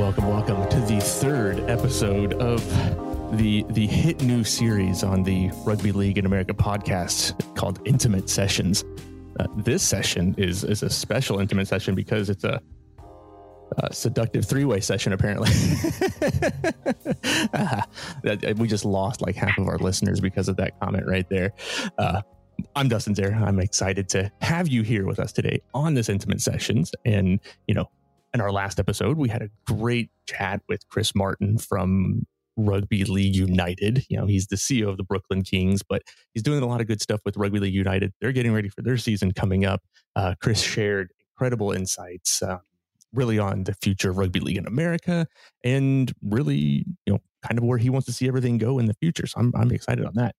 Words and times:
Welcome, 0.00 0.28
welcome, 0.28 0.66
to 0.70 0.80
the 0.80 0.98
third 0.98 1.60
episode 1.68 2.32
of 2.40 2.66
the 3.36 3.66
the 3.68 3.86
hit 3.86 4.22
new 4.22 4.44
series 4.44 5.04
on 5.04 5.22
the 5.22 5.50
Rugby 5.56 5.92
League 5.92 6.16
in 6.16 6.24
America 6.24 6.54
podcast 6.54 7.54
called 7.54 7.80
Intimate 7.84 8.30
Sessions. 8.30 8.82
Uh, 9.38 9.46
this 9.58 9.82
session 9.82 10.34
is 10.38 10.64
is 10.64 10.82
a 10.82 10.88
special 10.88 11.38
intimate 11.38 11.68
session 11.68 11.94
because 11.94 12.30
it's 12.30 12.44
a, 12.44 12.62
a 13.76 13.92
seductive 13.92 14.46
three 14.46 14.64
way 14.64 14.80
session. 14.80 15.12
Apparently, 15.12 15.50
we 18.54 18.66
just 18.66 18.86
lost 18.86 19.20
like 19.20 19.36
half 19.36 19.58
of 19.58 19.68
our 19.68 19.76
listeners 19.76 20.18
because 20.18 20.48
of 20.48 20.56
that 20.56 20.80
comment 20.80 21.06
right 21.06 21.28
there. 21.28 21.52
Uh, 21.98 22.22
I'm 22.74 22.88
Dustin 22.88 23.14
Zare. 23.14 23.34
I'm 23.34 23.60
excited 23.60 24.08
to 24.10 24.32
have 24.40 24.66
you 24.66 24.80
here 24.80 25.06
with 25.06 25.20
us 25.20 25.30
today 25.30 25.60
on 25.74 25.92
this 25.92 26.08
intimate 26.08 26.40
sessions. 26.40 26.92
And, 27.04 27.38
you 27.66 27.74
know, 27.74 27.90
in 28.34 28.40
our 28.40 28.52
last 28.52 28.78
episode, 28.78 29.16
we 29.16 29.28
had 29.28 29.42
a 29.42 29.50
great 29.66 30.10
chat 30.26 30.62
with 30.68 30.86
Chris 30.88 31.14
Martin 31.14 31.58
from 31.58 32.26
Rugby 32.56 33.04
League 33.04 33.34
United. 33.34 34.04
You 34.08 34.18
know, 34.18 34.26
he's 34.26 34.46
the 34.46 34.56
CEO 34.56 34.88
of 34.88 34.96
the 34.96 35.04
Brooklyn 35.04 35.42
Kings, 35.42 35.82
but 35.82 36.02
he's 36.34 36.42
doing 36.42 36.62
a 36.62 36.66
lot 36.66 36.80
of 36.80 36.86
good 36.86 37.00
stuff 37.00 37.20
with 37.24 37.36
Rugby 37.36 37.58
League 37.58 37.74
United. 37.74 38.12
They're 38.20 38.32
getting 38.32 38.52
ready 38.52 38.68
for 38.68 38.82
their 38.82 38.96
season 38.96 39.32
coming 39.32 39.64
up. 39.64 39.82
Uh, 40.14 40.34
Chris 40.40 40.60
shared 40.62 41.10
incredible 41.34 41.72
insights, 41.72 42.42
uh, 42.42 42.58
really 43.12 43.38
on 43.38 43.64
the 43.64 43.74
future 43.74 44.10
of 44.10 44.18
rugby 44.18 44.40
league 44.40 44.58
in 44.58 44.66
America, 44.66 45.26
and 45.64 46.12
really, 46.22 46.84
you 47.06 47.14
know, 47.14 47.18
kind 47.46 47.58
of 47.58 47.64
where 47.64 47.78
he 47.78 47.90
wants 47.90 48.06
to 48.06 48.12
see 48.12 48.28
everything 48.28 48.58
go 48.58 48.78
in 48.78 48.86
the 48.86 48.94
future. 48.94 49.26
So 49.26 49.40
I'm 49.40 49.52
I'm 49.56 49.72
excited 49.72 50.04
on 50.04 50.12
that 50.14 50.34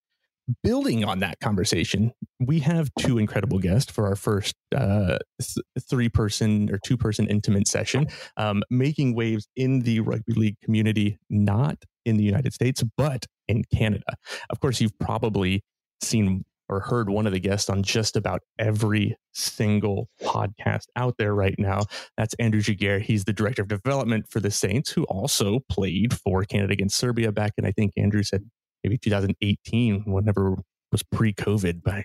building 0.64 1.04
on 1.04 1.20
that 1.20 1.40
conversation, 1.40 2.12
we 2.40 2.60
have 2.60 2.90
two 3.00 3.18
incredible 3.18 3.60
guests 3.60 3.92
for 3.92 4.08
our 4.08 4.16
first 4.16 4.56
uh, 4.76 5.18
th- 5.42 5.66
three 5.90 6.10
person 6.10 6.70
or 6.72 6.80
two 6.84 6.98
person 6.98 7.28
intimate 7.28 7.68
session, 7.68 8.08
um, 8.38 8.64
making 8.70 9.16
waves 9.16 9.48
in 9.56 9.82
the 9.82 10.00
rugby 10.00 10.34
league 10.34 10.58
community, 10.64 11.18
not 11.30 11.78
in 12.06 12.18
the 12.18 12.24
United 12.24 12.54
States, 12.54 12.84
but 12.98 13.26
in 13.48 13.64
Canada. 13.74 14.16
Of 14.50 14.60
course, 14.60 14.82
you've 14.82 14.98
probably 15.00 15.62
seen 16.02 16.44
or 16.72 16.80
heard 16.80 17.10
one 17.10 17.28
of 17.28 17.34
the 17.34 17.40
guests 17.40 17.70
on 17.70 17.84
just 17.84 18.16
about 18.16 18.42
every 18.58 19.16
single 19.34 20.08
podcast 20.24 20.86
out 20.96 21.16
there 21.20 21.36
right 21.36 21.56
now. 21.60 21.82
That's 22.18 22.34
Andrew 22.36 22.62
Giguere. 22.62 23.02
He's 23.02 23.26
the 23.26 23.34
director 23.34 23.62
of 23.62 23.68
development 23.68 24.28
for 24.30 24.40
the 24.40 24.50
Saints, 24.50 24.90
who 24.90 25.04
also 25.04 25.60
played 25.70 26.14
for 26.14 26.44
Canada 26.46 26.72
against 26.72 26.98
Serbia 26.98 27.32
back 27.32 27.52
in, 27.58 27.66
I 27.66 27.72
think 27.72 27.92
Andrew 27.98 28.24
said 28.24 28.50
maybe 28.84 28.98
2018, 28.98 30.04
whenever 30.06 30.58
was 30.92 31.04
pre-COVID, 31.04 31.84
by 31.84 32.04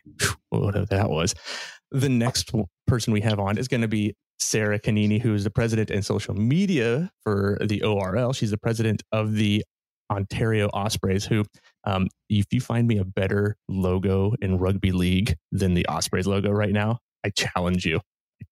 whatever 0.50 0.86
that 0.86 1.10
was. 1.10 1.34
The 1.90 2.08
next 2.08 2.52
person 2.86 3.12
we 3.12 3.20
have 3.22 3.38
on 3.38 3.58
is 3.58 3.68
going 3.68 3.80
to 3.80 3.88
be 3.88 4.14
Sara 4.38 4.78
Canini, 4.78 5.20
who 5.20 5.34
is 5.34 5.44
the 5.44 5.50
president 5.50 5.90
and 5.90 6.04
social 6.04 6.34
media 6.34 7.10
for 7.22 7.58
the 7.64 7.82
ORL. 7.82 8.32
She's 8.32 8.50
the 8.50 8.58
president 8.58 9.02
of 9.12 9.34
the 9.34 9.64
Ontario 10.10 10.68
Ospreys. 10.72 11.24
Who, 11.24 11.44
um, 11.84 12.08
if 12.28 12.46
you 12.52 12.60
find 12.60 12.86
me 12.86 12.98
a 12.98 13.04
better 13.04 13.56
logo 13.68 14.34
in 14.40 14.58
rugby 14.58 14.92
league 14.92 15.36
than 15.52 15.74
the 15.74 15.86
Ospreys 15.86 16.26
logo 16.26 16.50
right 16.50 16.72
now, 16.72 16.98
I 17.24 17.30
challenge 17.30 17.84
you. 17.84 18.00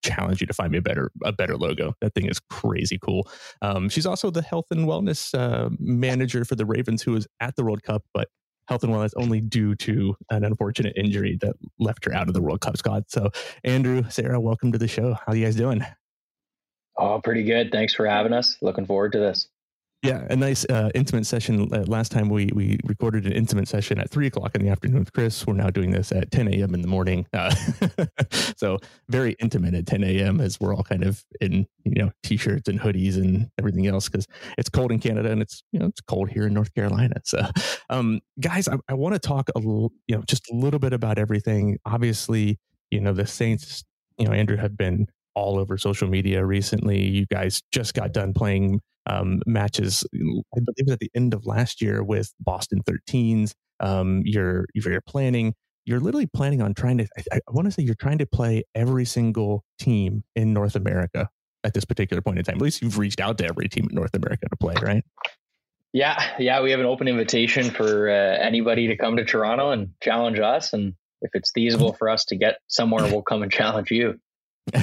Challenge 0.03 0.41
you 0.41 0.47
to 0.47 0.55
find 0.55 0.71
me 0.71 0.79
a 0.79 0.83
better 0.83 1.11
a 1.25 1.33
better 1.33 1.57
logo. 1.57 1.95
That 2.01 2.15
thing 2.15 2.27
is 2.27 2.41
crazy 2.51 2.99
cool. 2.99 3.29
Um, 3.63 3.89
she's 3.89 4.07
also 4.07 4.31
the 4.31 4.43
health 4.43 4.67
and 4.71 4.87
wellness 4.87 5.35
uh, 5.39 5.71
manager 5.79 6.45
for 6.45 6.57
the 6.57 6.67
Ravens, 6.67 7.03
who 7.03 7.13
was 7.13 7.27
at 7.41 7.57
the 7.57 7.65
World 7.65 7.83
Cup, 7.83 8.03
but 8.13 8.29
health 8.69 8.83
and 8.83 8.93
wellness 8.93 9.13
only 9.17 9.41
due 9.41 9.75
to 9.77 10.17
an 10.31 10.45
unfortunate 10.45 10.95
injury 10.97 11.39
that 11.41 11.55
left 11.79 12.05
her 12.05 12.15
out 12.15 12.29
of 12.29 12.35
the 12.35 12.43
World 12.43 12.61
Cup 12.61 12.77
squad. 12.77 13.05
So, 13.09 13.31
Andrew, 13.63 14.05
Sara, 14.09 14.41
welcome 14.41 14.73
to 14.73 14.79
the 14.79 14.89
show. 14.89 15.17
How 15.27 15.33
you 15.33 15.45
guys 15.45 15.57
doing? 15.57 15.85
Oh, 16.97 17.21
pretty 17.23 17.43
good. 17.43 17.73
Thanks 17.73 17.95
for 17.95 18.07
having 18.07 18.33
us. 18.33 18.57
Looking 18.63 18.87
forward 18.87 19.13
to 19.13 19.19
this. 19.19 19.49
Yeah, 20.05 20.27
a 20.29 20.37
nice 20.37 20.67
uh, 20.67 20.91
intimate 20.95 21.25
session. 21.25 21.73
Uh, 21.73 21.85
last 21.87 22.13
time 22.13 22.29
we 22.29 22.51
we 22.55 22.79
recorded 22.85 23.25
an 23.25 23.33
intimate 23.33 23.69
session 23.69 23.99
at 23.99 24.11
three 24.11 24.27
o'clock 24.27 24.55
in 24.55 24.63
the 24.63 24.69
afternoon 24.69 24.99
with 24.99 25.15
Chris. 25.15 25.47
We're 25.47 25.55
now 25.55 25.71
doing 25.71 25.93
this 25.93 26.13
at 26.13 26.31
10 26.31 26.47
a.m. 26.49 26.75
in 26.75 26.83
the 26.83 26.89
morning. 26.89 27.27
Uh, 27.33 27.55
so 28.57 28.79
very 29.09 29.35
intimate 29.41 29.73
at 29.73 29.87
10 29.87 30.05
a.m. 30.05 30.43
as 30.43 30.61
we're 30.61 30.75
all 30.77 30.83
kind 30.83 31.05
of 31.05 31.25
in 31.41 31.67
you 31.85 32.03
know 32.05 32.11
t-shirts 32.23 32.69
and 32.69 32.79
hoodies 32.79 33.17
and 33.17 33.49
everything 33.59 33.87
else 33.87 34.11
because 34.11 34.27
it's 34.59 34.69
cold 34.69 34.93
in 34.93 34.99
Canada 35.01 35.31
and 35.31 35.41
it's 35.41 35.63
you 35.73 35.79
know 35.79 35.87
it's 35.87 36.03
cold 36.03 36.29
here 36.29 36.47
in 36.47 36.53
North 36.53 36.75
Carolina. 36.75 37.17
So, 37.25 37.41
um, 37.89 38.21
guys, 38.39 38.69
I, 38.69 38.77
I 38.91 38.93
want 38.95 39.15
to 39.15 39.19
talk 39.19 39.49
a 39.57 39.59
little, 39.59 39.91
you 40.07 40.17
know 40.17 40.23
just 40.29 40.51
a 40.51 40.55
little 40.55 40.81
bit 40.81 40.93
about 40.93 41.19
everything. 41.19 41.79
Obviously, 41.87 42.59
you 42.91 43.01
know 43.01 43.15
the 43.15 43.27
Saints. 43.27 43.83
You 44.19 44.27
know 44.27 44.33
Andrew 44.35 44.59
have 44.59 44.77
been 44.77 45.07
all 45.35 45.59
over 45.59 45.79
social 45.79 46.09
media 46.09 46.45
recently. 46.45 47.03
You 47.03 47.25
guys 47.25 47.63
just 47.73 47.95
got 47.95 48.13
done 48.13 48.35
playing 48.35 48.81
um, 49.07 49.43
matches, 49.47 50.05
I 50.15 50.19
believe 50.19 50.75
it 50.79 50.87
was 50.87 50.93
at 50.93 51.01
the 51.01 51.11
end 51.15 51.35
of 51.35 51.47
last 51.47 51.83
year 51.83 52.03
with 52.03 52.33
Boston 52.41 52.83
13s. 52.83 53.55
Um, 53.81 54.23
you're, 54.25 54.67
you're 54.75 55.01
planning, 55.03 55.55
you're 55.85 56.01
literally 56.01 56.27
planning 56.27 56.63
on 56.63 56.75
trying 56.75 56.99
to, 56.99 57.09
I, 57.33 57.37
I 57.37 57.53
want 57.53 57.67
to 57.67 57.73
say 57.73 57.83
you're 57.83 57.95
trying 57.95 58.19
to 58.19 58.27
play 58.27 58.65
every 58.75 59.05
single 59.05 59.65
team 59.79 60.25
in 60.35 60.53
North 60.53 60.77
America 60.77 61.29
at 61.65 61.75
this 61.75 61.85
particular 61.85 62.21
point 62.21 62.39
in 62.39 62.45
time. 62.45 62.57
At 62.57 62.63
least 62.63 62.83
you've 62.83 62.99
reached 62.99 63.21
out 63.21 63.39
to 63.39 63.47
every 63.47 63.69
team 63.69 63.89
in 63.91 63.95
North 63.95 64.15
America 64.15 64.47
to 64.49 64.57
play, 64.57 64.75
right? 64.81 65.05
Yeah, 65.93 66.21
yeah, 66.39 66.61
we 66.61 66.73
have 66.73 66.81
an 66.81 66.87
open 66.87 67.07
invitation 67.07 67.71
for 67.71 68.11
uh, 68.11 68.13
anybody 68.13 68.89
to 68.89 68.97
come 68.97 69.17
to 69.17 69.25
Toronto 69.25 69.71
and 69.71 69.91
challenge 70.03 70.41
us. 70.41 70.73
And 70.73 70.95
if 71.23 71.31
it's 71.35 71.53
feasible 71.53 71.93
for 71.93 72.09
us 72.09 72.25
to 72.27 72.37
get 72.37 72.59
somewhere, 72.67 73.05
we'll 73.05 73.23
come 73.23 73.43
and 73.43 73.53
challenge 73.53 73.91
you. 73.91 74.19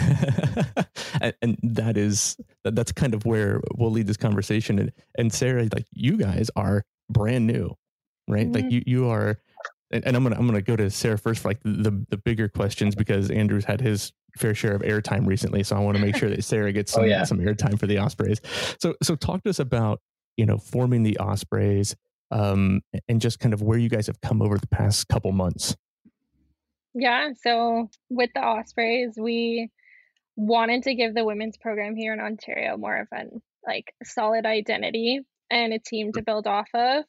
and, 1.22 1.34
and, 1.42 1.58
that 1.64 1.98
is 1.98 2.38
that's 2.64 2.92
kind 2.92 3.14
of 3.14 3.26
where 3.26 3.62
we'll 3.76 3.92
lead 3.92 4.08
this 4.08 4.18
conversation. 4.18 4.80
And 4.80 4.92
and 5.18 5.34
sara 5.34 5.68
like 5.74 5.88
you 5.94 6.18
guys 6.18 6.50
are 6.56 6.84
brand 7.10 7.48
new 7.48 7.76
right? 8.28 8.46
Mm-hmm. 8.46 8.54
like 8.54 8.72
you 8.72 8.84
you 8.86 9.10
are 9.10 9.40
and, 9.92 10.06
and, 10.06 10.16
i'm 10.16 10.24
gonna 10.24 10.38
i'm 10.38 10.46
gonna 10.46 10.62
go 10.62 10.76
to 10.76 10.90
sara 10.90 11.18
first 11.18 11.42
for 11.42 11.50
like 11.50 11.60
the 11.64 12.06
the 12.10 12.18
bigger 12.18 12.48
questions 12.48 12.96
because 12.96 13.30
andrew's 13.30 13.66
had 13.66 13.82
his 13.82 14.14
fair 14.38 14.56
share 14.56 14.74
of 14.76 14.82
airtime 14.82 15.28
recently. 15.28 15.64
So 15.64 15.76
i 15.76 15.80
want 15.80 15.98
to 15.98 16.04
make 16.04 16.16
sure 16.16 16.30
that 16.30 16.44
sara 16.44 16.72
gets 16.72 16.94
oh, 16.94 16.98
some, 16.98 17.04
oh, 17.04 17.08
yeah. 17.08 17.24
some 17.24 17.40
airtime 17.40 17.80
for 17.80 17.88
the 17.88 17.98
ospreys. 17.98 18.40
So 18.80 18.96
so 19.02 19.16
talk 19.16 19.44
to 19.44 19.50
us 19.50 19.60
about 19.60 20.02
you 20.38 20.46
know 20.46 20.58
forming 20.58 21.04
the 21.04 21.18
ospreys 21.18 21.96
um 22.32 22.82
and 23.08 23.20
just 23.20 23.40
kind 23.40 23.54
of 23.54 23.62
where 23.62 23.78
you 23.78 23.90
guys 23.90 24.08
have 24.08 24.22
come 24.22 24.42
over 24.42 24.58
the 24.58 24.68
past 24.68 25.08
couple 25.08 25.32
months. 25.32 25.76
Yeah, 26.94 27.30
so 27.42 27.90
with 28.10 28.32
the 28.36 28.42
Ospreys, 28.42 29.14
we 29.18 29.70
wanted 30.42 30.82
to 30.84 30.96
give 30.96 31.14
the 31.14 31.24
women's 31.24 31.56
program 31.56 31.96
here 31.96 32.14
in 32.14 32.20
Ontario 32.20 32.76
more 32.76 32.98
of 32.98 33.08
an 33.12 33.44
like 33.66 33.94
solid 34.04 34.48
identity 34.48 35.20
and 35.52 35.72
a 35.72 35.78
team 35.78 36.12
to 36.14 36.24
build 36.24 36.48
off 36.48 36.68
of. 36.74 37.04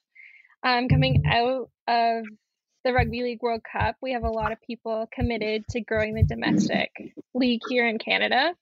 Um, 0.63 0.87
coming 0.89 1.23
out 1.27 1.71
of 1.89 2.25
the 2.85 2.93
Rugby 2.93 3.23
League 3.23 3.41
World 3.41 3.63
Cup, 3.65 3.97
we 4.03 4.13
have 4.13 4.25
a 4.25 4.31
lot 4.31 4.53
of 4.53 4.61
people 4.61 5.09
committed 5.11 5.65
to 5.71 5.81
growing 5.81 6.15
the 6.15 6.25
domestic 6.25 6.91
league 7.33 7.63
here 7.71 7.89
in 7.89 7.99
Canada. 7.99 8.53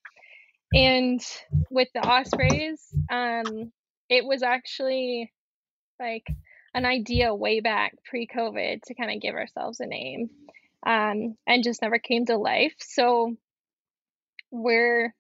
And 0.72 1.20
with 1.68 1.88
the 1.92 2.06
Ospreys, 2.06 2.80
um, 3.10 3.72
it 4.08 4.24
was 4.24 4.44
actually 4.44 5.32
like 5.98 6.28
an 6.74 6.86
idea 6.86 7.34
way 7.34 7.58
back 7.58 7.94
pre 8.04 8.28
COVID 8.28 8.82
to 8.84 8.94
kind 8.94 9.10
of 9.10 9.20
give 9.20 9.34
ourselves 9.34 9.80
a 9.80 9.86
name 9.86 10.30
um, 10.86 11.36
and 11.44 11.64
just 11.64 11.82
never 11.82 11.98
came 11.98 12.24
to 12.26 12.36
life. 12.36 12.74
So 12.78 13.34
we're 14.50 15.14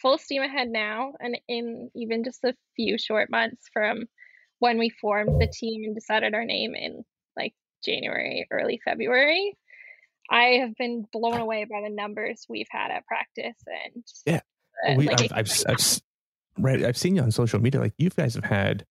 full 0.00 0.18
steam 0.18 0.42
ahead 0.42 0.68
now, 0.68 1.12
and 1.20 1.38
in 1.48 1.90
even 1.94 2.24
just 2.24 2.44
a 2.44 2.54
few 2.76 2.98
short 2.98 3.30
months 3.30 3.68
from 3.72 4.04
when 4.58 4.78
we 4.78 4.90
formed 4.90 5.40
the 5.40 5.46
team 5.46 5.84
and 5.84 5.94
decided 5.94 6.34
our 6.34 6.44
name 6.44 6.74
in 6.74 7.04
like 7.36 7.54
January, 7.84 8.46
early 8.50 8.80
February. 8.84 9.56
I 10.30 10.60
have 10.60 10.76
been 10.76 11.06
blown 11.12 11.40
away 11.40 11.64
by 11.64 11.80
the 11.82 11.92
numbers 11.92 12.46
we've 12.48 12.68
had 12.70 12.92
at 12.92 13.04
practice 13.06 13.56
and 13.66 14.04
yeah, 14.26 14.40
uh, 14.88 14.94
we, 14.96 15.06
like 15.08 15.22
I've, 15.32 15.32
I've, 15.32 15.62
I've, 15.66 16.00
right. 16.58 16.84
I've 16.84 16.96
seen 16.96 17.16
you 17.16 17.22
on 17.22 17.32
social 17.32 17.60
media. 17.60 17.80
Like 17.80 17.94
you 17.98 18.10
guys 18.10 18.34
have 18.36 18.44
had 18.44 18.86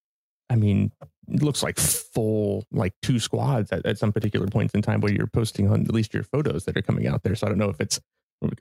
I 0.50 0.56
mean, 0.56 0.92
it 1.28 1.44
looks 1.44 1.62
like 1.62 1.78
full 1.78 2.66
like 2.72 2.94
two 3.02 3.20
squads 3.20 3.72
at, 3.72 3.86
at 3.86 3.98
some 4.00 4.12
particular 4.12 4.48
points 4.48 4.74
in 4.74 4.82
time 4.82 5.00
where 5.00 5.12
you're 5.12 5.28
posting 5.28 5.70
on 5.70 5.82
at 5.82 5.94
least 5.94 6.14
your 6.14 6.24
photos 6.24 6.66
that 6.66 6.76
are 6.76 6.82
coming 6.82 7.08
out 7.08 7.24
there. 7.24 7.36
So 7.36 7.46
I 7.46 7.50
don't 7.50 7.60
know 7.60 7.70
if 7.70 7.80
it's 7.80 8.00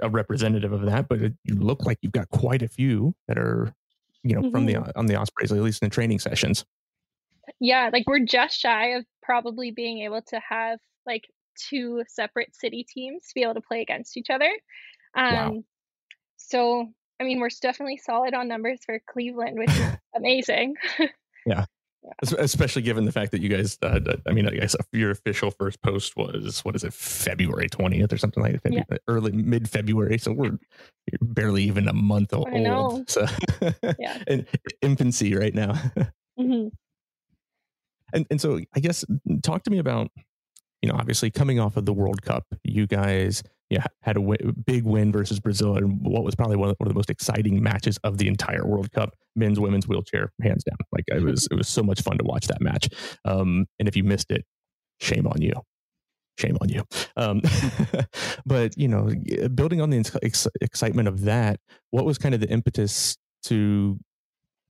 a 0.02 0.08
representative 0.08 0.72
of 0.72 0.82
that, 0.82 1.08
but 1.08 1.20
it, 1.20 1.34
you 1.44 1.54
look 1.54 1.84
like 1.84 1.98
you've 2.02 2.12
got 2.12 2.28
quite 2.30 2.62
a 2.62 2.69
few 2.69 3.14
that 3.28 3.38
are, 3.38 3.72
you 4.22 4.34
know, 4.34 4.42
mm-hmm. 4.42 4.50
from 4.50 4.66
the 4.66 4.75
mm-hmm. 4.75 4.98
on 4.98 5.06
the 5.06 5.16
Ospreys, 5.16 5.52
at 5.52 5.58
least 5.58 5.82
in 5.82 5.88
the 5.88 5.94
training 5.94 6.19
sessions. 6.19 6.64
Yeah, 7.60 7.90
like 7.92 8.04
we're 8.06 8.25
just 8.25 8.58
shy 8.58 8.88
of 8.96 9.04
probably 9.22 9.70
being 9.70 10.00
able 10.00 10.22
to 10.22 10.40
have 10.46 10.78
like 11.06 11.25
two 11.69 12.02
separate 12.08 12.54
city 12.54 12.84
teams 12.88 13.22
to 13.28 13.34
be 13.34 13.42
able 13.42 13.54
to 13.54 13.60
play 13.60 13.80
against 13.80 14.16
each 14.16 14.30
other. 14.30 14.50
Um, 15.16 15.34
wow. 15.34 15.62
So 16.36 16.88
I 17.20 17.24
mean, 17.24 17.40
we're 17.40 17.48
definitely 17.60 17.98
solid 17.98 18.34
on 18.34 18.48
numbers 18.48 18.81
for 18.84 19.00
Cleveland, 19.10 19.58
which 19.58 19.70
is 19.70 19.96
amazing. 20.16 20.74
yeah 21.46 21.64
Yeah. 22.02 22.36
Especially 22.38 22.82
given 22.82 23.04
the 23.04 23.12
fact 23.12 23.32
that 23.32 23.42
you 23.42 23.48
guys, 23.48 23.76
uh, 23.82 23.98
I 24.26 24.32
mean, 24.32 24.46
I 24.46 24.52
guess 24.52 24.76
your 24.92 25.10
official 25.10 25.50
first 25.50 25.82
post 25.82 26.16
was 26.16 26.64
what 26.64 26.76
is 26.76 26.84
it, 26.84 26.94
February 26.94 27.68
twentieth 27.68 28.12
or 28.12 28.18
something 28.18 28.42
like 28.42 28.62
that, 28.62 28.72
yeah. 28.72 28.84
early 29.08 29.32
mid 29.32 29.68
February. 29.68 30.16
So 30.18 30.32
we're 30.32 30.58
barely 31.20 31.64
even 31.64 31.88
a 31.88 31.92
month 31.92 32.32
old. 32.32 32.48
I 32.48 32.58
know. 32.58 33.04
So 33.08 33.26
yeah, 33.98 34.22
in 34.26 34.46
infancy 34.80 35.34
right 35.34 35.54
now. 35.54 35.72
Mm-hmm. 36.38 36.68
And 38.12 38.26
and 38.30 38.40
so 38.40 38.60
I 38.74 38.80
guess 38.80 39.04
talk 39.42 39.64
to 39.64 39.70
me 39.70 39.78
about 39.78 40.10
you 40.80 40.88
know 40.88 40.96
obviously 40.96 41.30
coming 41.30 41.58
off 41.58 41.76
of 41.76 41.84
the 41.84 41.92
World 41.92 42.22
Cup, 42.22 42.46
you 42.62 42.86
guys 42.86 43.42
yeah, 43.70 43.85
had 44.03 44.17
a 44.17 44.20
w- 44.20 44.53
big 44.67 44.85
win 44.85 45.12
versus 45.12 45.41
Brazil 45.41 45.76
and 45.76 46.00
what 46.00 46.25
was 46.25 46.35
probably 46.35 46.56
one 46.56 46.70
of, 46.70 46.76
one 46.79 46.87
of 46.87 46.93
the 46.93 46.99
most 46.99 47.11
exciting 47.11 47.62
matches 47.62 47.99
of 48.03 48.19
the 48.19 48.26
entire 48.26 48.67
World 48.67 48.91
Cup, 48.93 49.15
men's, 49.37 49.61
women's 49.61 49.87
wheelchair, 49.87 50.32
hands 50.43 50.65
down. 50.65 50.79
Like 50.91 51.05
it 51.09 51.23
was, 51.23 51.47
it 51.50 51.55
was 51.55 51.69
so 51.69 51.82
much 51.82 52.00
fun 52.00 52.17
to 52.19 52.25
watch 52.25 52.47
that 52.47 52.62
match. 52.62 52.88
Um, 53.25 53.67
and 53.79 53.87
if 53.87 53.97
you 53.97 54.05
missed 54.05 54.31
it, 54.31 54.44
shame 55.00 55.26
on 55.26 55.43
you. 55.43 55.53
Shame 56.38 56.56
on 56.62 56.69
you. 56.69 56.85
Um, 57.17 57.43
but 58.47 58.76
you 58.79 58.88
know, 58.88 59.11
building 59.55 59.81
on 59.81 59.91
the 59.91 60.19
ex- 60.23 60.47
excitement 60.61 61.09
of 61.09 61.23
that, 61.23 61.61
what 61.91 62.05
was 62.05 62.17
kind 62.17 62.35
of 62.35 62.41
the 62.41 62.49
impetus 62.49 63.17
to 63.44 63.99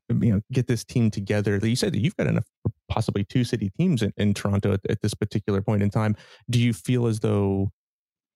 you 0.09 0.33
know 0.33 0.41
get 0.53 0.67
this 0.67 0.85
team 0.85 1.11
together 1.11 1.59
you 1.63 1.77
said 1.77 1.93
that 1.93 2.01
you've 2.01 2.17
got 2.17 2.27
enough 2.27 2.45
possibly 2.89 3.25
two 3.25 3.45
city 3.45 3.71
teams 3.79 4.03
in, 4.03 4.11
in 4.17 4.33
toronto 4.33 4.73
at, 4.73 4.81
at, 4.89 5.03
this 5.03 5.13
particular 5.13 5.61
point 5.61 5.83
in 5.83 5.91
time 5.91 6.17
do 6.49 6.59
you 6.59 6.73
feel 6.73 7.07
as 7.07 7.21
though 7.21 7.71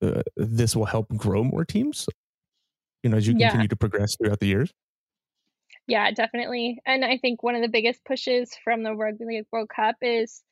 uh, 0.03 0.23
this 0.37 0.75
will 0.77 0.85
help 0.85 1.09
grow 1.17 1.45
more 1.45 1.65
teams 1.65 2.07
you 3.03 3.11
know 3.11 3.17
as 3.17 3.27
you 3.27 3.35
yeah. 3.37 3.49
continue 3.49 3.69
to 3.69 3.77
progress 3.77 4.17
throughout 4.17 4.41
the 4.41 4.47
years 4.47 4.73
yeah 5.87 6.11
definitely 6.11 6.79
and 6.87 7.05
i 7.05 7.19
think 7.19 7.43
one 7.43 7.55
of 7.55 7.63
the 7.63 7.69
biggest 7.69 8.05
pushes 8.05 8.51
from 8.65 8.83
the 8.83 8.95
rugby 8.95 9.25
league 9.25 9.47
world 9.53 9.69
cup 9.75 9.97
is 10.03 10.43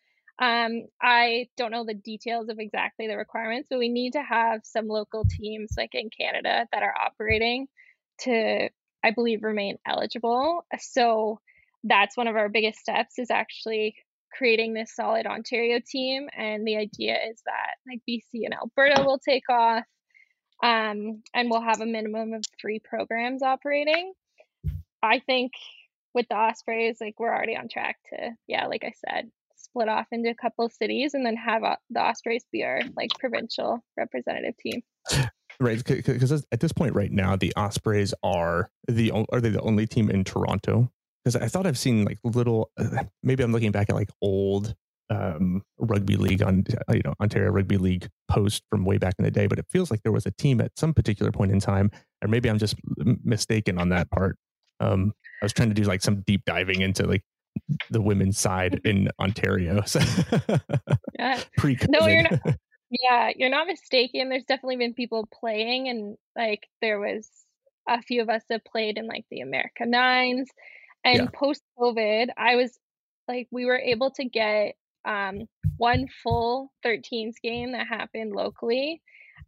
um, 0.41 0.87
i 1.03 1.47
don't 1.57 1.71
know 1.71 1.85
the 1.85 1.95
details 1.95 2.49
of 2.49 2.59
exactly 2.59 3.07
the 3.07 3.17
requirements 3.17 3.69
but 3.71 3.79
we 3.79 3.89
need 3.89 4.13
to 4.13 4.23
have 4.23 4.61
some 4.65 4.89
local 4.89 5.25
teams 5.25 5.73
like 5.77 5.95
in 5.95 6.09
canada 6.11 6.67
that 6.73 6.83
are 6.83 6.95
operating 6.97 7.67
to 8.19 8.69
i 9.05 9.11
believe 9.11 9.43
remain 9.43 9.77
eligible 9.87 10.65
so 10.79 11.41
that's 11.85 12.17
one 12.17 12.27
of 12.27 12.37
our 12.37 12.49
biggest 12.49 12.79
steps 12.79 13.19
is 13.19 13.31
actually 13.31 13.95
creating 14.37 14.75
this 14.75 14.95
solid 14.95 15.27
Ontario 15.27 15.81
team. 15.85 16.29
And 16.37 16.67
the 16.67 16.77
idea 16.77 17.17
is 17.31 17.43
that 17.47 17.75
like 17.87 18.01
BC 18.09 18.45
and 18.45 18.55
Alberta 18.55 19.03
will 19.03 19.19
take 19.19 19.49
off, 19.49 19.85
um, 20.63 21.23
and 21.35 21.51
we'll 21.51 21.63
have 21.63 21.81
a 21.81 21.87
minimum 21.87 22.33
of 22.33 22.45
three 22.61 22.81
programs 22.81 23.43
operating. 23.43 24.13
I 25.03 25.21
think 25.21 25.53
with 26.15 26.27
the 26.29 26.37
Ospreys, 26.37 26.99
like 27.01 27.19
we're 27.19 27.35
already 27.35 27.57
on 27.57 27.69
track 27.69 27.97
to, 28.11 28.31
yeah, 28.47 28.67
like 28.67 28.85
I 28.85 28.93
said, 29.09 29.31
split 29.57 29.89
off 29.89 30.07
into 30.13 30.31
a 30.31 30.35
couple 30.35 30.69
cities 30.69 31.15
and 31.15 31.25
then 31.25 31.37
have 31.37 31.63
uh, 31.63 31.77
the 31.91 32.01
Ospreys 32.01 32.45
be 32.53 32.65
our 32.65 32.81
like 32.97 33.11
provincial 33.19 33.83
representative 33.97 34.57
team. 34.59 34.83
Right, 35.63 35.85
because 35.85 36.33
at 36.53 36.61
this 36.61 36.73
point 36.73 36.95
right 36.95 37.13
now, 37.13 37.37
the 37.37 37.53
Ospreys 37.55 38.15
are 38.23 38.71
the 38.89 39.11
are 39.31 39.43
they 39.43 39.51
the 39.51 39.61
only 39.61 39.87
team 39.87 40.09
in 40.09 40.25
Toronto 40.25 40.91
because 41.25 41.37
I 41.37 41.49
thought 41.49 41.67
I've 41.67 41.79
seen 41.79 42.05
like 42.05 42.19
little. 42.25 42.71
Uh, 42.79 43.05
maybe 43.23 43.43
I'm 43.43 43.53
looking 43.53 43.73
back 43.73 43.91
at 43.91 43.97
like 43.97 44.11
old 44.23 44.75
um, 45.11 45.63
rugby 45.79 46.17
league 46.17 46.43
on 46.43 46.65
uh, 46.89 46.95
you 46.95 47.03
know 47.05 47.15
Ontario 47.21 47.51
Rugby 47.51 47.77
League 47.77 48.09
post 48.29 48.63
from 48.71 48.85
way 48.85 48.97
back 48.97 49.15
in 49.19 49.25
the 49.25 49.31
day, 49.31 49.47
but 49.47 49.59
it 49.59 49.67
feels 49.71 49.91
like 49.91 50.03
there 50.03 50.13
was 50.13 50.27
a 50.27 50.31
team 50.31 50.61
at 50.61 50.79
some 50.79 50.95
particular 50.95 51.33
point 51.33 51.53
in 51.53 51.61
time, 51.61 51.91
or 52.23 52.29
maybe 52.29 52.49
I'm 52.49 52.59
just 52.59 52.77
mistaken 53.25 53.79
on 53.79 53.89
that 53.91 54.11
part. 54.11 54.39
Um, 54.79 55.13
I 55.43 55.45
was 55.45 55.53
trying 55.53 55.69
to 55.69 55.75
do 55.75 55.83
like 55.83 56.01
some 56.01 56.23
deep 56.23 56.45
diving 56.47 56.81
into 56.81 57.07
like 57.07 57.23
the 57.91 58.01
women's 58.01 58.39
side 58.39 58.81
in 58.85 59.11
Ontario. 59.21 59.83
So 59.85 60.01
yeah. 61.19 61.43
No, 61.89 62.07
you're 62.07 62.23
not. 62.23 62.41
Yeah, 63.09 63.31
you're 63.37 63.51
not 63.51 63.69
mistaken. 63.69 64.29
There's 64.31 64.47
definitely 64.47 64.79
been 64.79 64.95
people 64.95 65.29
playing, 65.33 65.89
and 65.89 66.17
like 66.37 66.67
there 66.83 66.99
was 66.99 67.31
a 67.89 68.03
few 68.03 68.21
of 68.21 68.29
us 68.29 68.43
that 68.49 68.65
played 68.65 68.99
in 68.99 69.07
like 69.07 69.27
the 69.31 69.43
America 69.43 69.87
Nines 69.87 70.51
and 71.05 71.19
yeah. 71.19 71.27
post 71.33 71.63
COVID, 71.79 72.29
I 72.37 72.57
was 72.57 72.79
like, 73.29 73.49
we 73.51 73.65
were 73.65 73.79
able 73.79 74.11
to 74.13 74.25
get 74.25 74.75
um, 75.05 75.49
one 75.77 76.07
full 76.23 76.73
13s 76.85 77.35
game 77.43 77.73
that 77.73 77.87
happened 77.87 78.33
locally. 78.33 79.01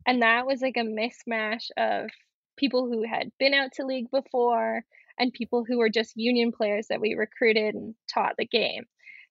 And 0.07 0.23
that 0.23 0.47
was 0.47 0.63
like 0.63 0.77
a 0.77 0.81
mismatch 0.81 1.67
of 1.77 2.11
people 2.57 2.87
who 2.87 3.05
had 3.05 3.31
been 3.39 3.55
out 3.55 3.73
to 3.75 3.87
league 3.87 4.11
before 4.11 4.83
and 5.19 5.33
people 5.33 5.65
who 5.67 5.79
were 5.79 5.91
just 5.91 6.13
union 6.17 6.53
players 6.53 6.87
that 6.89 7.01
we 7.01 7.15
recruited 7.15 7.75
and 7.75 7.95
taught 8.13 8.35
the 8.39 8.47
game. 8.47 8.85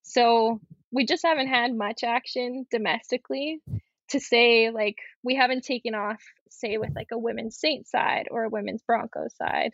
So 0.03 0.59
we 0.91 1.05
just 1.05 1.25
haven't 1.25 1.47
had 1.47 1.75
much 1.75 2.03
action 2.03 2.65
domestically 2.69 3.61
to 4.09 4.19
say 4.19 4.69
like 4.71 4.97
we 5.23 5.35
haven't 5.35 5.63
taken 5.63 5.95
off 5.95 6.21
say 6.49 6.77
with 6.77 6.91
like 6.95 7.07
a 7.13 7.17
women's 7.17 7.57
saint 7.57 7.87
side 7.87 8.27
or 8.29 8.43
a 8.43 8.49
women's 8.49 8.81
broncos 8.83 9.35
side 9.35 9.71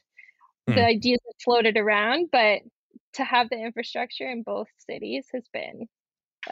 the 0.68 0.74
hmm. 0.74 0.80
ideas 0.80 1.20
have 1.26 1.36
floated 1.44 1.78
around, 1.78 2.30
but 2.32 2.62
to 3.14 3.24
have 3.24 3.50
the 3.50 3.58
infrastructure 3.58 4.30
in 4.30 4.44
both 4.44 4.68
cities 4.88 5.26
has 5.34 5.44
been 5.52 5.88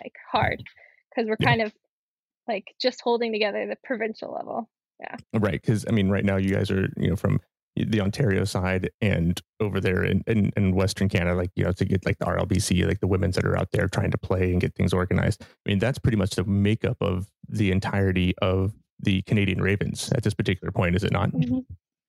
like 0.01 0.13
hard 0.31 0.63
because 1.09 1.27
we're 1.27 1.37
yeah. 1.39 1.47
kind 1.47 1.61
of 1.61 1.73
like 2.47 2.73
just 2.81 3.01
holding 3.01 3.31
together 3.31 3.65
the 3.67 3.77
provincial 3.83 4.33
level. 4.33 4.69
Yeah. 4.99 5.15
Right. 5.33 5.61
Because 5.61 5.85
I 5.87 5.91
mean, 5.91 6.09
right 6.09 6.25
now 6.25 6.37
you 6.37 6.49
guys 6.49 6.71
are, 6.71 6.87
you 6.97 7.09
know, 7.09 7.15
from 7.15 7.39
the 7.75 7.99
Ontario 7.99 8.45
side 8.45 8.89
and 9.01 9.41
over 9.59 9.81
there 9.81 10.03
in, 10.03 10.23
in, 10.27 10.51
in, 10.55 10.73
Western 10.73 11.09
Canada, 11.09 11.35
like, 11.35 11.51
you 11.55 11.65
know, 11.65 11.73
to 11.73 11.83
get 11.83 12.05
like 12.05 12.17
the 12.19 12.25
RLBC, 12.25 12.87
like 12.87 13.01
the 13.01 13.07
women's 13.07 13.35
that 13.35 13.43
are 13.43 13.57
out 13.57 13.67
there 13.73 13.89
trying 13.89 14.11
to 14.11 14.17
play 14.17 14.51
and 14.53 14.61
get 14.61 14.73
things 14.75 14.93
organized. 14.93 15.41
I 15.43 15.69
mean, 15.69 15.79
that's 15.79 15.99
pretty 15.99 16.17
much 16.17 16.35
the 16.35 16.45
makeup 16.45 16.97
of 17.01 17.27
the 17.49 17.71
entirety 17.71 18.33
of 18.41 18.73
the 18.99 19.23
Canadian 19.23 19.61
Ravens 19.61 20.09
at 20.13 20.23
this 20.23 20.33
particular 20.33 20.71
point, 20.71 20.95
is 20.95 21.03
it 21.03 21.11
not? 21.11 21.31
Mm-hmm. 21.31 21.59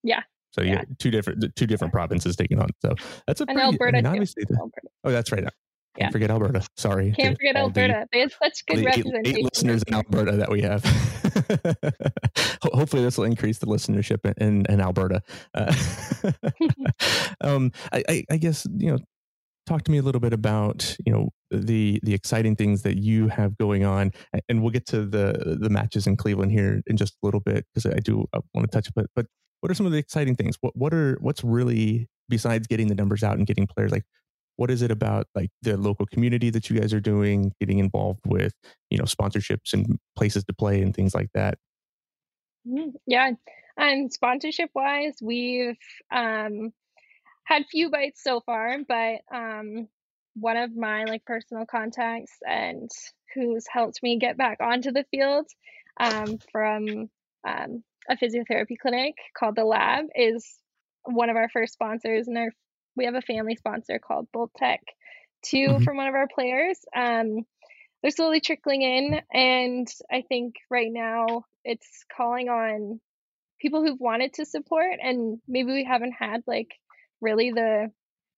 Yeah. 0.05 0.23
So 0.57 0.65
you 0.65 0.71
yeah. 0.71 0.85
get 0.85 0.99
two 0.99 1.11
different 1.11 1.55
two 1.55 1.67
different 1.67 1.93
provinces 1.93 2.35
taking 2.35 2.59
on. 2.59 2.71
So 2.81 2.95
that's 3.27 3.41
a 3.41 3.47
pretty, 3.47 3.61
and 3.61 3.73
Alberta 3.73 3.99
I 3.99 4.01
mean, 4.01 4.07
obviously 4.07 4.45
the, 4.49 4.55
Alberta. 4.55 4.89
Oh, 5.05 5.11
that's 5.11 5.31
right. 5.31 5.43
Can't 5.43 5.53
yeah. 5.99 6.11
forget 6.11 6.31
Alberta. 6.31 6.67
Sorry. 6.77 7.13
Can't 7.13 7.37
forget 7.37 7.57
Alberta. 7.57 8.07
they 8.13 8.21
have 8.21 8.33
such 8.43 8.65
good 8.67 8.85
representation. 8.85 9.27
Eight, 9.27 9.39
eight 9.39 9.45
listeners 9.45 9.83
in 9.87 9.95
Alberta 9.95 10.33
that 10.33 10.51
we 10.51 10.63
have. 10.63 10.85
Hopefully, 12.63 13.03
this 13.03 13.17
will 13.17 13.25
increase 13.25 13.59
the 13.59 13.67
listenership 13.67 14.31
in, 14.39 14.67
in 14.69 14.81
Alberta. 14.81 15.23
Uh, 15.55 15.75
um, 17.41 17.73
I, 17.93 18.05
I, 18.09 18.25
I 18.31 18.37
guess 18.37 18.67
you 18.77 18.93
know 18.93 18.99
talk 19.67 19.83
to 19.83 19.91
me 19.91 19.99
a 19.99 20.03
little 20.03 20.21
bit 20.21 20.33
about 20.33 20.97
you 21.05 21.13
know 21.13 21.31
the 21.51 21.99
the 22.03 22.15
exciting 22.15 22.57
things 22.57 22.83
that 22.83 22.99
you 22.99 23.29
have 23.29 23.57
going 23.59 23.85
on 23.85 24.13
and 24.49 24.63
we'll 24.63 24.71
get 24.71 24.87
to 24.87 25.05
the 25.05 25.57
the 25.61 25.69
matches 25.69 26.07
in 26.07 26.17
cleveland 26.17 26.53
here 26.53 26.83
in 26.87 26.97
just 26.97 27.15
a 27.23 27.27
little 27.27 27.41
bit 27.41 27.65
because 27.75 27.91
i 27.93 27.99
do 27.99 28.25
want 28.55 28.63
to 28.63 28.69
touch 28.69 28.89
but 28.95 29.07
but 29.17 29.27
what 29.67 29.73
are 29.73 29.75
some 29.75 29.87
of 29.87 29.91
the 29.91 29.99
exciting 29.99 30.37
things? 30.37 30.57
What 30.61 30.77
what 30.77 30.95
are 30.95 31.19
what's 31.21 31.43
really 31.43 32.09
besides 32.29 32.69
getting 32.69 32.87
the 32.87 32.95
numbers 32.95 33.25
out 33.25 33.37
and 33.37 33.45
getting 33.45 33.67
players 33.67 33.91
like 33.91 34.05
what 34.55 34.71
is 34.71 34.81
it 34.81 34.93
about 34.93 35.27
like 35.35 35.51
the 35.63 35.77
local 35.77 36.07
community 36.07 36.51
that 36.51 36.71
you 36.71 36.79
guys 36.79 36.95
are 36.95 37.01
doing, 37.01 37.53
getting 37.59 37.81
involved 37.81 38.21
with, 38.25 38.55
you 38.91 38.97
know, 38.97 39.05
sponsorships 39.05 39.73
and 39.73 39.99
places 40.17 40.45
to 40.45 40.53
play 40.53 40.81
and 40.83 40.95
things 40.95 41.17
like 41.17 41.31
that? 41.35 41.59
Mm-hmm. 42.65 42.91
Yeah. 43.09 43.33
And 43.77 44.13
sponsorship 44.13 44.71
wise, 44.73 45.17
we've 45.21 45.77
um 46.15 46.73
had 47.43 47.65
few 47.69 47.91
bites 47.91 48.23
so 48.23 48.43
far, 48.47 48.79
but 48.87 49.23
um 49.35 49.89
one 50.35 50.57
of 50.57 50.77
my 50.77 51.03
like 51.07 51.25
personal 51.25 51.67
contacts 51.67 52.35
and 52.47 52.89
who's 53.35 53.67
helped 53.69 54.01
me 54.01 54.17
get 54.21 54.39
back 54.39 54.59
onto 54.61 54.93
the 54.93 55.05
field 55.11 55.49
um, 55.99 56.39
from 56.53 57.11
um, 57.45 57.83
a 58.09 58.17
physiotherapy 58.17 58.77
clinic 58.81 59.15
called 59.39 59.57
the 59.57 59.65
Lab 59.65 60.07
is 60.15 60.47
one 61.05 61.31
of 61.31 61.37
our 61.37 61.49
first 61.49 61.73
sponsors, 61.73 62.29
and 62.29 62.37
our 62.39 62.51
we 62.97 63.05
have 63.05 63.15
a 63.15 63.21
family 63.21 63.57
sponsor 63.57 63.99
called 63.99 64.27
Bolt 64.33 64.51
Tech, 64.57 64.81
2 65.45 65.57
mm-hmm. 65.57 65.85
from 65.85 65.97
one 65.99 66.09
of 66.09 66.15
our 66.15 66.29
players. 66.35 66.79
Um, 66.97 67.45
they're 68.03 68.11
slowly 68.11 68.41
trickling 68.41 68.83
in, 68.83 69.21
and 69.33 69.89
I 70.11 70.23
think 70.23 70.55
right 70.71 70.91
now 70.91 71.45
it's 71.65 72.05
calling 72.17 72.49
on 72.49 73.01
people 73.61 73.85
who've 73.85 74.01
wanted 74.01 74.35
to 74.35 74.47
support, 74.47 74.99
and 75.03 75.39
maybe 75.47 75.73
we 75.73 75.85
haven't 75.85 76.13
had 76.13 76.43
like 76.47 76.69
really 77.21 77.51
the 77.51 77.91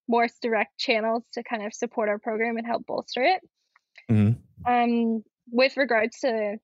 more 0.08 0.26
direct 0.40 0.78
channels 0.78 1.22
to 1.34 1.42
kind 1.42 1.64
of 1.64 1.74
support 1.74 2.08
our 2.08 2.18
program 2.18 2.56
and 2.56 2.66
help 2.66 2.86
bolster 2.86 3.22
it. 3.22 3.40
Mm-hmm. 4.10 4.72
Um, 4.72 5.22
with 5.50 5.76
regards 5.76 6.20
to 6.20 6.56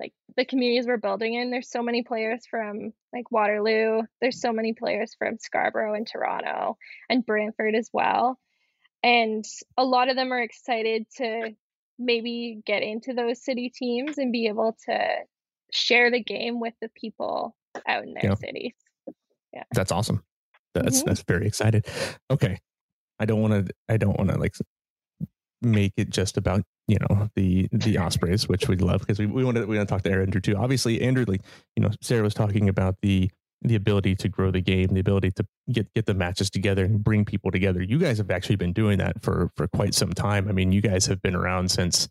like 0.00 0.12
the 0.36 0.44
communities 0.44 0.86
we're 0.86 0.96
building 0.96 1.34
in 1.34 1.50
there's 1.50 1.70
so 1.70 1.82
many 1.82 2.02
players 2.02 2.44
from 2.50 2.92
like 3.12 3.30
waterloo 3.30 4.02
there's 4.20 4.40
so 4.40 4.52
many 4.52 4.72
players 4.72 5.14
from 5.18 5.38
scarborough 5.38 5.94
and 5.94 6.06
toronto 6.06 6.76
and 7.08 7.24
brantford 7.24 7.74
as 7.74 7.90
well. 7.92 8.38
And 9.02 9.44
a 9.76 9.84
lot 9.84 10.08
of 10.08 10.16
them 10.16 10.32
are 10.32 10.40
excited 10.40 11.06
to 11.18 11.54
maybe 11.98 12.60
get 12.66 12.82
into 12.82 13.14
those 13.14 13.42
city 13.42 13.70
teams 13.70 14.18
and 14.18 14.32
be 14.32 14.48
able 14.48 14.76
to 14.86 15.14
share 15.72 16.10
the 16.10 16.22
game 16.22 16.60
with 16.60 16.74
the 16.80 16.88
people 16.88 17.54
out 17.86 18.02
in 18.02 18.14
their 18.14 18.30
yeah. 18.30 18.34
cities. 18.34 18.74
Yeah. 19.52 19.62
That's 19.72 19.92
awesome. 19.92 20.24
That's 20.74 20.98
mm-hmm. 20.98 21.08
that's 21.08 21.22
very 21.22 21.46
excited. 21.46 21.86
Okay. 22.30 22.58
I 23.18 23.24
don't 23.24 23.40
want 23.40 23.66
to 23.66 23.74
i 23.88 23.96
don't 23.96 24.18
want 24.18 24.30
to 24.30 24.38
like 24.38 24.54
make 25.62 25.92
it 25.96 26.10
just 26.10 26.36
about 26.36 26.62
you 26.88 26.98
know 27.00 27.28
the 27.34 27.68
the 27.72 27.98
Ospreys, 27.98 28.48
which 28.48 28.68
we 28.68 28.76
love 28.76 29.00
because 29.00 29.18
we, 29.18 29.26
we 29.26 29.44
want 29.44 29.56
to 29.56 29.66
we 29.66 29.76
want 29.76 29.88
to 29.88 29.92
talk 29.92 30.02
to 30.02 30.12
Andrew 30.12 30.40
too. 30.40 30.56
Obviously, 30.56 31.00
Andrew, 31.02 31.24
like 31.26 31.42
you 31.76 31.82
know, 31.82 31.90
Sara 32.00 32.22
was 32.22 32.34
talking 32.34 32.68
about 32.68 32.96
the 33.02 33.30
the 33.62 33.74
ability 33.74 34.14
to 34.14 34.28
grow 34.28 34.50
the 34.50 34.60
game, 34.60 34.88
the 34.88 35.00
ability 35.00 35.32
to 35.32 35.46
get 35.72 35.92
get 35.94 36.06
the 36.06 36.14
matches 36.14 36.50
together 36.50 36.84
and 36.84 37.02
bring 37.02 37.24
people 37.24 37.50
together. 37.50 37.82
You 37.82 37.98
guys 37.98 38.18
have 38.18 38.30
actually 38.30 38.56
been 38.56 38.72
doing 38.72 38.98
that 38.98 39.22
for 39.22 39.50
for 39.56 39.66
quite 39.68 39.94
some 39.94 40.12
time. 40.12 40.48
I 40.48 40.52
mean, 40.52 40.72
you 40.72 40.80
guys 40.80 41.06
have 41.06 41.20
been 41.22 41.34
around 41.34 41.70
since 41.70 42.08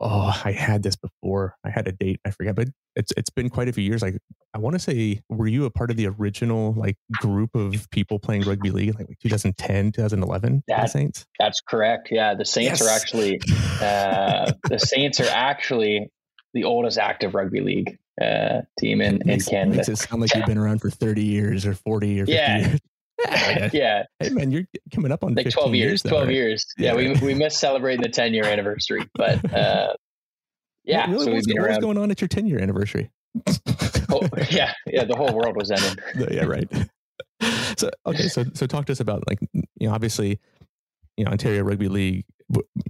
oh, 0.00 0.40
I 0.44 0.52
had 0.52 0.82
this 0.82 0.96
before. 0.96 1.56
I 1.64 1.70
had 1.70 1.88
a 1.88 1.92
date, 1.92 2.20
I 2.24 2.30
forget, 2.30 2.54
but 2.54 2.68
it's 2.96 3.12
it's 3.16 3.30
been 3.30 3.48
quite 3.50 3.68
a 3.68 3.72
few 3.72 3.84
years. 3.84 4.02
Like 4.02 4.18
I 4.54 4.58
want 4.58 4.74
to 4.74 4.78
say, 4.78 5.22
were 5.28 5.46
you 5.46 5.64
a 5.64 5.70
part 5.70 5.90
of 5.90 5.96
the 5.96 6.06
original 6.06 6.72
like 6.74 6.96
group 7.12 7.54
of 7.54 7.88
people 7.90 8.18
playing 8.18 8.42
rugby 8.42 8.70
league, 8.70 8.94
like 8.98 9.08
2010, 9.20 9.92
2011? 9.92 10.64
That, 10.68 10.90
Saints. 10.90 11.26
That's 11.38 11.60
correct. 11.60 12.08
Yeah, 12.10 12.34
the 12.34 12.44
Saints 12.44 12.80
yes. 12.80 12.82
are 12.82 12.94
actually 12.94 13.40
uh, 13.80 14.52
the 14.68 14.78
Saints 14.78 15.20
are 15.20 15.30
actually 15.30 16.10
the 16.52 16.64
oldest 16.64 16.98
active 16.98 17.34
rugby 17.34 17.60
league 17.60 17.98
uh, 18.20 18.62
team 18.78 19.00
in, 19.00 19.28
in 19.28 19.40
Canada. 19.40 19.76
Makes 19.76 19.88
it 19.88 19.96
sound 19.96 20.22
like 20.22 20.34
you've 20.34 20.46
been 20.46 20.58
around 20.58 20.80
for 20.80 20.90
30 20.90 21.24
years 21.24 21.66
or 21.66 21.74
40 21.74 22.20
or 22.20 22.26
50 22.26 22.32
yeah. 22.32 22.58
years. 22.58 22.80
yeah. 23.72 24.04
Hey 24.18 24.30
man, 24.30 24.50
you're 24.50 24.64
coming 24.92 25.12
up 25.12 25.24
on 25.24 25.34
like 25.34 25.48
12 25.50 25.74
years. 25.74 25.88
years 25.88 26.02
though, 26.02 26.10
12 26.10 26.26
right? 26.26 26.34
years. 26.34 26.66
Yeah, 26.76 26.96
yeah, 26.96 27.14
we 27.14 27.26
we 27.26 27.34
missed 27.34 27.58
celebrating 27.58 28.02
the 28.02 28.08
10 28.08 28.34
year 28.34 28.44
anniversary, 28.44 29.08
but 29.14 29.52
uh, 29.54 29.94
yeah. 30.84 31.10
Really, 31.10 31.24
so 31.24 31.32
what's, 31.32 31.46
what's 31.68 31.78
going 31.78 31.98
on 31.98 32.10
at 32.10 32.20
your 32.20 32.28
10 32.28 32.46
year 32.46 32.60
anniversary? 32.60 33.10
oh, 34.10 34.22
yeah, 34.50 34.72
yeah. 34.86 35.04
The 35.04 35.16
whole 35.16 35.32
world 35.34 35.56
was 35.56 35.70
ending. 35.70 35.96
yeah, 36.30 36.44
right. 36.44 36.68
So 37.76 37.90
okay, 38.06 38.28
so 38.28 38.44
so 38.54 38.66
talk 38.66 38.86
to 38.86 38.92
us 38.92 39.00
about 39.00 39.24
like 39.28 39.38
you 39.52 39.88
know 39.88 39.92
obviously 39.94 40.38
you 41.16 41.24
know 41.24 41.30
Ontario 41.30 41.62
Rugby 41.62 41.88
League 41.88 42.24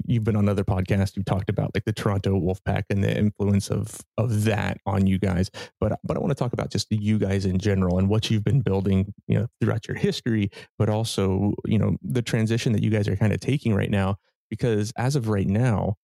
you've 0.07 0.25
been 0.25 0.37
on 0.37 0.49
other 0.49 0.65
podcasts 0.65 1.17
you've 1.17 1.25
talked 1.25 1.49
about 1.49 1.71
like 1.75 1.85
the 1.85 1.93
toronto 1.93 2.39
wolfpack 2.39 2.85
and 2.91 3.03
the 3.03 3.17
influence 3.17 3.71
of 3.71 4.01
of 4.19 4.45
that 4.45 4.79
on 4.87 5.07
you 5.07 5.19
guys 5.19 5.51
but 5.81 5.99
but 6.05 6.17
i 6.17 6.21
want 6.21 6.31
to 6.31 6.35
talk 6.35 6.53
about 6.53 6.71
just 6.71 6.91
you 6.91 7.19
guys 7.19 7.45
in 7.45 7.59
general 7.59 7.99
and 7.99 8.09
what 8.09 8.31
you've 8.31 8.45
been 8.45 8.61
building 8.61 9.13
you 9.27 9.39
know 9.39 9.47
throughout 9.61 9.87
your 9.89 9.97
history 9.97 10.51
but 10.79 10.89
also 10.89 11.53
you 11.65 11.79
know 11.79 11.97
the 12.03 12.23
transition 12.23 12.73
that 12.73 12.83
you 12.83 12.91
guys 12.91 13.09
are 13.09 13.17
kind 13.17 13.33
of 13.33 13.41
taking 13.41 13.75
right 13.75 13.91
now 13.91 14.17
because 14.51 14.93
as 14.97 15.17
of 15.17 15.29
right 15.29 15.49
now 15.49 15.95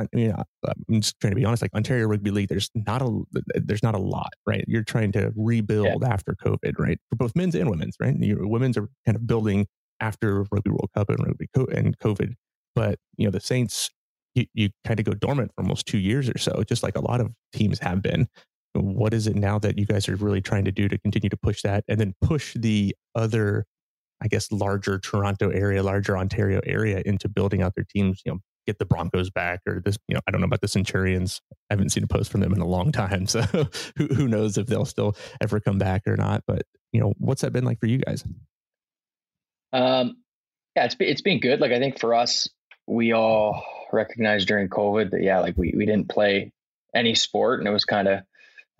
I 0.00 0.06
mean, 0.14 0.32
I'm 0.32 1.00
just 1.00 1.20
trying 1.20 1.32
to 1.32 1.36
be 1.36 1.44
honest. 1.44 1.62
Like 1.62 1.74
Ontario 1.74 2.06
Rugby 2.06 2.30
League, 2.30 2.48
there's 2.48 2.70
not 2.74 3.02
a 3.02 3.22
there's 3.54 3.82
not 3.82 3.94
a 3.94 3.98
lot, 3.98 4.32
right? 4.46 4.64
You're 4.66 4.82
trying 4.82 5.12
to 5.12 5.32
rebuild 5.36 6.02
yeah. 6.02 6.08
after 6.08 6.34
COVID, 6.34 6.78
right? 6.78 6.98
For 7.10 7.16
both 7.16 7.32
men's 7.36 7.54
and 7.54 7.68
women's, 7.68 7.96
right? 8.00 8.16
Your 8.18 8.46
women's 8.46 8.78
are 8.78 8.88
kind 9.04 9.16
of 9.16 9.26
building 9.26 9.66
after 10.00 10.44
Rugby 10.50 10.70
World 10.70 10.90
Cup 10.94 11.10
and 11.10 11.18
Rugby 11.18 11.48
Co- 11.54 11.66
and 11.66 11.98
COVID 11.98 12.34
but 12.74 12.98
you 13.16 13.24
know, 13.24 13.30
the 13.30 13.40
Saints, 13.40 13.90
you, 14.34 14.46
you 14.54 14.70
kind 14.84 15.00
of 15.00 15.06
go 15.06 15.12
dormant 15.12 15.52
for 15.54 15.62
almost 15.62 15.86
two 15.86 15.98
years 15.98 16.28
or 16.28 16.38
so, 16.38 16.62
just 16.64 16.82
like 16.82 16.96
a 16.96 17.00
lot 17.00 17.20
of 17.20 17.32
teams 17.52 17.78
have 17.80 18.02
been. 18.02 18.28
What 18.74 19.12
is 19.12 19.26
it 19.26 19.34
now 19.34 19.58
that 19.58 19.78
you 19.78 19.86
guys 19.86 20.08
are 20.08 20.16
really 20.16 20.40
trying 20.40 20.64
to 20.64 20.72
do 20.72 20.88
to 20.88 20.98
continue 20.98 21.28
to 21.28 21.36
push 21.36 21.62
that 21.62 21.84
and 21.88 21.98
then 22.00 22.14
push 22.20 22.54
the 22.54 22.94
other, 23.14 23.66
I 24.22 24.28
guess, 24.28 24.52
larger 24.52 24.98
Toronto 24.98 25.50
area, 25.50 25.82
larger 25.82 26.16
Ontario 26.16 26.60
area 26.64 27.02
into 27.04 27.28
building 27.28 27.62
out 27.62 27.74
their 27.74 27.86
teams? 27.92 28.22
You 28.24 28.32
know, 28.32 28.38
get 28.66 28.78
the 28.78 28.84
Broncos 28.84 29.30
back 29.30 29.60
or 29.66 29.80
this, 29.84 29.98
you 30.08 30.14
know, 30.14 30.20
I 30.26 30.30
don't 30.30 30.40
know 30.40 30.46
about 30.46 30.60
the 30.60 30.68
Centurions. 30.68 31.40
I 31.52 31.74
haven't 31.74 31.90
seen 31.90 32.04
a 32.04 32.06
post 32.06 32.30
from 32.30 32.40
them 32.40 32.52
in 32.52 32.60
a 32.60 32.66
long 32.66 32.92
time. 32.92 33.26
So 33.30 33.42
who, 33.96 34.06
who 34.06 34.28
knows 34.28 34.58
if 34.58 34.66
they'll 34.66 34.84
still 34.84 35.16
ever 35.40 35.60
come 35.60 35.78
back 35.78 36.02
or 36.06 36.16
not. 36.16 36.42
But, 36.46 36.62
you 36.92 37.00
know, 37.00 37.12
what's 37.18 37.42
that 37.42 37.52
been 37.52 37.64
like 37.64 37.80
for 37.80 37.86
you 37.86 37.98
guys? 37.98 38.24
Um, 39.72 40.16
yeah, 40.74 40.84
it's, 40.84 40.96
it's 40.98 41.22
been 41.22 41.40
good. 41.40 41.60
Like, 41.60 41.72
I 41.72 41.78
think 41.78 42.00
for 42.00 42.14
us, 42.14 42.48
we 42.90 43.12
all 43.12 43.64
recognized 43.92 44.48
during 44.48 44.68
COVID 44.68 45.12
that 45.12 45.22
yeah, 45.22 45.38
like 45.38 45.56
we 45.56 45.72
we 45.76 45.86
didn't 45.86 46.08
play 46.08 46.52
any 46.94 47.14
sport, 47.14 47.60
and 47.60 47.68
it 47.68 47.72
was 47.72 47.84
kind 47.84 48.08
of 48.08 48.20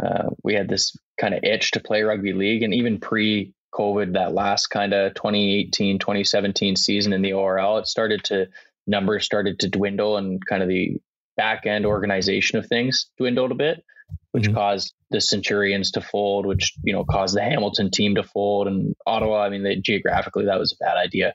uh, 0.02 0.30
we 0.42 0.54
had 0.54 0.68
this 0.68 0.96
kind 1.18 1.32
of 1.32 1.44
itch 1.44 1.70
to 1.72 1.80
play 1.80 2.02
rugby 2.02 2.32
league, 2.32 2.62
and 2.62 2.74
even 2.74 2.98
pre 2.98 3.54
COVID, 3.72 4.14
that 4.14 4.34
last 4.34 4.66
kind 4.66 4.92
of 4.92 5.14
2018, 5.14 6.00
2017 6.00 6.74
season 6.74 7.12
in 7.12 7.22
the 7.22 7.34
ORL, 7.34 7.78
it 7.78 7.86
started 7.86 8.24
to 8.24 8.48
numbers 8.86 9.24
started 9.24 9.60
to 9.60 9.68
dwindle, 9.68 10.16
and 10.16 10.44
kind 10.44 10.62
of 10.62 10.68
the 10.68 10.96
back 11.36 11.64
end 11.66 11.86
organization 11.86 12.58
of 12.58 12.66
things 12.66 13.06
dwindled 13.16 13.52
a 13.52 13.54
bit, 13.54 13.84
which 14.32 14.44
mm-hmm. 14.44 14.54
caused 14.54 14.92
the 15.10 15.20
Centurions 15.20 15.92
to 15.92 16.00
fold, 16.00 16.46
which 16.46 16.74
you 16.82 16.92
know 16.92 17.04
caused 17.04 17.36
the 17.36 17.42
Hamilton 17.42 17.92
team 17.92 18.16
to 18.16 18.24
fold, 18.24 18.66
and 18.66 18.96
Ottawa. 19.06 19.44
I 19.44 19.50
mean, 19.50 19.62
they, 19.62 19.76
geographically, 19.76 20.46
that 20.46 20.58
was 20.58 20.72
a 20.72 20.84
bad 20.84 20.96
idea. 20.96 21.34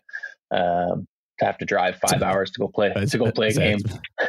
Um, 0.51 1.07
to 1.39 1.45
have 1.45 1.57
to 1.57 1.65
drive 1.65 1.97
five 1.97 2.19
so, 2.19 2.25
hours 2.25 2.51
to 2.51 2.59
go 2.59 2.67
play 2.67 2.93
to 2.93 3.17
go 3.17 3.31
play 3.31 3.47
a 3.47 3.53
game. 3.53 3.79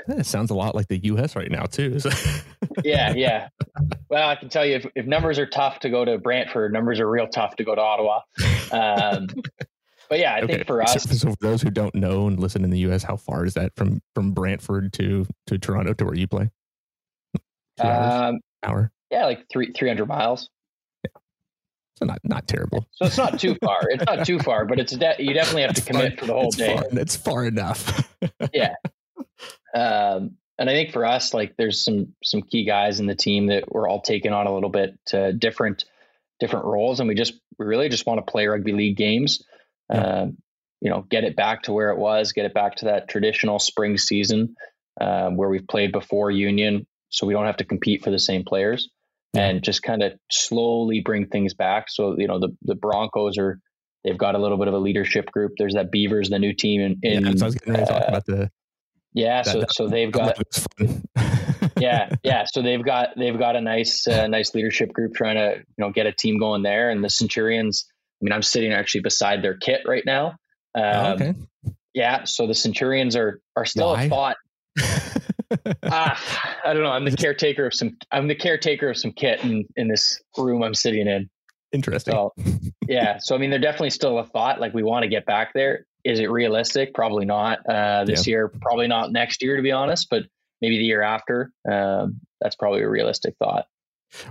It 0.09 0.27
sounds 0.27 0.51
a 0.51 0.55
lot 0.55 0.75
like 0.75 0.89
the 0.89 0.99
U.S. 1.05 1.37
right 1.37 1.51
now 1.51 1.65
too. 1.65 1.99
So. 1.99 2.11
yeah, 2.85 3.13
yeah. 3.15 3.49
Well, 4.09 4.29
I 4.29 4.37
can 4.37 4.49
tell 4.49 4.65
you 4.65 4.77
if, 4.77 4.87
if 4.95 5.07
numbers 5.07 5.39
are 5.39 5.47
tough 5.47 5.81
to 5.81 5.91
go 5.91 6.05
to 6.05 6.19
Brantford, 6.19 6.73
numbers 6.73 7.01
are 7.01 7.09
real 7.09 7.29
tough 7.29 7.57
to 7.57 7.65
go 7.65 7.75
to 7.75 7.81
Ottawa. 7.81 8.21
Um, 8.73 9.29
but 10.09 10.19
yeah, 10.19 10.35
I 10.35 10.41
okay. 10.43 10.55
think 10.55 10.67
for 10.67 10.83
us, 10.83 11.03
so, 11.03 11.15
so, 11.15 11.31
for 11.31 11.37
those 11.41 11.63
who 11.63 11.71
don't 11.71 11.95
know 11.95 12.27
and 12.27 12.39
listen 12.39 12.65
in 12.65 12.71
the 12.71 12.79
U.S., 12.81 13.03
how 13.03 13.17
far 13.17 13.45
is 13.45 13.55
that 13.55 13.73
from 13.77 14.01
from 14.15 14.33
Brantford 14.33 14.93
to 14.95 15.27
to 15.47 15.59
Toronto 15.59 15.93
to 15.95 16.05
where 16.05 16.15
you 16.15 16.27
play? 16.27 16.51
Two 17.79 17.87
hours, 17.87 18.35
um, 18.35 18.41
hour. 18.63 18.93
Yeah, 19.11 19.25
like 19.25 19.45
three 19.51 19.73
three 19.73 19.89
hundred 19.89 20.07
miles. 20.07 20.49
So 21.97 22.05
not 22.05 22.19
not 22.25 22.47
terrible. 22.47 22.87
So 22.93 23.07
it's 23.07 23.17
not 23.17 23.41
too 23.41 23.57
far. 23.65 23.81
It's 23.89 24.05
not 24.05 24.27
too 24.27 24.39
far, 24.39 24.67
but 24.67 24.79
it's 24.79 24.95
de- 24.95 25.17
you 25.19 25.33
definitely 25.33 25.63
have 25.63 25.75
to 25.75 25.83
commit 25.83 26.13
far, 26.13 26.19
for 26.19 26.27
the 26.27 26.33
whole 26.35 26.49
it's 26.49 26.57
day. 26.57 26.75
Far, 26.77 26.85
it's 26.93 27.17
far 27.17 27.47
enough. 27.47 28.15
yeah. 28.53 28.75
Um, 29.75 30.37
and 30.59 30.69
I 30.69 30.75
think 30.75 30.93
for 30.93 31.07
us, 31.07 31.33
like 31.33 31.55
there's 31.57 31.83
some 31.83 32.15
some 32.23 32.43
key 32.43 32.65
guys 32.65 33.01
in 33.01 33.07
the 33.07 33.15
team 33.15 33.47
that 33.47 33.73
we're 33.73 33.89
all 33.89 34.03
taking 34.03 34.33
on 34.33 34.47
a 34.47 34.55
little 34.55 34.69
bit 34.69 34.99
uh, 35.15 35.31
different 35.33 35.87
different 36.39 36.67
roles, 36.67 37.01
and 37.01 37.09
we 37.09 37.15
just 37.15 37.35
we 37.59 37.65
really 37.65 37.89
just 37.89 38.07
want 38.07 38.25
to 38.25 38.31
play 38.31 38.47
rugby 38.47 38.73
league 38.73 38.97
games. 38.97 39.43
Yeah. 39.91 40.01
Um, 40.01 40.37
you 40.83 40.91
know, 40.91 41.01
get 41.01 41.25
it 41.25 41.35
back 41.35 41.63
to 41.63 41.73
where 41.73 41.91
it 41.91 41.99
was, 41.99 42.33
get 42.33 42.45
it 42.45 42.53
back 42.53 42.77
to 42.77 42.87
that 42.87 43.09
traditional 43.09 43.59
spring 43.59 43.97
season 43.97 44.55
um, 45.01 45.37
where 45.37 45.49
we've 45.49 45.67
played 45.67 45.91
before 45.91 46.31
Union, 46.31 46.87
so 47.09 47.27
we 47.27 47.33
don't 47.33 47.47
have 47.47 47.57
to 47.57 47.65
compete 47.65 48.05
for 48.05 48.11
the 48.11 48.19
same 48.19 48.45
players 48.45 48.91
and 49.37 49.63
just 49.63 49.83
kind 49.83 50.03
of 50.03 50.13
slowly 50.31 51.03
bring 51.05 51.27
things 51.27 51.55
back. 51.55 51.87
So, 51.89 52.17
you 52.19 52.27
know, 52.27 52.39
the, 52.39 52.57
the 52.63 52.75
Broncos 52.75 53.39
are, 53.39 53.59
they've 54.05 54.17
got 54.17 54.35
a 54.35 54.39
little 54.39 54.59
bit 54.59 54.69
of 54.69 54.75
a 54.75 54.79
leadership 54.79 55.31
group. 55.31 55.53
There's 55.59 55.75
that 55.75 55.91
Beavers, 55.91 56.31
the 56.31 56.39
new 56.39 56.55
team 56.55 56.81
in, 56.81 56.99
in 57.03 57.25
yeah, 57.25 57.33
so 57.37 57.45
I 57.45 57.47
was 57.47 57.57
ready 57.67 57.81
to 57.81 57.87
talk 57.87 58.03
uh, 58.03 58.07
about 58.09 58.27
the, 58.27 58.51
yeah. 59.13 59.43
That, 59.43 59.53
so, 59.53 59.61
that, 59.61 59.73
so 59.73 59.89
they've 59.89 60.13
got, 60.13 60.39
yeah, 61.79 62.15
yeah. 62.23 62.45
So 62.53 62.63
they've 62.63 62.85
got, 62.85 63.11
they've 63.17 63.39
got 63.39 63.57
a 63.57 63.61
nice, 63.61 64.07
uh, 64.07 64.27
nice 64.27 64.55
leadership 64.55 64.93
group 64.93 65.15
trying 65.15 65.37
to, 65.37 65.59
you 65.59 65.85
know, 65.85 65.91
get 65.91 66.07
a 66.07 66.13
team 66.13 66.39
going 66.39 66.63
there. 66.63 66.91
And 66.91 67.05
the 67.05 67.11
Centurions, 67.11 67.87
I 68.21 68.25
mean, 68.25 68.33
I'm 68.33 68.43
sitting 68.43 68.73
actually 68.73 69.03
beside 69.03 69.43
their 69.43 69.57
kit 69.57 69.83
right 69.87 70.05
now. 70.07 70.37
Oh, 70.75 70.83
um, 70.83 71.07
okay. 71.15 71.35
Yeah. 71.95 72.25
So 72.25 72.47
the 72.47 72.55
Centurions 72.55 73.17
are, 73.17 73.41
are 73.57 73.65
still 73.65 73.93
Why? 73.93 74.05
a 74.05 74.09
thought. 74.09 74.37
Ah, 75.85 76.59
I 76.65 76.75
don't 76.75 76.83
know. 76.83 76.91
I'm 76.91 77.05
the 77.05 77.17
caretaker 77.17 77.67
of 77.67 77.75
some. 77.75 77.97
I'm 78.11 78.29
the 78.29 78.35
caretaker 78.35 78.91
of 78.91 78.97
some 78.97 79.13
kit 79.13 79.43
in 79.45 79.65
in 79.77 79.89
this 79.89 80.21
room 80.37 80.63
I'm 80.63 80.75
sitting 80.75 81.07
in. 81.07 81.29
Interesting. 81.73 82.13
So, 82.13 82.33
yeah. 82.89 83.19
So 83.21 83.35
I 83.35 83.39
mean, 83.39 83.51
they're 83.51 83.59
definitely 83.59 83.91
still 83.91 84.19
a 84.19 84.25
thought. 84.25 84.61
Like 84.61 84.75
we 84.75 84.83
want 84.83 85.03
to 85.03 85.09
get 85.09 85.27
back 85.27 85.53
there. 85.55 85.87
Is 86.05 86.21
it 86.21 86.31
realistic? 86.31 86.95
Probably 86.95 87.25
not 87.25 87.59
uh, 87.69 88.05
this 88.05 88.27
yeah. 88.27 88.33
year. 88.33 88.49
Probably 88.61 88.87
not 88.87 89.13
next 89.13 89.43
year, 89.43 89.57
to 89.57 89.63
be 89.63 89.73
honest. 89.73 90.09
But 90.11 90.25
maybe 90.61 90.79
the 90.79 90.85
year 90.85 91.03
after. 91.03 91.53
Um, 91.71 92.21
that's 92.41 92.57
probably 92.57 92.83
a 92.83 92.89
realistic 92.89 93.35
thought. 93.39 93.67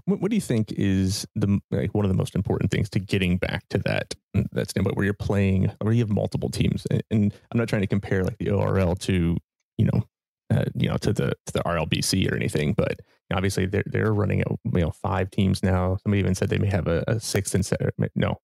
What, 0.05 0.21
what, 0.21 0.31
do 0.31 0.35
you 0.35 0.41
think 0.41 0.71
is 0.71 1.27
the 1.35 1.59
like 1.69 1.93
one 1.93 2.05
of 2.05 2.09
the 2.09 2.17
most 2.17 2.35
important 2.35 2.71
things 2.71 2.89
to 2.91 2.99
getting 2.99 3.37
back 3.37 3.67
to 3.69 3.77
that 3.79 4.15
that 4.53 4.69
standpoint 4.69 4.95
where 4.95 5.05
you're 5.05 5.13
playing, 5.13 5.71
where 5.81 5.93
you 5.93 6.01
have 6.01 6.09
multiple 6.09 6.49
teams? 6.49 6.87
And, 6.89 7.03
and 7.11 7.33
I'm 7.51 7.57
not 7.57 7.67
trying 7.67 7.81
to 7.81 7.87
compare 7.87 8.23
like 8.23 8.37
the 8.37 8.51
ORL 8.51 8.95
to 8.95 9.37
you 9.77 9.85
know 9.85 10.03
uh, 10.55 10.65
you 10.75 10.89
know, 10.89 10.97
to 10.97 11.13
the 11.13 11.33
to 11.45 11.53
the 11.53 11.63
RLBC 11.63 12.31
or 12.31 12.35
anything. 12.35 12.73
But 12.73 12.99
obviously, 13.33 13.65
they're 13.65 13.83
they're 13.85 14.13
running 14.13 14.39
you 14.39 14.81
know 14.81 14.91
five 14.91 15.31
teams 15.31 15.63
now. 15.63 15.97
Somebody 16.03 16.19
even 16.19 16.35
said 16.35 16.49
they 16.49 16.57
may 16.57 16.69
have 16.69 16.87
a, 16.87 17.03
a 17.07 17.19
sixth 17.19 17.55
and 17.55 17.65
seven. 17.65 17.91
No, 18.15 18.39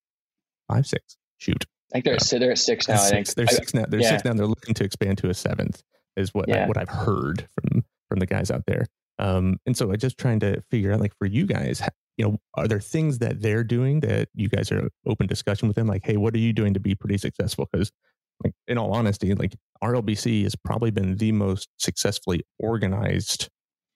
five 0.68 0.86
six. 0.86 1.16
Shoot, 1.38 1.64
I 1.92 2.00
think 2.00 2.04
they're 2.04 2.38
they're 2.38 2.52
at 2.52 2.58
six 2.58 2.88
now. 2.88 2.96
Six, 2.96 3.10
I 3.10 3.14
think 3.14 3.28
they're 3.34 3.46
six 3.46 3.74
now. 3.74 3.84
They're 3.88 4.00
yeah. 4.00 4.10
six 4.10 4.24
now. 4.24 4.34
They're 4.34 4.46
looking 4.46 4.74
to 4.74 4.84
expand 4.84 5.18
to 5.18 5.30
a 5.30 5.34
seventh. 5.34 5.82
Is 6.16 6.34
what 6.34 6.48
yeah. 6.48 6.64
I, 6.64 6.68
what 6.68 6.76
I've 6.76 6.88
heard 6.88 7.48
from 7.54 7.84
from 8.08 8.18
the 8.18 8.26
guys 8.26 8.50
out 8.50 8.64
there. 8.66 8.86
Um, 9.18 9.58
and 9.66 9.76
so 9.76 9.90
I'm 9.90 9.98
just 9.98 10.18
trying 10.18 10.40
to 10.40 10.60
figure 10.70 10.92
out, 10.92 11.00
like, 11.00 11.16
for 11.16 11.26
you 11.26 11.46
guys, 11.46 11.82
you 12.16 12.24
know, 12.24 12.38
are 12.54 12.68
there 12.68 12.80
things 12.80 13.18
that 13.18 13.40
they're 13.40 13.64
doing 13.64 14.00
that 14.00 14.28
you 14.34 14.48
guys 14.48 14.70
are 14.72 14.88
open 15.06 15.26
discussion 15.26 15.68
with 15.68 15.76
them? 15.76 15.86
Like, 15.86 16.04
hey, 16.04 16.16
what 16.16 16.34
are 16.34 16.38
you 16.38 16.52
doing 16.52 16.74
to 16.74 16.80
be 16.80 16.94
pretty 16.94 17.18
successful? 17.18 17.68
Because 17.70 17.92
like 18.44 18.54
in 18.68 18.78
all 18.78 18.92
honesty, 18.92 19.34
like 19.34 19.56
RLBC 19.82 20.42
has 20.44 20.54
probably 20.54 20.90
been 20.90 21.16
the 21.16 21.32
most 21.32 21.68
successfully 21.78 22.42
organized, 22.58 23.48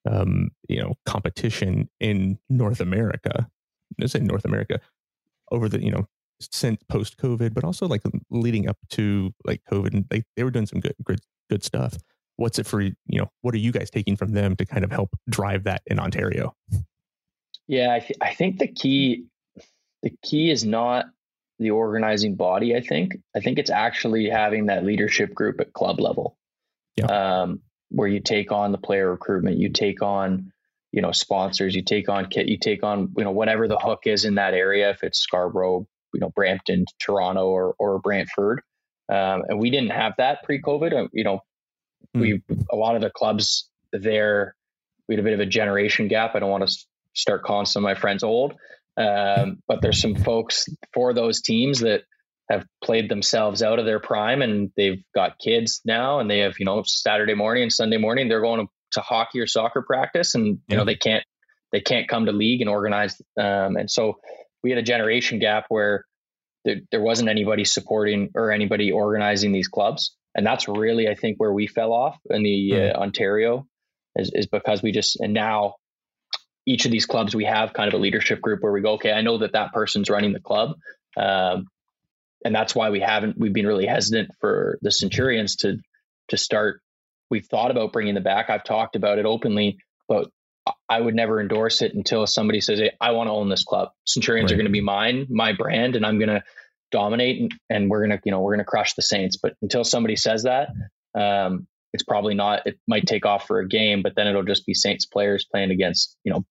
um, 0.09 0.49
you 0.67 0.81
know, 0.81 0.95
competition 1.05 1.89
in 1.99 2.37
North 2.49 2.79
America. 2.79 3.47
Let's 3.99 4.13
say 4.13 4.19
North 4.19 4.45
America 4.45 4.79
over 5.51 5.69
the, 5.69 5.83
you 5.83 5.91
know, 5.91 6.07
since 6.39 6.79
post 6.89 7.17
COVID, 7.17 7.53
but 7.53 7.63
also 7.63 7.87
like 7.87 8.01
leading 8.29 8.67
up 8.69 8.77
to 8.91 9.33
like 9.45 9.61
COVID, 9.71 9.93
and 9.93 10.05
they, 10.09 10.23
they 10.35 10.43
were 10.43 10.51
doing 10.51 10.67
some 10.67 10.79
good, 10.79 10.95
good, 11.03 11.19
good 11.49 11.63
stuff. 11.63 11.97
what's 12.37 12.59
it 12.59 12.65
for 12.65 12.81
you 12.81 12.93
know 13.11 13.29
what 13.41 13.53
are 13.53 13.57
you 13.59 13.71
guys 13.71 13.89
taking 13.89 14.15
from 14.15 14.31
them 14.31 14.55
to 14.55 14.65
kind 14.65 14.83
of 14.83 14.91
help 14.91 15.09
drive 15.29 15.63
that 15.65 15.81
in 15.87 15.99
ontario 15.99 16.55
yeah 17.67 17.93
i, 17.93 17.99
th- 17.99 18.17
I 18.21 18.33
think 18.33 18.59
the 18.59 18.67
key 18.67 19.25
the 20.03 20.11
key 20.23 20.49
is 20.49 20.63
not 20.63 21.05
the 21.59 21.71
organizing 21.71 22.35
body 22.35 22.75
i 22.75 22.81
think. 22.81 23.17
I 23.35 23.39
think 23.39 23.59
it's 23.59 23.69
actually 23.69 24.29
having 24.29 24.67
that 24.67 24.85
leadership 24.85 25.33
group 25.33 25.59
at 25.59 25.73
club 25.73 25.99
level. 25.99 26.37
Yeah. 26.95 27.41
um, 27.41 27.61
where 27.89 28.07
you 28.07 28.19
take 28.19 28.51
on 28.51 28.71
the 28.71 28.77
player 28.79 29.11
recruitment 29.11 29.57
you 29.57 29.69
take 29.69 30.01
on 30.01 30.51
you 30.91 31.01
know 31.01 31.11
sponsors 31.11 31.75
you 31.75 31.83
take 31.83 32.09
on 32.09 32.25
kit 32.25 32.47
you 32.47 32.57
take 32.57 32.83
on 32.83 33.13
you 33.15 33.23
know 33.23 33.31
whatever 33.31 33.67
the 33.67 33.77
hook 33.77 34.01
is 34.05 34.25
in 34.25 34.35
that 34.35 34.55
area 34.55 34.89
if 34.89 35.03
it's 35.03 35.19
scarborough 35.19 35.87
you 36.13 36.19
know 36.19 36.29
brampton 36.35 36.85
toronto 36.99 37.47
or, 37.47 37.75
or 37.79 37.99
brantford. 37.99 38.61
Um, 39.09 39.43
and 39.47 39.59
we 39.59 39.69
didn't 39.69 39.91
have 39.91 40.13
that 40.17 40.43
pre-covid 40.43 40.93
uh, 40.93 41.07
you 41.13 41.23
know 41.23 41.39
mm. 42.15 42.21
we 42.21 42.41
a 42.71 42.75
lot 42.75 42.95
of 42.95 43.01
the 43.01 43.11
clubs 43.11 43.69
there 43.93 44.55
we 45.07 45.15
had 45.15 45.19
a 45.19 45.23
bit 45.23 45.33
of 45.33 45.39
a 45.39 45.45
generation 45.45 46.07
gap. 46.07 46.35
I 46.35 46.39
don't 46.39 46.49
want 46.49 46.67
to 46.67 46.77
start 47.13 47.43
calling 47.43 47.65
some 47.65 47.83
of 47.83 47.89
my 47.89 47.95
friends 47.95 48.23
old 48.23 48.53
um, 48.97 49.59
but 49.67 49.81
there's 49.81 50.01
some 50.01 50.15
folks 50.15 50.67
for 50.93 51.13
those 51.13 51.41
teams 51.41 51.79
that 51.79 52.01
have 52.49 52.65
played 52.81 53.09
themselves 53.09 53.61
out 53.61 53.77
of 53.77 53.85
their 53.85 53.99
prime 53.99 54.41
and 54.41 54.71
they've 54.77 55.03
got 55.13 55.37
kids 55.37 55.81
now 55.85 56.19
and 56.19 56.31
they 56.31 56.39
have 56.39 56.55
you 56.59 56.65
know 56.65 56.81
saturday 56.85 57.33
morning 57.33 57.63
and 57.63 57.73
sunday 57.73 57.97
morning 57.97 58.29
they're 58.29 58.41
going 58.41 58.65
to 58.65 58.71
to 58.91 59.01
hockey 59.01 59.39
or 59.39 59.47
soccer 59.47 59.81
practice, 59.81 60.35
and 60.35 60.45
you 60.45 60.59
yeah. 60.69 60.77
know 60.77 60.85
they 60.85 60.95
can't 60.95 61.23
they 61.71 61.81
can't 61.81 62.07
come 62.07 62.25
to 62.25 62.31
league 62.31 62.61
and 62.61 62.69
organize. 62.69 63.19
Um, 63.37 63.75
and 63.75 63.89
so 63.89 64.17
we 64.63 64.71
had 64.71 64.79
a 64.79 64.83
generation 64.83 65.39
gap 65.39 65.65
where 65.69 66.05
there, 66.65 66.77
there 66.91 67.01
wasn't 67.01 67.29
anybody 67.29 67.65
supporting 67.65 68.29
or 68.35 68.51
anybody 68.51 68.91
organizing 68.91 69.51
these 69.51 69.67
clubs, 69.67 70.15
and 70.35 70.45
that's 70.45 70.67
really 70.67 71.07
I 71.07 71.15
think 71.15 71.37
where 71.39 71.53
we 71.53 71.67
fell 71.67 71.93
off 71.93 72.17
in 72.29 72.43
the 72.43 72.71
mm. 72.71 72.95
uh, 72.95 72.97
Ontario 72.97 73.67
is, 74.15 74.31
is 74.33 74.47
because 74.47 74.81
we 74.81 74.91
just 74.91 75.19
and 75.19 75.33
now 75.33 75.75
each 76.67 76.85
of 76.85 76.91
these 76.91 77.07
clubs 77.07 77.35
we 77.35 77.45
have 77.45 77.73
kind 77.73 77.87
of 77.87 77.99
a 77.99 78.01
leadership 78.01 78.41
group 78.41 78.61
where 78.61 78.71
we 78.71 78.81
go 78.81 78.93
okay 78.93 79.11
I 79.11 79.21
know 79.21 79.39
that 79.39 79.53
that 79.53 79.73
person's 79.73 80.09
running 80.09 80.33
the 80.33 80.39
club. 80.39 80.75
Um, 81.15 81.67
and 82.45 82.53
that's 82.53 82.75
why 82.75 82.91
we 82.91 82.99
haven't 82.99 83.37
we've 83.39 83.53
been 83.53 83.65
really 83.65 83.87
hesitant 83.87 84.29
for 84.39 84.77
the 84.81 84.91
centurions 84.91 85.55
to 85.57 85.77
to 86.27 86.37
start 86.37 86.81
we've 87.29 87.45
thought 87.45 87.71
about 87.71 87.91
bringing 87.91 88.13
them 88.13 88.23
back. 88.23 88.49
I've 88.49 88.63
talked 88.63 88.95
about 88.95 89.19
it 89.19 89.25
openly, 89.25 89.77
but 90.07 90.29
I 90.89 90.99
would 90.99 91.15
never 91.15 91.39
endorse 91.39 91.81
it 91.81 91.93
until 91.93 92.27
somebody 92.27 92.61
says, 92.61 92.79
hey, 92.79 92.91
I 92.99 93.11
want 93.11 93.27
to 93.27 93.31
own 93.31 93.49
this 93.49 93.63
club. 93.63 93.89
Centurions 94.05 94.51
right. 94.51 94.55
are 94.55 94.57
going 94.57 94.67
to 94.67 94.71
be 94.71 94.81
mine, 94.81 95.27
my 95.29 95.53
brand, 95.53 95.95
and 95.95 96.05
I'm 96.05 96.19
going 96.19 96.29
to 96.29 96.43
dominate 96.91 97.41
and, 97.41 97.53
and 97.69 97.89
we're 97.89 98.05
going 98.05 98.17
to, 98.17 98.21
you 98.23 98.31
know, 98.31 98.41
we're 98.41 98.53
going 98.53 98.65
to 98.65 98.65
crush 98.65 98.93
the 98.93 99.01
Saints. 99.01 99.37
But 99.37 99.53
until 99.61 99.83
somebody 99.83 100.15
says 100.15 100.43
that, 100.43 100.69
um, 101.15 101.67
it's 101.93 102.03
probably 102.03 102.33
not, 102.33 102.65
it 102.67 102.79
might 102.87 103.07
take 103.07 103.25
off 103.25 103.47
for 103.47 103.59
a 103.59 103.67
game, 103.67 104.01
but 104.03 104.13
then 104.15 104.27
it'll 104.27 104.43
just 104.43 104.65
be 104.65 104.73
Saints 104.73 105.05
players 105.05 105.45
playing 105.49 105.71
against, 105.71 106.17
you 106.23 106.31
know, 106.31 106.45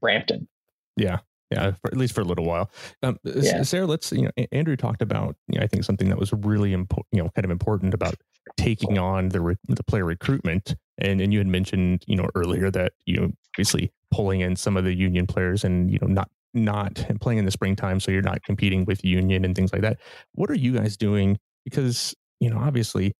Brampton. 0.00 0.48
Yeah. 0.96 1.18
Yeah, 1.50 1.72
for, 1.80 1.92
at 1.92 1.96
least 1.96 2.12
for 2.12 2.22
a 2.22 2.24
little 2.24 2.44
while. 2.44 2.70
Um, 3.04 3.18
yeah. 3.22 3.62
Sara, 3.62 3.86
let's 3.86 4.10
you 4.10 4.22
know, 4.22 4.46
Andrew 4.50 4.76
talked 4.76 5.00
about 5.00 5.36
you 5.46 5.58
know, 5.58 5.64
I 5.64 5.68
think 5.68 5.84
something 5.84 6.08
that 6.08 6.18
was 6.18 6.32
really 6.32 6.72
important, 6.72 7.06
you 7.12 7.22
know, 7.22 7.30
kind 7.36 7.44
of 7.44 7.52
important 7.52 7.94
about 7.94 8.16
taking 8.56 8.98
on 8.98 9.28
the 9.28 9.40
re- 9.40 9.56
the 9.68 9.84
player 9.84 10.04
recruitment, 10.04 10.74
and 10.98 11.20
and 11.20 11.32
you 11.32 11.38
had 11.38 11.46
mentioned 11.46 12.02
you 12.08 12.16
know 12.16 12.28
earlier 12.34 12.70
that 12.72 12.94
you 13.04 13.16
know 13.16 13.30
obviously 13.54 13.92
pulling 14.10 14.40
in 14.40 14.56
some 14.56 14.76
of 14.76 14.84
the 14.84 14.94
union 14.94 15.26
players 15.26 15.62
and 15.62 15.90
you 15.90 15.98
know 16.02 16.08
not 16.08 16.28
not 16.52 16.94
playing 17.20 17.38
in 17.38 17.44
the 17.44 17.50
springtime, 17.52 18.00
so 18.00 18.10
you're 18.10 18.22
not 18.22 18.42
competing 18.42 18.84
with 18.84 19.04
union 19.04 19.44
and 19.44 19.54
things 19.54 19.72
like 19.72 19.82
that. 19.82 19.98
What 20.32 20.50
are 20.50 20.54
you 20.54 20.72
guys 20.72 20.96
doing? 20.96 21.38
Because 21.64 22.12
you 22.40 22.50
know 22.50 22.58
obviously 22.58 23.14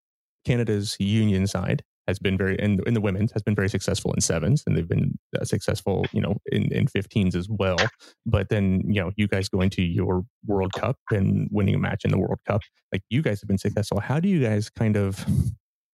Canada's 0.45 0.97
union 0.99 1.47
side 1.47 1.85
has 2.07 2.19
been 2.19 2.37
very 2.37 2.57
in, 2.59 2.81
in 2.87 2.95
the 2.95 3.01
women's 3.01 3.33
has 3.33 3.43
been 3.43 3.55
very 3.55 3.69
successful 3.69 4.13
in 4.13 4.21
sevens 4.21 4.63
and 4.67 4.77
they've 4.77 4.89
been 4.89 5.19
uh, 5.39 5.45
successful 5.45 6.07
you 6.13 6.21
know 6.21 6.37
in, 6.47 6.73
in 6.73 6.87
15s 6.87 7.35
as 7.35 7.49
well. 7.49 7.79
But 8.25 8.49
then 8.49 8.83
you 8.87 9.01
know 9.01 9.11
you 9.17 9.29
guys 9.29 9.49
going 9.49 9.71
to 9.71 9.83
your 9.83 10.25
world 10.47 10.73
cup 10.73 10.97
and 11.11 11.49
winning 11.51 11.75
a 11.75 11.79
match 11.79 12.05
in 12.05 12.11
the 12.11 12.19
world 12.19 12.39
cup 12.47 12.63
like 12.93 13.03
you 13.11 13.23
guys 13.23 13.41
have 13.41 13.49
been 13.49 13.59
successful. 13.59 14.01
How 14.01 14.21
do 14.21 14.29
you 14.29 14.43
guys 14.43 14.71
kind 14.71 14.97
of 14.97 15.25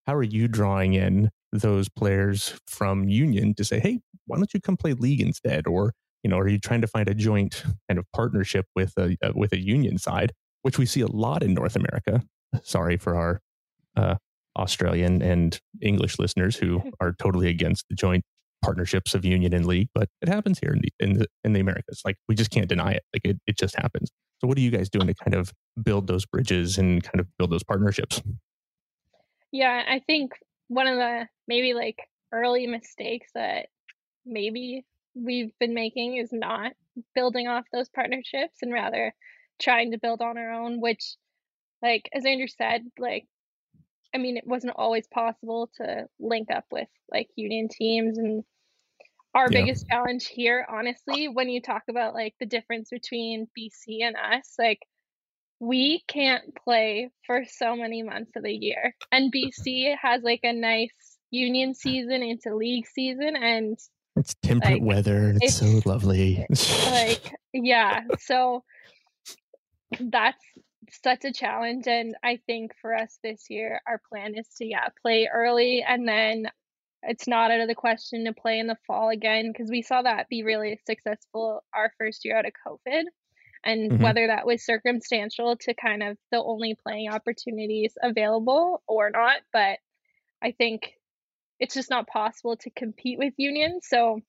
how 0.06 0.14
are 0.14 0.22
you 0.22 0.48
drawing 0.48 0.94
in 0.94 1.30
those 1.52 1.88
players 1.88 2.58
from 2.66 3.08
union 3.08 3.54
to 3.54 3.64
say 3.64 3.78
hey 3.78 4.00
why 4.26 4.36
don't 4.36 4.54
you 4.54 4.60
come 4.60 4.76
play 4.76 4.92
league 4.92 5.20
instead? 5.20 5.66
Or 5.66 5.94
you 6.22 6.30
know 6.30 6.38
are 6.38 6.48
you 6.48 6.58
trying 6.58 6.82
to 6.82 6.86
find 6.86 7.08
a 7.08 7.14
joint 7.14 7.64
kind 7.88 7.98
of 7.98 8.06
partnership 8.14 8.66
with 8.76 8.92
a 8.98 9.16
uh, 9.22 9.32
with 9.34 9.52
a 9.52 9.60
union 9.60 9.98
side 9.98 10.32
which 10.62 10.78
we 10.78 10.86
see 10.86 11.00
a 11.00 11.08
lot 11.08 11.42
in 11.42 11.54
north 11.54 11.76
america? 11.76 12.22
Sorry 12.62 12.98
for 12.98 13.16
our 13.16 13.40
uh, 13.96 14.16
Australian 14.56 15.22
and 15.22 15.60
English 15.80 16.18
listeners 16.18 16.56
who 16.56 16.82
are 17.00 17.12
totally 17.18 17.48
against 17.48 17.86
the 17.88 17.94
joint 17.94 18.24
partnerships 18.62 19.14
of 19.14 19.24
union 19.24 19.52
and 19.52 19.66
league, 19.66 19.88
but 19.94 20.08
it 20.20 20.28
happens 20.28 20.58
here 20.58 20.72
in 20.72 20.80
the 20.80 20.92
in 21.00 21.18
the, 21.18 21.26
in 21.44 21.52
the 21.52 21.60
Americas. 21.60 22.00
Like 22.04 22.16
we 22.28 22.34
just 22.34 22.50
can't 22.50 22.68
deny 22.68 22.92
it. 22.92 23.02
Like 23.12 23.24
it, 23.24 23.40
it 23.46 23.58
just 23.58 23.74
happens. 23.76 24.10
So 24.40 24.48
what 24.48 24.56
are 24.56 24.60
you 24.60 24.70
guys 24.70 24.88
doing 24.88 25.08
to 25.08 25.14
kind 25.14 25.34
of 25.34 25.52
build 25.82 26.06
those 26.06 26.26
bridges 26.26 26.78
and 26.78 27.02
kind 27.02 27.20
of 27.20 27.26
build 27.38 27.50
those 27.50 27.62
partnerships? 27.62 28.22
Yeah, 29.52 29.82
I 29.86 30.00
think 30.06 30.32
one 30.68 30.86
of 30.86 30.96
the 30.96 31.28
maybe 31.46 31.74
like 31.74 31.98
early 32.32 32.66
mistakes 32.66 33.30
that 33.34 33.66
maybe 34.24 34.84
we've 35.14 35.52
been 35.60 35.74
making 35.74 36.16
is 36.16 36.30
not 36.32 36.72
building 37.14 37.48
off 37.48 37.64
those 37.72 37.88
partnerships 37.88 38.58
and 38.62 38.72
rather 38.72 39.14
trying 39.60 39.92
to 39.92 39.98
build 39.98 40.22
on 40.22 40.38
our 40.38 40.50
own, 40.50 40.80
which 40.80 41.16
like 41.82 42.08
as 42.12 42.24
Andrew 42.24 42.48
said, 42.48 42.82
like 42.98 43.26
I 44.14 44.18
mean, 44.18 44.36
it 44.36 44.46
wasn't 44.46 44.74
always 44.76 45.06
possible 45.06 45.70
to 45.76 46.06
link 46.18 46.48
up 46.50 46.64
with 46.70 46.88
like 47.10 47.28
union 47.36 47.68
teams 47.68 48.18
and 48.18 48.44
our 49.34 49.48
yeah. 49.50 49.60
biggest 49.60 49.88
challenge 49.88 50.26
here, 50.26 50.66
honestly, 50.68 51.28
when 51.28 51.48
you 51.48 51.62
talk 51.62 51.82
about 51.88 52.14
like 52.14 52.34
the 52.38 52.46
difference 52.46 52.90
between 52.90 53.48
BC 53.58 54.02
and 54.02 54.16
us, 54.16 54.54
like 54.58 54.80
we 55.60 56.02
can't 56.06 56.54
play 56.64 57.10
for 57.26 57.44
so 57.48 57.76
many 57.76 58.02
months 58.02 58.32
of 58.36 58.42
the 58.42 58.52
year. 58.52 58.94
And 59.10 59.32
BC 59.32 59.94
has 60.00 60.22
like 60.22 60.40
a 60.42 60.52
nice 60.52 60.90
union 61.30 61.74
season 61.74 62.22
into 62.22 62.54
league 62.54 62.86
season 62.86 63.36
and 63.36 63.78
it's 64.16 64.34
temperate 64.42 64.74
like, 64.74 64.82
weather 64.82 65.30
it's, 65.40 65.60
it's 65.60 65.82
so 65.82 65.88
lovely. 65.88 66.44
like 66.90 67.34
yeah, 67.54 68.00
so 68.18 68.64
that's 69.98 70.44
such 71.02 71.24
a 71.24 71.32
challenge 71.32 71.86
and 71.86 72.14
i 72.22 72.38
think 72.46 72.72
for 72.80 72.94
us 72.94 73.18
this 73.22 73.46
year 73.48 73.80
our 73.86 74.00
plan 74.08 74.34
is 74.36 74.46
to 74.56 74.66
yeah 74.66 74.88
play 75.00 75.28
early 75.32 75.84
and 75.86 76.06
then 76.06 76.46
it's 77.02 77.26
not 77.26 77.50
out 77.50 77.60
of 77.60 77.68
the 77.68 77.74
question 77.74 78.24
to 78.24 78.32
play 78.32 78.58
in 78.58 78.66
the 78.66 78.76
fall 78.86 79.08
again 79.08 79.50
because 79.50 79.70
we 79.70 79.82
saw 79.82 80.02
that 80.02 80.28
be 80.28 80.42
really 80.42 80.78
successful 80.86 81.62
our 81.74 81.92
first 81.98 82.24
year 82.24 82.36
out 82.36 82.46
of 82.46 82.52
covid 82.66 83.04
and 83.64 83.92
mm-hmm. 83.92 84.02
whether 84.02 84.26
that 84.26 84.46
was 84.46 84.64
circumstantial 84.64 85.56
to 85.56 85.74
kind 85.74 86.02
of 86.02 86.16
the 86.30 86.42
only 86.42 86.76
playing 86.86 87.10
opportunities 87.10 87.94
available 88.02 88.82
or 88.86 89.10
not 89.10 89.36
but 89.52 89.78
i 90.42 90.52
think 90.52 90.92
it's 91.58 91.74
just 91.74 91.90
not 91.90 92.06
possible 92.06 92.56
to 92.56 92.70
compete 92.70 93.18
with 93.18 93.32
union 93.36 93.80
so 93.82 94.20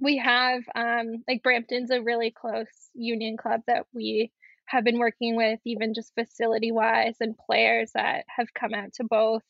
we 0.00 0.18
have 0.18 0.62
um 0.74 1.24
like 1.26 1.42
brampton's 1.42 1.90
a 1.90 2.02
really 2.02 2.30
close 2.30 2.90
union 2.94 3.36
club 3.36 3.60
that 3.66 3.86
we 3.92 4.30
have 4.68 4.84
been 4.84 4.98
working 4.98 5.34
with, 5.34 5.60
even 5.64 5.94
just 5.94 6.14
facility 6.14 6.72
wise, 6.72 7.16
and 7.20 7.36
players 7.36 7.92
that 7.94 8.24
have 8.28 8.52
come 8.52 8.74
out 8.74 8.92
to 8.94 9.04
both. 9.04 9.42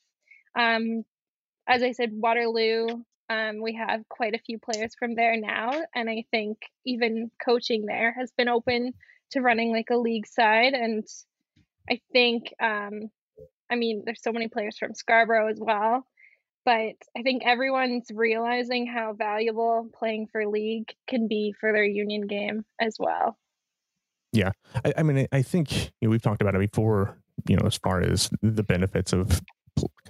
Um, 0.57 1.05
as 1.69 1.83
I 1.83 1.93
said, 1.93 2.11
Waterloo, 2.13 2.87
um, 3.29 3.61
we 3.61 3.75
have 3.75 4.09
quite 4.09 4.35
a 4.35 4.39
few 4.39 4.59
players 4.59 4.95
from 4.99 5.15
there 5.15 5.37
now. 5.37 5.71
And 5.95 6.09
I 6.09 6.25
think 6.31 6.59
even 6.87 7.31
coaching 7.45 7.85
there 7.85 8.15
has 8.19 8.31
been 8.37 8.49
open 8.49 8.95
to 9.33 9.41
running 9.41 9.73
like 9.73 9.91
a 9.91 9.97
league 9.97 10.27
side. 10.27 10.73
And 10.73 11.05
I 11.91 12.01
think, 12.13 12.55
um, 12.63 13.11
I 13.71 13.77
mean, 13.77 14.03
there's 14.07 14.23
so 14.23 14.33
many 14.33 14.49
players 14.49 14.79
from 14.79 14.95
Scarborough 14.95 15.51
as 15.51 15.59
well. 15.61 16.07
But 16.65 16.97
I 17.17 17.23
think 17.23 17.43
everyone's 17.45 18.09
realizing 18.15 18.87
how 18.87 19.15
valuable 19.15 19.89
playing 19.99 20.29
for 20.31 20.47
league 20.47 20.93
can 21.07 21.29
be 21.29 21.55
for 21.59 21.73
their 21.73 21.85
union 21.85 22.27
game 22.27 22.65
as 22.81 22.97
well. 22.99 23.37
Yeah, 24.33 24.53
I, 24.85 24.95
I 24.99 25.03
mean, 25.03 25.27
I 25.33 25.43
think 25.43 25.73
you 26.01 26.09
know, 26.09 26.11
we've 26.11 26.23
talked 26.23 26.43
about 26.43 26.55
it 26.55 26.59
before. 26.61 27.19
You 27.49 27.57
know, 27.57 27.67
as 27.67 27.77
far 27.77 28.01
as 28.01 28.31
the 28.43 28.65
benefits 28.65 29.13
of 29.13 29.41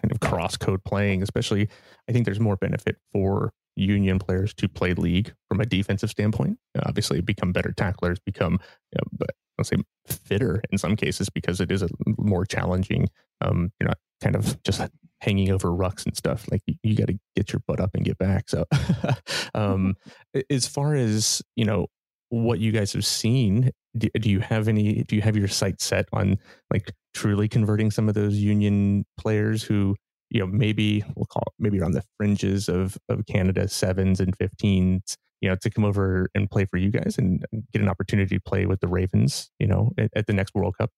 kind 0.00 0.10
of 0.10 0.20
cross 0.20 0.56
code 0.56 0.82
playing, 0.84 1.22
especially, 1.22 1.68
I 2.08 2.12
think 2.12 2.24
there's 2.24 2.40
more 2.40 2.56
benefit 2.56 2.96
for 3.12 3.52
union 3.76 4.18
players 4.18 4.52
to 4.54 4.68
play 4.68 4.94
league 4.94 5.32
from 5.48 5.60
a 5.60 5.66
defensive 5.66 6.10
standpoint. 6.10 6.58
Obviously, 6.84 7.20
become 7.20 7.52
better 7.52 7.72
tacklers, 7.72 8.18
become, 8.18 8.52
you 8.52 8.98
know, 8.98 9.04
but 9.12 9.30
I'll 9.58 9.64
say 9.64 9.76
fitter 10.06 10.62
in 10.70 10.78
some 10.78 10.96
cases 10.96 11.28
because 11.28 11.60
it 11.60 11.70
is 11.70 11.82
a 11.82 11.88
more 12.16 12.44
challenging. 12.44 13.08
Um, 13.40 13.72
you're 13.78 13.88
not 13.88 13.98
kind 14.22 14.36
of 14.36 14.60
just 14.62 14.80
hanging 15.20 15.50
over 15.50 15.68
rucks 15.68 16.06
and 16.06 16.16
stuff. 16.16 16.46
Like 16.50 16.62
you, 16.66 16.74
you 16.82 16.94
got 16.96 17.08
to 17.08 17.18
get 17.36 17.52
your 17.52 17.60
butt 17.66 17.80
up 17.80 17.90
and 17.94 18.04
get 18.04 18.18
back. 18.18 18.48
So, 18.48 18.64
um, 19.54 19.96
as 20.50 20.66
far 20.66 20.94
as 20.94 21.42
you 21.56 21.64
know, 21.64 21.86
what 22.30 22.60
you 22.60 22.72
guys 22.72 22.92
have 22.92 23.06
seen 23.06 23.70
do, 23.98 24.08
do 24.20 24.30
you 24.30 24.40
have 24.40 24.68
any 24.68 25.02
do 25.04 25.16
you 25.16 25.22
have 25.22 25.36
your 25.36 25.48
sight 25.48 25.80
set 25.80 26.08
on 26.12 26.38
like 26.72 26.92
truly 27.14 27.48
converting 27.48 27.90
some 27.90 28.08
of 28.08 28.14
those 28.14 28.36
union 28.36 29.04
players 29.18 29.62
who 29.62 29.96
you 30.30 30.40
know 30.40 30.46
maybe 30.46 31.04
we'll 31.16 31.26
call 31.26 31.42
it 31.46 31.52
maybe 31.58 31.80
on 31.80 31.92
the 31.92 32.02
fringes 32.16 32.68
of 32.68 32.96
of 33.08 33.26
Canada 33.26 33.68
sevens 33.68 34.20
and 34.20 34.36
15s 34.38 35.16
you 35.40 35.48
know 35.48 35.56
to 35.56 35.70
come 35.70 35.84
over 35.84 36.28
and 36.34 36.50
play 36.50 36.64
for 36.64 36.76
you 36.76 36.90
guys 36.90 37.18
and 37.18 37.44
get 37.72 37.82
an 37.82 37.88
opportunity 37.88 38.36
to 38.36 38.42
play 38.42 38.66
with 38.66 38.80
the 38.80 38.88
Ravens 38.88 39.50
you 39.58 39.66
know 39.66 39.92
at, 39.98 40.10
at 40.14 40.26
the 40.26 40.32
next 40.32 40.54
World 40.54 40.76
Cup? 40.78 40.90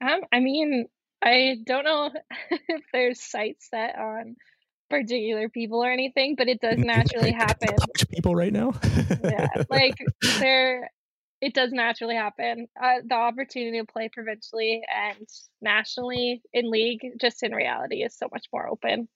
Um, 0.00 0.20
I 0.32 0.40
mean, 0.40 0.86
I 1.22 1.56
don't 1.64 1.84
know 1.84 2.10
if 2.50 2.82
there's 2.92 3.22
sights 3.22 3.68
set 3.70 3.96
on 3.98 4.36
particular 4.88 5.48
people 5.48 5.84
or 5.84 5.90
anything, 5.90 6.34
but 6.36 6.48
it 6.48 6.60
does 6.60 6.78
naturally 6.78 7.32
happen. 7.32 7.74
people 8.10 8.34
right 8.34 8.52
now. 8.52 8.72
yeah, 9.24 9.48
like 9.70 9.94
there, 10.38 10.90
it 11.40 11.54
does 11.54 11.72
naturally 11.72 12.14
happen. 12.14 12.66
Uh, 12.80 12.96
the 13.04 13.14
opportunity 13.14 13.78
to 13.78 13.84
play 13.84 14.08
provincially 14.12 14.82
and 14.94 15.28
nationally 15.60 16.42
in 16.52 16.70
league, 16.70 17.00
just 17.20 17.42
in 17.42 17.52
reality, 17.52 18.02
is 18.02 18.16
so 18.16 18.28
much 18.32 18.46
more 18.52 18.68
open. 18.68 19.08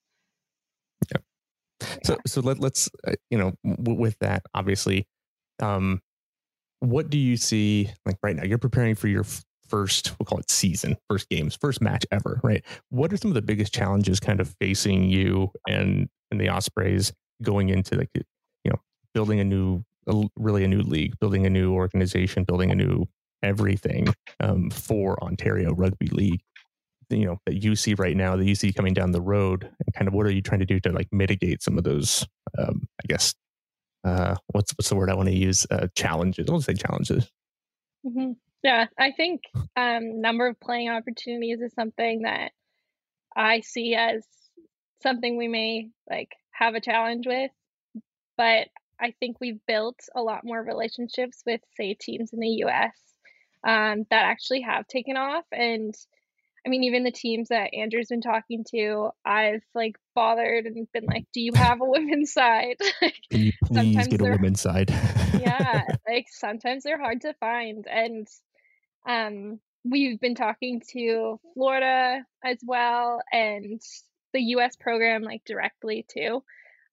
Yeah. 1.11 1.87
So, 2.03 2.17
so 2.27 2.41
let 2.41 2.59
let's 2.59 2.89
uh, 3.07 3.13
you 3.29 3.37
know 3.37 3.53
w- 3.65 3.99
with 3.99 4.17
that 4.19 4.43
obviously, 4.53 5.07
um, 5.61 6.01
what 6.79 7.09
do 7.09 7.17
you 7.17 7.37
see 7.37 7.89
like 8.05 8.17
right 8.21 8.35
now? 8.35 8.43
You're 8.43 8.59
preparing 8.59 8.95
for 8.95 9.07
your 9.07 9.25
first 9.71 10.13
we'll 10.19 10.25
call 10.25 10.37
it 10.37 10.51
season 10.51 10.97
first 11.09 11.29
games 11.29 11.55
first 11.55 11.79
match 11.79 12.05
ever 12.11 12.41
right 12.43 12.61
what 12.89 13.13
are 13.13 13.15
some 13.15 13.31
of 13.31 13.35
the 13.35 13.41
biggest 13.41 13.73
challenges 13.73 14.19
kind 14.19 14.41
of 14.41 14.53
facing 14.59 15.09
you 15.09 15.49
and 15.65 16.09
and 16.29 16.41
the 16.41 16.49
ospreys 16.49 17.13
going 17.41 17.69
into 17.69 17.95
like 17.95 18.09
you 18.13 18.21
know 18.69 18.75
building 19.13 19.39
a 19.39 19.45
new 19.45 19.81
really 20.35 20.63
a 20.63 20.67
new 20.67 20.81
league 20.81 21.17
building 21.19 21.45
a 21.45 21.49
new 21.49 21.73
organization 21.73 22.43
building 22.43 22.71
a 22.71 22.75
new 22.75 23.05
everything 23.43 24.07
um, 24.39 24.69
for 24.69 25.21
ontario 25.23 25.73
rugby 25.73 26.07
league. 26.07 26.41
You 27.09 27.25
know 27.25 27.37
that 27.45 27.61
you 27.61 27.75
see 27.75 27.93
right 27.93 28.15
now 28.15 28.37
that 28.37 28.45
you 28.45 28.55
see 28.55 28.71
coming 28.71 28.93
down 28.93 29.11
the 29.11 29.21
road 29.21 29.63
and 29.63 29.93
kind 29.93 30.07
of 30.07 30.13
what 30.13 30.25
are 30.25 30.31
you 30.31 30.41
trying 30.41 30.61
to 30.61 30.65
do 30.65 30.79
to 30.79 30.91
like 30.91 31.09
mitigate 31.11 31.61
some 31.61 31.77
of 31.77 31.83
those 31.83 32.25
um, 32.57 32.87
i 33.03 33.07
guess 33.07 33.35
uh, 34.03 34.35
what's 34.47 34.71
what's 34.77 34.89
the 34.89 34.95
word 34.95 35.09
i 35.09 35.13
want 35.13 35.27
to 35.27 35.35
use? 35.35 35.65
Uh, 35.69 35.87
challenges. 35.95 36.49
I'll 36.49 36.61
say 36.61 36.73
challenges. 36.73 37.29
Mm-hmm. 38.05 38.31
Yeah, 38.63 38.85
I 38.97 39.11
think 39.11 39.41
um, 39.75 40.21
number 40.21 40.47
of 40.47 40.59
playing 40.59 40.89
opportunities 40.89 41.61
is 41.61 41.73
something 41.73 42.23
that 42.23 42.51
I 43.35 43.61
see 43.61 43.95
as 43.95 44.25
something 45.01 45.37
we 45.37 45.47
may 45.47 45.89
like 46.09 46.29
have 46.51 46.75
a 46.75 46.81
challenge 46.81 47.25
with, 47.25 47.51
but 48.37 48.67
I 49.01 49.13
think 49.19 49.37
we've 49.39 49.59
built 49.67 49.99
a 50.15 50.21
lot 50.21 50.43
more 50.43 50.61
relationships 50.61 51.41
with, 51.45 51.61
say, 51.75 51.95
teams 51.99 52.33
in 52.33 52.39
the 52.39 52.47
U.S. 52.65 52.95
Um, 53.65 54.05
that 54.09 54.25
actually 54.25 54.61
have 54.61 54.87
taken 54.87 55.17
off, 55.17 55.45
and 55.51 55.93
I 56.65 56.69
mean, 56.69 56.83
even 56.83 57.03
the 57.03 57.11
teams 57.11 57.49
that 57.49 57.73
Andrew's 57.73 58.09
been 58.09 58.21
talking 58.21 58.63
to, 58.71 59.09
I've 59.25 59.63
like 59.73 59.95
bothered 60.13 60.65
and 60.65 60.87
been 60.91 61.05
like, 61.05 61.25
"Do 61.33 61.41
you 61.41 61.53
have 61.55 61.81
a 61.81 61.85
women's 61.85 62.33
side?" 62.33 62.77
Can 63.31 63.41
you 63.41 63.51
please 63.65 64.07
get 64.07 64.21
a 64.21 64.25
women's 64.25 64.61
side? 64.61 64.89
yeah, 65.39 65.85
like 66.07 66.27
sometimes 66.29 66.83
they're 66.83 66.99
hard 66.99 67.21
to 67.21 67.33
find, 67.39 67.85
and 67.87 68.27
um, 69.07 69.59
we've 69.83 70.19
been 70.19 70.35
talking 70.35 70.81
to 70.93 71.39
Florida 71.55 72.23
as 72.43 72.59
well 72.63 73.21
and 73.31 73.81
the 74.33 74.41
US 74.55 74.75
program 74.75 75.23
like 75.23 75.43
directly 75.45 76.05
too. 76.07 76.43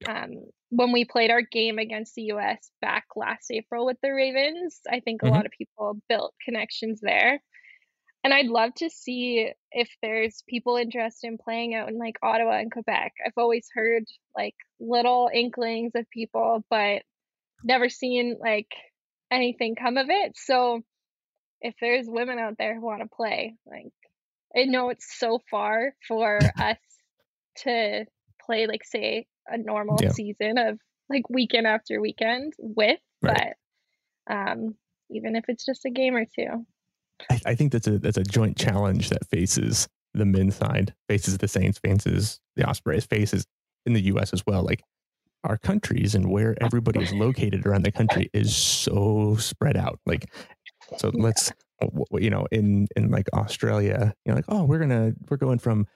Um, 0.06 0.44
when 0.70 0.92
we 0.92 1.04
played 1.04 1.30
our 1.30 1.42
game 1.42 1.78
against 1.78 2.14
the 2.14 2.30
US 2.34 2.70
back 2.80 3.06
last 3.16 3.50
April 3.50 3.86
with 3.86 3.96
the 4.02 4.10
Ravens, 4.10 4.80
I 4.90 5.00
think 5.00 5.22
mm-hmm. 5.22 5.32
a 5.32 5.36
lot 5.36 5.46
of 5.46 5.52
people 5.56 6.00
built 6.08 6.34
connections 6.44 7.00
there. 7.02 7.40
And 8.24 8.34
I'd 8.34 8.46
love 8.46 8.74
to 8.76 8.90
see 8.90 9.50
if 9.70 9.88
there's 10.02 10.42
people 10.48 10.76
interested 10.76 11.28
in 11.28 11.38
playing 11.38 11.74
out 11.74 11.88
in 11.88 11.98
like 11.98 12.16
Ottawa 12.22 12.58
and 12.58 12.70
Quebec. 12.70 13.12
I've 13.24 13.32
always 13.36 13.68
heard 13.72 14.04
like 14.36 14.54
little 14.80 15.30
inklings 15.32 15.92
of 15.94 16.04
people, 16.10 16.64
but 16.68 17.02
never 17.62 17.88
seen 17.88 18.36
like 18.40 18.68
anything 19.30 19.76
come 19.76 19.96
of 19.96 20.06
it. 20.10 20.32
So 20.36 20.82
if 21.60 21.74
there's 21.80 22.06
women 22.08 22.38
out 22.38 22.54
there 22.58 22.74
who 22.74 22.84
want 22.84 23.02
to 23.02 23.08
play, 23.08 23.54
like 23.66 23.92
I 24.56 24.64
know 24.64 24.90
it's 24.90 25.18
so 25.18 25.40
far 25.50 25.94
for 26.06 26.38
us 26.58 26.78
to 27.58 28.04
play 28.44 28.66
like 28.66 28.84
say 28.84 29.26
a 29.50 29.58
normal 29.58 29.98
yeah. 30.00 30.10
season 30.10 30.58
of 30.58 30.78
like 31.08 31.28
weekend 31.30 31.66
after 31.66 32.00
weekend 32.00 32.52
with, 32.58 33.00
right. 33.22 33.54
but 34.28 34.34
um 34.34 34.74
even 35.10 35.36
if 35.36 35.44
it's 35.48 35.64
just 35.64 35.84
a 35.84 35.90
game 35.90 36.14
or 36.14 36.24
two. 36.24 36.66
I, 37.30 37.40
I 37.46 37.54
think 37.54 37.72
that's 37.72 37.86
a 37.86 37.98
that's 37.98 38.18
a 38.18 38.24
joint 38.24 38.56
challenge 38.56 39.10
that 39.10 39.26
faces 39.28 39.88
the 40.14 40.24
men's 40.24 40.56
side, 40.56 40.94
faces 41.08 41.38
the 41.38 41.48
Saints, 41.48 41.78
faces 41.78 42.40
the 42.56 42.64
Ospreys, 42.64 43.06
faces 43.06 43.46
in 43.86 43.92
the 43.92 44.02
US 44.02 44.32
as 44.32 44.42
well. 44.46 44.62
Like 44.62 44.82
our 45.44 45.56
countries 45.56 46.14
and 46.14 46.30
where 46.30 46.56
everybody 46.60 47.02
is 47.02 47.12
located 47.12 47.66
around 47.66 47.84
the 47.84 47.92
country 47.92 48.28
is 48.32 48.54
so 48.54 49.36
spread 49.36 49.76
out. 49.76 50.00
Like 50.04 50.30
so 50.96 51.10
let's, 51.14 51.52
you 52.12 52.30
know, 52.30 52.46
in 52.50 52.88
in 52.96 53.10
like 53.10 53.28
Australia, 53.32 54.14
you 54.24 54.32
know, 54.32 54.36
like 54.36 54.46
oh, 54.48 54.64
we're 54.64 54.78
gonna 54.78 55.12
we're 55.28 55.36
going 55.36 55.58
from 55.58 55.86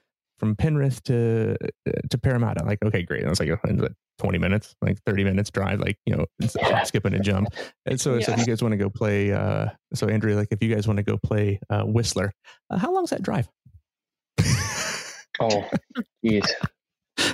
from 0.43 0.57
Penrith 0.57 1.01
to 1.03 1.55
uh, 1.87 1.91
to 2.09 2.17
Parramatta. 2.17 2.65
Like 2.65 2.79
okay, 2.83 3.03
great. 3.03 3.21
And 3.21 3.27
I 3.27 3.29
was 3.29 3.39
like, 3.39 3.49
twenty 4.17 4.37
minutes, 4.37 4.75
like 4.81 4.97
thirty 5.05 5.23
minutes 5.23 5.49
drive, 5.49 5.79
like 5.79 5.97
you 6.05 6.15
know, 6.15 6.25
skipping 6.83 7.13
a 7.13 7.19
jump. 7.19 7.47
And 7.85 7.99
so, 7.99 8.15
yeah. 8.15 8.25
so 8.25 8.33
if 8.33 8.39
you 8.39 8.45
guys 8.45 8.61
want 8.61 8.73
to 8.73 8.77
go 8.77 8.89
play, 8.89 9.31
uh, 9.31 9.67
so 9.93 10.09
Andrea, 10.09 10.35
like 10.35 10.49
if 10.51 10.61
you 10.61 10.73
guys 10.73 10.85
want 10.85 10.97
to 10.97 11.03
go 11.03 11.17
play 11.23 11.61
uh, 11.69 11.83
Whistler, 11.83 12.33
uh, 12.69 12.77
how 12.77 12.93
long's 12.93 13.11
that 13.11 13.21
drive? 13.21 13.47
oh, 15.39 15.69
geez. 16.25 16.53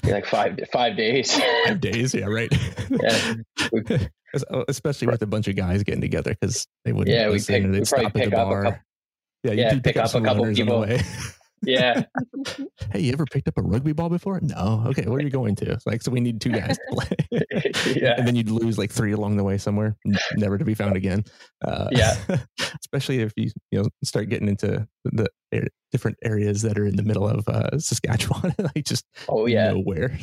like 0.04 0.28
five 0.28 0.60
five 0.72 0.96
days. 0.96 1.36
Five 1.66 1.82
days, 1.82 2.14
yeah, 2.14 2.26
right. 2.26 2.54
yeah, 2.92 3.36
Oh, 4.52 4.64
especially 4.68 5.08
with 5.08 5.24
a 5.24 5.26
bunch 5.26 5.48
of 5.48 5.56
guys 5.56 5.82
getting 5.82 6.02
together 6.02 6.38
because 6.40 6.68
they 6.86 6.94
wouldn't 6.94 7.16
yeah, 7.16 7.32
we 7.32 7.40
pick, 7.40 7.72
they'd 7.72 7.88
stop 7.88 8.06
at 8.06 8.14
the 8.14 8.30
bar. 8.30 8.64
Couple, 8.64 8.80
yeah, 9.44 9.52
you 9.54 9.62
yeah, 9.62 9.74
pick, 9.74 9.84
pick 9.84 9.98
up, 9.98 10.14
up 10.14 10.22
a 10.22 10.22
couple 10.22 10.54
people. 10.54 10.86
Yeah. 11.64 12.04
hey, 12.92 13.00
you 13.00 13.14
ever 13.14 13.26
picked 13.26 13.48
up 13.48 13.58
a 13.58 13.62
rugby 13.62 13.94
ball 13.94 14.10
before? 14.10 14.40
No. 14.42 14.84
Okay, 14.88 15.06
where 15.06 15.18
are 15.18 15.22
you 15.22 15.30
going 15.30 15.56
to? 15.56 15.78
Like, 15.86 16.02
so 16.02 16.12
we 16.12 16.20
need 16.20 16.42
two 16.42 16.52
guys 16.52 16.78
to 16.78 16.84
play. 16.92 17.96
yeah. 17.96 18.16
And 18.18 18.28
then 18.28 18.36
you'd 18.36 18.50
lose 18.50 18.78
like 18.78 18.92
three 18.92 19.12
along 19.12 19.38
the 19.38 19.44
way 19.44 19.58
somewhere, 19.58 19.98
never 20.36 20.58
to 20.58 20.66
be 20.66 20.74
found 20.74 20.96
again. 20.96 21.24
Uh, 21.66 21.88
yeah. 21.92 22.16
especially 22.82 23.20
if 23.20 23.34
you 23.36 23.52
you 23.72 23.82
know 23.82 23.90
start 24.04 24.30
getting 24.30 24.48
into 24.48 24.88
the 25.06 25.28
different 25.92 26.18
areas 26.24 26.62
that 26.62 26.78
are 26.78 26.86
in 26.86 26.96
the 26.96 27.04
middle 27.04 27.28
of 27.28 27.48
uh, 27.48 27.78
Saskatchewan, 27.78 28.54
like 28.60 28.86
just 28.86 29.06
oh 29.28 29.46
yeah 29.46 29.72
nowhere. 29.72 30.18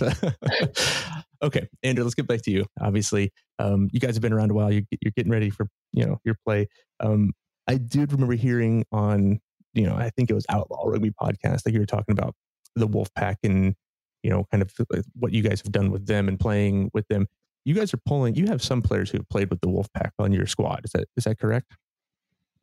okay, 1.42 1.68
Andrew, 1.83 2.05
let's 2.05 2.14
get 2.14 2.27
back 2.27 2.42
to 2.42 2.51
you. 2.51 2.64
Obviously, 2.81 3.33
um, 3.59 3.88
you 3.92 4.01
guys 4.01 4.14
have 4.14 4.22
been 4.22 4.33
around 4.33 4.51
a 4.51 4.55
while. 4.55 4.72
You, 4.72 4.85
are 5.05 5.11
getting 5.16 5.33
ready 5.33 5.51
for 5.51 5.68
you 5.92 6.07
know 6.07 6.18
your 6.25 6.37
play. 6.44 6.68
Um, 7.01 7.33
I 7.68 7.77
did 7.77 8.12
remember 8.12 8.35
hearing 8.35 8.85
on 8.92 9.40
you 9.76 9.86
know 9.86 9.94
I 9.94 10.10
think 10.10 10.30
it 10.30 10.34
was 10.34 10.46
Outlaw 10.48 10.84
Rugby 10.86 11.10
podcast 11.10 11.62
that 11.62 11.72
you 11.72 11.80
were 11.80 11.86
talking 11.86 12.12
about 12.12 12.34
the 12.74 12.88
Wolfpack 12.88 13.36
and 13.44 13.74
you 14.22 14.30
know 14.30 14.46
kind 14.50 14.62
of 14.62 14.72
what 15.14 15.32
you 15.32 15.42
guys 15.42 15.60
have 15.62 15.72
done 15.72 15.90
with 15.90 16.06
them 16.06 16.28
and 16.28 16.38
playing 16.38 16.90
with 16.94 17.06
them. 17.08 17.26
You 17.64 17.74
guys 17.74 17.92
are 17.92 18.00
pulling. 18.06 18.36
You 18.36 18.46
have 18.46 18.62
some 18.62 18.80
players 18.80 19.10
who 19.10 19.18
have 19.18 19.28
played 19.28 19.50
with 19.50 19.60
the 19.60 19.68
Wolfpack 19.68 20.10
on 20.18 20.32
your 20.32 20.46
squad. 20.46 20.82
Is 20.84 20.92
that 20.92 21.06
is 21.16 21.24
that 21.24 21.38
correct? 21.38 21.76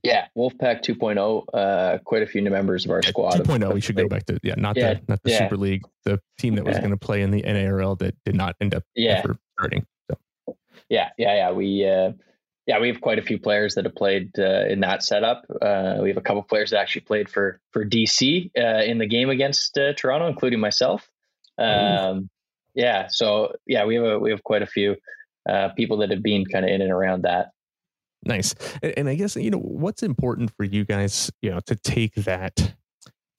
Yeah, 0.03 0.25
Wolfpack 0.37 0.81
2.0. 0.83 1.45
Uh, 1.53 1.97
quite 1.99 2.23
a 2.23 2.25
few 2.25 2.41
new 2.41 2.49
members 2.49 2.83
of 2.83 2.91
our 2.91 3.01
squad. 3.01 3.35
2.0. 3.35 3.73
we 3.73 3.79
should 3.79 3.95
go 3.95 4.09
back 4.09 4.25
to 4.25 4.37
yeah, 4.43 4.55
not 4.57 4.75
yeah, 4.75 4.95
the 4.95 5.01
not 5.07 5.23
the 5.23 5.31
yeah. 5.31 5.39
Super 5.39 5.55
League, 5.55 5.83
the 6.03 6.19
team 6.37 6.55
that 6.55 6.65
was 6.65 6.77
going 6.77 6.91
to 6.91 6.97
play 6.97 7.21
in 7.21 7.31
the 7.31 7.41
NARL 7.41 7.97
that 7.99 8.15
did 8.25 8.35
not 8.35 8.55
end 8.59 8.75
up 8.75 8.83
yeah. 8.95 9.23
starting. 9.57 9.85
So. 10.11 10.57
Yeah, 10.89 11.09
yeah, 11.17 11.35
yeah. 11.35 11.51
We 11.51 11.87
uh, 11.87 12.11
yeah, 12.65 12.79
we 12.79 12.87
have 12.87 13.01
quite 13.01 13.19
a 13.19 13.21
few 13.21 13.37
players 13.37 13.75
that 13.75 13.85
have 13.85 13.95
played 13.95 14.31
uh, 14.39 14.65
in 14.67 14.79
that 14.81 15.03
setup. 15.03 15.43
Uh, 15.61 15.97
we 16.01 16.09
have 16.09 16.17
a 16.17 16.21
couple 16.21 16.41
players 16.43 16.71
that 16.71 16.79
actually 16.79 17.01
played 17.01 17.29
for 17.29 17.59
for 17.71 17.85
DC 17.85 18.51
uh, 18.57 18.83
in 18.83 18.97
the 18.97 19.07
game 19.07 19.29
against 19.29 19.77
uh, 19.77 19.93
Toronto, 19.93 20.27
including 20.27 20.59
myself. 20.59 21.09
Um, 21.57 22.29
yeah, 22.73 23.07
so 23.09 23.53
yeah, 23.67 23.85
we 23.85 23.95
have 23.95 24.05
a, 24.05 24.19
we 24.19 24.31
have 24.31 24.43
quite 24.43 24.61
a 24.61 24.67
few 24.67 24.95
uh, 25.47 25.69
people 25.69 25.97
that 25.97 26.09
have 26.09 26.23
been 26.23 26.45
kind 26.45 26.65
of 26.65 26.71
in 26.71 26.81
and 26.81 26.91
around 26.91 27.23
that. 27.23 27.49
Nice. 28.25 28.55
And 28.81 29.09
I 29.09 29.15
guess, 29.15 29.35
you 29.35 29.51
know, 29.51 29.59
what's 29.59 30.01
important 30.01 30.51
for 30.55 30.63
you 30.63 30.85
guys, 30.85 31.29
you 31.41 31.51
know, 31.51 31.59
to 31.65 31.75
take 31.75 32.15
that 32.15 32.73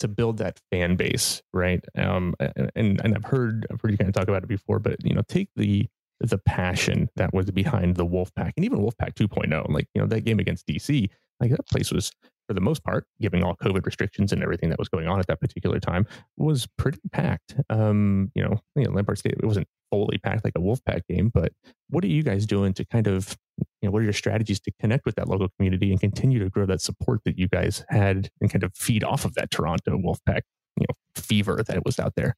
to 0.01 0.09
build 0.09 0.37
that 0.39 0.61
fan 0.71 0.97
base, 0.97 1.43
right? 1.55 1.83
Um, 1.97 2.35
and 2.77 3.01
and 3.03 3.15
I've 3.15 3.25
heard 3.25 3.67
I've 3.71 3.81
heard 3.81 3.93
you 3.93 3.97
kind 3.97 4.09
of 4.09 4.15
talk 4.15 4.29
about 4.29 4.43
it 4.43 4.49
before, 4.49 4.79
but 4.79 4.97
you 5.03 5.15
know, 5.15 5.23
take 5.27 5.49
the 5.57 5.89
the 6.21 6.39
passion 6.39 7.09
that 7.17 7.35
was 7.35 7.51
behind 7.51 7.97
the 7.97 8.07
Wolfpack 8.07 8.53
and 8.57 8.65
even 8.65 8.79
Wolfpack 8.79 9.15
2.0. 9.15 9.69
Like, 9.71 9.89
you 9.95 10.01
know, 10.01 10.07
that 10.07 10.23
game 10.23 10.39
against 10.39 10.67
DC, 10.67 11.09
like 11.41 11.51
that 11.51 11.67
place 11.67 11.91
was 11.91 12.13
for 12.47 12.55
the 12.55 12.61
most 12.61 12.85
part, 12.85 13.07
given 13.21 13.43
all 13.43 13.57
COVID 13.57 13.87
restrictions 13.87 14.33
and 14.33 14.43
everything 14.43 14.69
that 14.71 14.79
was 14.79 14.89
going 14.89 15.09
on 15.09 15.19
at 15.19 15.27
that 15.29 15.41
particular 15.41 15.81
time, 15.81 16.07
was 16.37 16.67
pretty 16.77 17.01
packed. 17.13 17.57
Um, 17.71 18.31
you 18.35 18.43
know, 18.43 18.61
you 18.77 18.85
know, 18.85 18.91
Lamport 18.91 19.19
Stadium 19.19 19.41
it 19.43 19.47
wasn't 19.47 19.67
fully 19.91 20.19
packed 20.19 20.45
like 20.45 20.55
a 20.57 20.61
Wolfpack 20.61 21.03
game, 21.09 21.31
but 21.33 21.53
what 21.89 22.05
are 22.05 22.09
you 22.09 22.23
guys 22.23 22.47
doing 22.47 22.75
to 22.75 22.85
kind 22.85 23.07
of, 23.07 23.37
you 23.81 23.89
know, 23.89 23.93
what 23.93 24.01
are 24.01 24.05
your 24.05 24.13
strategies 24.13 24.61
to 24.61 24.73
connect 24.81 25.07
with 25.07 25.15
that 25.17 25.29
local 25.29 25.49
community 25.57 25.91
and 25.91 26.01
continue 26.01 26.39
to 26.39 26.51
grow 26.51 26.67
that 26.67 26.81
support 26.81 27.21
that 27.25 27.39
you 27.39 27.49
guys 27.49 27.85
had 27.89 28.29
and 28.41 28.51
kind 28.51 28.63
of 28.63 28.75
feed 28.75 29.05
off 29.05 29.25
of 29.25 29.35
that 29.35 29.51
Toronto 29.51 29.97
Wolfpack, 29.97 30.43
you 30.77 30.87
know, 30.89 30.95
fever 31.17 31.63
that 31.67 31.85
was 31.85 31.99
out 31.99 32.15
there? 32.15 32.37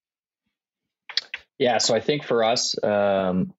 Yeah, 1.58 1.78
so 1.78 1.94
I 1.94 2.00
think 2.00 2.22
for 2.22 2.44
us, 2.44 2.76
um, 2.84 3.54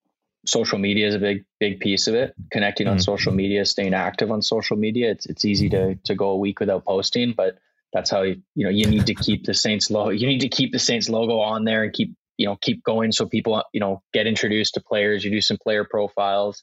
social 0.46 0.78
media 0.78 1.06
is 1.06 1.14
a 1.14 1.18
big 1.18 1.44
big 1.60 1.80
piece 1.80 2.06
of 2.06 2.14
it. 2.14 2.34
Connecting 2.50 2.86
mm-hmm. 2.86 2.94
on 2.94 3.00
social 3.00 3.32
media, 3.32 3.64
staying 3.64 3.94
active 3.94 4.30
on 4.30 4.42
social 4.42 4.76
media. 4.76 5.10
It's 5.10 5.26
it's 5.26 5.44
easy 5.44 5.68
to 5.70 5.94
to 5.96 6.14
go 6.14 6.30
a 6.30 6.36
week 6.36 6.60
without 6.60 6.84
posting, 6.84 7.32
but 7.36 7.58
that's 7.92 8.10
how 8.10 8.22
you 8.22 8.42
you 8.54 8.64
know 8.64 8.70
you 8.70 8.86
need 8.86 9.06
to 9.06 9.14
keep 9.14 9.44
the 9.44 9.54
Saints 9.54 9.90
logo. 9.90 10.10
You 10.10 10.26
need 10.26 10.40
to 10.40 10.48
keep 10.48 10.72
the 10.72 10.78
Saints 10.78 11.08
logo 11.08 11.38
on 11.40 11.64
there 11.64 11.82
and 11.84 11.92
keep 11.92 12.14
you 12.36 12.46
know 12.46 12.56
keep 12.60 12.82
going 12.84 13.12
so 13.12 13.26
people 13.26 13.62
you 13.72 13.80
know 13.80 14.02
get 14.12 14.26
introduced 14.26 14.74
to 14.74 14.80
players. 14.80 15.24
You 15.24 15.30
do 15.30 15.40
some 15.40 15.58
player 15.58 15.84
profiles. 15.84 16.62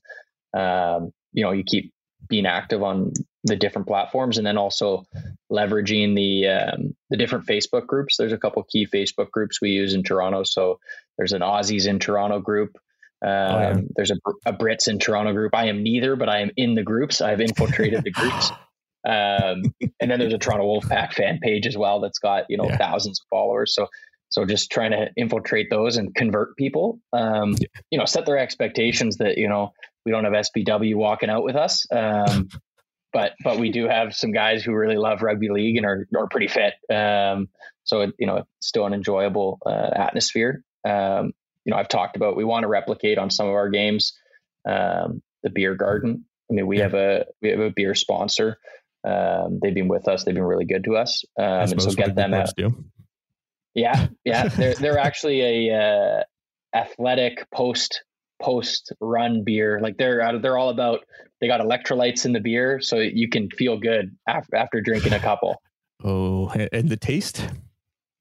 Um, 0.55 1.11
you 1.33 1.43
know 1.43 1.51
you 1.51 1.63
keep 1.63 1.93
being 2.27 2.45
active 2.45 2.81
on 2.81 3.13
the 3.43 3.55
different 3.55 3.87
platforms 3.87 4.37
and 4.37 4.47
then 4.47 4.57
also 4.57 5.05
leveraging 5.51 6.15
the 6.15 6.47
um, 6.47 6.95
the 7.09 7.17
different 7.17 7.45
Facebook 7.45 7.85
groups. 7.85 8.17
There's 8.17 8.33
a 8.33 8.37
couple 8.37 8.63
key 8.63 8.87
Facebook 8.87 9.29
groups 9.31 9.61
we 9.61 9.69
use 9.69 9.93
in 9.93 10.03
Toronto. 10.03 10.43
So 10.43 10.79
there's 11.17 11.33
an 11.33 11.41
Aussies 11.41 11.87
in 11.87 11.99
Toronto 11.99 12.39
group. 12.39 12.77
Um, 13.25 13.31
oh, 13.31 13.59
yeah. 13.59 13.69
Um, 13.71 13.87
there's 13.95 14.11
a, 14.11 14.17
a, 14.45 14.53
Brits 14.53 14.87
in 14.87 14.99
Toronto 14.99 15.33
group. 15.33 15.55
I 15.55 15.65
am 15.65 15.81
neither, 15.81 16.15
but 16.15 16.29
I 16.29 16.41
am 16.41 16.51
in 16.55 16.75
the 16.75 16.83
groups. 16.83 17.21
I've 17.21 17.41
infiltrated 17.41 18.03
the 18.03 18.11
groups. 18.11 18.51
Um, 19.07 19.61
and 19.99 20.09
then 20.09 20.17
there's 20.17 20.33
a 20.33 20.39
Toronto 20.39 20.65
Wolfpack 20.65 21.13
fan 21.13 21.37
page 21.39 21.67
as 21.67 21.77
well 21.77 21.99
that's 21.99 22.17
got 22.17 22.45
you 22.49 22.57
know 22.57 22.65
yeah. 22.65 22.77
thousands 22.77 23.19
of 23.19 23.27
followers. 23.29 23.75
So 23.75 23.87
so 24.29 24.45
just 24.45 24.71
trying 24.71 24.91
to 24.91 25.09
infiltrate 25.15 25.69
those 25.69 25.97
and 25.97 26.13
convert 26.15 26.57
people. 26.57 26.99
Um, 27.13 27.51
yeah. 27.51 27.67
You 27.91 27.99
know, 27.99 28.05
set 28.05 28.25
their 28.25 28.39
expectations 28.39 29.17
that 29.17 29.37
you 29.37 29.47
know 29.47 29.73
we 30.05 30.11
don't 30.11 30.23
have 30.23 30.33
SBW 30.33 30.95
walking 30.95 31.29
out 31.29 31.43
with 31.43 31.55
us. 31.55 31.85
Um, 31.91 32.49
but 33.13 33.33
but 33.43 33.59
we 33.59 33.71
do 33.71 33.87
have 33.87 34.15
some 34.15 34.31
guys 34.31 34.63
who 34.63 34.73
really 34.73 34.97
love 34.97 35.21
rugby 35.21 35.49
league 35.49 35.77
and 35.77 35.85
are 35.85 36.07
are 36.17 36.27
pretty 36.27 36.47
fit. 36.47 36.73
Um, 36.93 37.49
so 37.83 38.11
you 38.17 38.25
know, 38.25 38.43
still 38.59 38.87
an 38.87 38.93
enjoyable 38.93 39.59
uh, 39.65 39.91
atmosphere. 39.95 40.63
Um, 40.83 41.33
you 41.65 41.71
know, 41.71 41.77
I've 41.77 41.89
talked 41.89 42.15
about 42.15 42.37
we 42.37 42.43
want 42.43 42.63
to 42.63 42.67
replicate 42.67 43.17
on 43.17 43.29
some 43.29 43.47
of 43.47 43.53
our 43.53 43.69
games 43.69 44.13
um, 44.67 45.21
the 45.43 45.49
beer 45.49 45.75
garden. 45.75 46.25
I 46.49 46.53
mean, 46.53 46.67
we 46.67 46.77
yeah. 46.77 46.83
have 46.83 46.93
a 46.93 47.25
we 47.41 47.49
have 47.49 47.59
a 47.59 47.71
beer 47.71 47.95
sponsor. 47.95 48.59
Um, 49.03 49.59
they've 49.61 49.73
been 49.73 49.87
with 49.87 50.07
us. 50.07 50.23
They've 50.23 50.33
been 50.33 50.43
really 50.43 50.65
good 50.65 50.83
to 50.85 50.95
us. 50.95 51.23
Um, 51.37 51.45
and 51.45 51.81
so 51.81 51.91
get 51.91 52.15
them 52.15 52.33
out. 52.33 52.49
Do. 52.55 52.85
Yeah, 53.73 54.07
yeah, 54.23 54.47
they're 54.47 54.75
they're 54.75 54.99
actually 54.99 55.69
a 55.69 55.75
uh, 55.75 56.77
athletic 56.77 57.49
post 57.51 58.03
post 58.41 58.93
run 58.99 59.43
beer. 59.43 59.79
Like 59.81 59.97
they're 59.97 60.21
out 60.21 60.41
they're 60.41 60.57
all 60.57 60.69
about. 60.69 61.01
They 61.41 61.47
got 61.47 61.59
electrolytes 61.59 62.25
in 62.25 62.31
the 62.31 62.39
beer, 62.39 62.79
so 62.79 62.97
you 62.97 63.27
can 63.27 63.49
feel 63.51 63.77
good 63.77 64.15
after 64.27 64.55
after 64.55 64.81
drinking 64.81 65.13
a 65.13 65.19
couple. 65.19 65.61
Oh, 66.03 66.49
and 66.49 66.89
the 66.89 66.97
taste? 66.97 67.47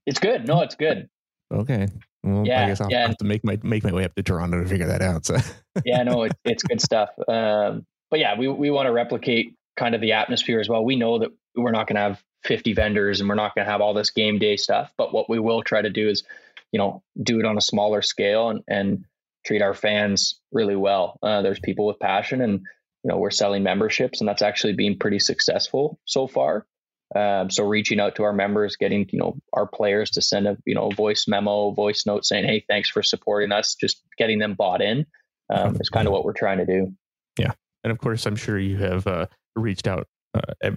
It's 0.07 0.21
good. 0.21 0.47
No, 0.47 0.63
it's 0.63 0.77
good. 0.77 1.09
Okay. 1.53 1.89
Well, 2.25 2.47
yeah, 2.47 2.65
I 2.65 2.67
guess 2.69 2.81
I'll 2.81 2.91
yeah. 2.91 3.07
have 3.07 3.19
to 3.19 3.25
make 3.25 3.45
my 3.45 3.59
make 3.63 3.85
my 3.85 3.93
way 3.93 4.05
up 4.05 4.15
to 4.15 4.23
Toronto 4.23 4.63
to 4.63 4.69
figure 4.69 4.87
that 4.87 5.03
out. 5.03 5.27
So 5.27 5.37
yeah, 5.85 6.03
no, 6.03 6.23
it, 6.23 6.33
it's 6.45 6.63
good 6.63 6.81
stuff. 6.81 7.11
Um, 7.29 7.87
but 8.11 8.21
yeah, 8.21 8.39
we 8.39 8.49
we 8.49 8.71
want 8.71 8.87
to 8.87 8.93
replicate 8.93 9.55
kind 9.77 9.95
of 9.95 10.01
the 10.01 10.13
atmosphere 10.13 10.61
as 10.61 10.69
well. 10.69 10.85
We 10.85 10.97
know 10.97 11.19
that 11.19 11.31
we're 11.57 11.73
not 11.73 11.87
going 11.87 11.97
to 11.97 12.03
have 12.03 12.23
50 12.45 12.73
vendors 12.75 13.21
and 13.21 13.29
we're 13.29 13.35
not 13.35 13.55
going 13.55 13.67
to 13.67 13.71
have 13.71 13.81
all 13.81 13.93
this 13.93 14.11
game 14.11 14.39
day 14.39 14.57
stuff, 14.57 14.93
but 14.97 15.13
what 15.13 15.29
we 15.29 15.39
will 15.39 15.63
try 15.63 15.83
to 15.83 15.91
do 15.91 16.09
is, 16.09 16.23
you 16.71 16.79
know, 16.79 17.03
do 17.21 17.41
it 17.41 17.45
on 17.45 17.57
a 17.57 17.61
smaller 17.61 18.03
scale 18.03 18.51
and 18.51 18.63
and 18.69 19.05
treat 19.45 19.63
our 19.63 19.75
fans 19.75 20.41
really 20.53 20.77
well. 20.77 21.19
Uh, 21.23 21.43
there's 21.43 21.61
people 21.61 21.87
with 21.87 21.99
passion, 21.99 22.41
and 22.41 22.61
you 23.03 23.11
know, 23.11 23.19
we're 23.19 23.31
selling 23.31 23.63
memberships, 23.63 24.21
and 24.21 24.29
that's 24.29 24.43
actually 24.43 24.73
been 24.73 24.99
pretty 24.99 25.19
successful 25.19 25.99
so 26.05 26.27
far. 26.27 26.67
Um, 27.15 27.49
so 27.49 27.65
reaching 27.65 28.01
out 28.01 28.17
to 28.17 28.25
our 28.25 28.33
members, 28.33 28.77
getting 28.77 29.09
you 29.13 29.19
know 29.19 29.37
our 29.53 29.67
players 29.67 30.11
to 30.13 30.23
send 30.23 30.47
a 30.47 30.57
you 30.67 30.75
know 30.75 30.91
voice 30.91 31.27
memo, 31.29 31.71
voice 31.71 32.05
note 32.07 32.25
saying, 32.25 32.45
"Hey, 32.45 32.65
thanks 32.69 32.91
for 32.91 33.03
supporting 33.03 33.53
us," 33.53 33.75
just 33.75 34.03
getting 34.19 34.39
them 34.39 34.55
bought 34.55 34.83
in 34.83 35.07
um, 35.51 35.77
is 35.81 35.89
kind 35.89 36.07
of 36.07 36.13
what 36.13 36.25
we're 36.25 36.33
trying 36.33 36.59
to 36.59 36.67
do. 36.67 36.93
Yeah, 37.39 37.53
and 37.85 37.91
of 37.91 37.99
course, 37.99 38.27
I'm 38.27 38.37
sure 38.37 38.59
you 38.59 38.77
have 38.79 39.07
uh, 39.07 39.27
reached 39.55 39.87
out 39.87 40.09
uh, 40.35 40.71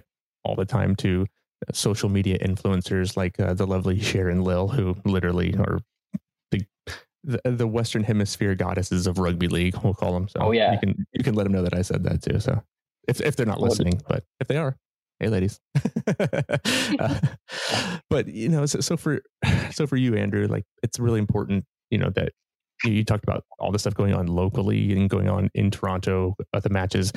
all 0.44 0.54
the 0.54 0.64
time 0.64 0.94
to 0.96 1.26
uh, 1.66 1.72
social 1.72 2.08
media 2.08 2.38
influencers 2.38 3.16
like 3.16 3.38
uh, 3.40 3.54
the 3.54 3.66
lovely 3.66 4.00
Sharon 4.00 4.42
Lill, 4.42 4.68
who 4.68 4.96
literally 5.04 5.56
are 5.56 5.80
the, 6.52 6.64
the, 7.24 7.40
the 7.44 7.66
Western 7.66 8.04
Hemisphere 8.04 8.54
goddesses 8.54 9.06
of 9.06 9.18
rugby 9.18 9.48
league. 9.48 9.76
We'll 9.82 9.94
call 9.94 10.12
them. 10.12 10.28
So 10.28 10.40
oh 10.40 10.52
yeah, 10.52 10.72
you 10.72 10.78
can 10.78 11.06
you 11.12 11.24
can 11.24 11.34
let 11.34 11.44
them 11.44 11.52
know 11.52 11.62
that 11.62 11.74
I 11.74 11.82
said 11.82 12.04
that 12.04 12.22
too. 12.22 12.38
So 12.38 12.62
if 13.08 13.20
if 13.20 13.34
they're 13.34 13.46
not 13.46 13.60
listening, 13.60 14.00
but 14.06 14.24
if 14.40 14.46
they 14.46 14.56
are, 14.56 14.76
hey 15.20 15.28
ladies. 15.28 15.60
Uh, 16.98 17.20
but 18.10 18.26
you 18.26 18.48
know 18.48 18.66
so, 18.66 18.80
so, 18.80 18.96
for 18.96 19.20
so 19.70 19.86
for 19.86 19.96
you 19.96 20.16
andrew 20.16 20.46
like 20.46 20.64
it's 20.82 20.98
really 20.98 21.18
important 21.18 21.64
you 21.90 21.98
know 21.98 22.10
that 22.10 22.32
you, 22.82 22.92
you, 22.92 23.04
talked 23.04 23.22
about 23.22 23.44
all 23.58 23.70
the 23.70 23.78
stuff 23.78 23.94
going 23.94 24.14
on 24.14 24.26
locally 24.26 24.92
and 24.92 25.08
going 25.08 25.28
on 25.28 25.48
in 25.54 25.70
toronto 25.70 26.34
at 26.54 26.62
the 26.62 26.70
matches 26.70 27.12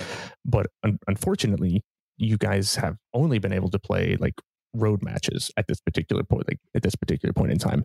but 0.46 0.68
un- 0.84 1.00
unfortunately 1.08 1.84
you 2.18 2.38
guys 2.38 2.76
have 2.76 2.98
only 3.14 3.40
been 3.40 3.54
able 3.54 3.70
to 3.70 3.80
play 3.80 4.16
like 4.20 4.36
road 4.74 5.04
matches 5.04 5.52
at 5.58 5.68
this 5.68 5.82
particular 5.82 6.24
point 6.24 6.48
like 6.48 6.60
at 6.76 6.84
this 6.84 6.96
particular 6.96 7.34
point 7.34 7.52
in 7.52 7.58
time. 7.58 7.84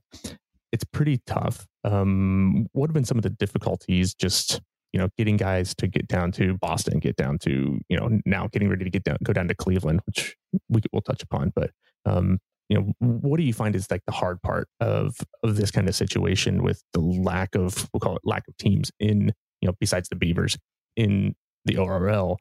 It's 0.72 0.84
pretty 0.84 1.20
tough. 1.26 1.66
Um 1.84 2.66
what 2.72 2.88
have 2.88 2.94
been 2.94 3.04
some 3.04 3.18
of 3.18 3.22
the 3.22 3.30
difficulties 3.30 4.14
just 4.14 4.60
you 4.96 5.02
know, 5.02 5.10
getting 5.18 5.36
guys 5.36 5.74
to 5.74 5.86
get 5.86 6.08
down 6.08 6.32
to 6.32 6.56
Boston, 6.56 7.00
get 7.00 7.16
down 7.16 7.36
to, 7.40 7.78
you 7.86 7.98
know, 7.98 8.18
now 8.24 8.48
getting 8.50 8.70
ready 8.70 8.82
to 8.82 8.88
get 8.88 9.04
down, 9.04 9.18
go 9.22 9.34
down 9.34 9.46
to 9.46 9.54
Cleveland, 9.54 10.00
which 10.06 10.34
we 10.70 10.80
will 10.90 11.02
touch 11.02 11.22
upon. 11.22 11.52
But, 11.54 11.70
um, 12.06 12.38
you 12.70 12.78
know, 12.78 12.94
what 13.00 13.36
do 13.36 13.42
you 13.42 13.52
find 13.52 13.76
is 13.76 13.90
like 13.90 14.00
the 14.06 14.12
hard 14.12 14.40
part 14.40 14.70
of 14.80 15.14
of 15.42 15.56
this 15.56 15.70
kind 15.70 15.86
of 15.86 15.94
situation 15.94 16.62
with 16.62 16.82
the 16.94 17.00
lack 17.00 17.54
of 17.54 17.90
we'll 17.92 18.00
call 18.00 18.16
it 18.16 18.22
lack 18.24 18.48
of 18.48 18.56
teams 18.56 18.90
in, 18.98 19.34
you 19.60 19.68
know, 19.68 19.74
besides 19.78 20.08
the 20.08 20.16
Beavers 20.16 20.56
in 20.96 21.34
the 21.66 21.76
ORL, 21.76 22.38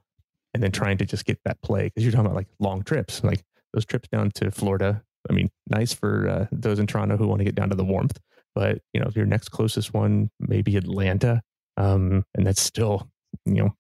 and 0.54 0.64
then 0.64 0.72
trying 0.72 0.98
to 1.00 1.06
just 1.06 1.26
get 1.26 1.38
that 1.44 1.62
play 1.62 1.88
because 1.88 2.04
you're 2.04 2.14
talking 2.14 2.28
about 2.28 2.38
like 2.38 2.48
long 2.62 2.84
trips, 2.84 3.22
like 3.22 3.44
those 3.74 3.84
trips 3.84 4.08
down 4.08 4.32
to 4.36 4.50
Florida. 4.50 5.04
I 5.30 5.34
mean, 5.34 5.52
nice 5.68 5.94
for 5.94 6.30
uh, 6.30 6.46
those 6.54 6.80
in 6.80 6.88
Toronto 6.88 7.18
who 7.18 7.28
want 7.28 7.40
to 7.40 7.46
get 7.46 7.56
down 7.56 7.70
to 7.72 7.76
the 7.76 7.84
warmth, 7.84 8.18
but 8.54 8.80
you 8.94 9.02
know, 9.02 9.08
if 9.08 9.18
your 9.18 9.26
next 9.26 9.50
closest 9.50 9.94
one, 9.94 10.30
maybe 10.40 10.78
Atlanta, 10.78 11.42
um, 11.78 12.26
and 12.36 12.46
that's 12.46 12.62
still 12.62 13.10
you 13.46 13.64
know 13.64 13.76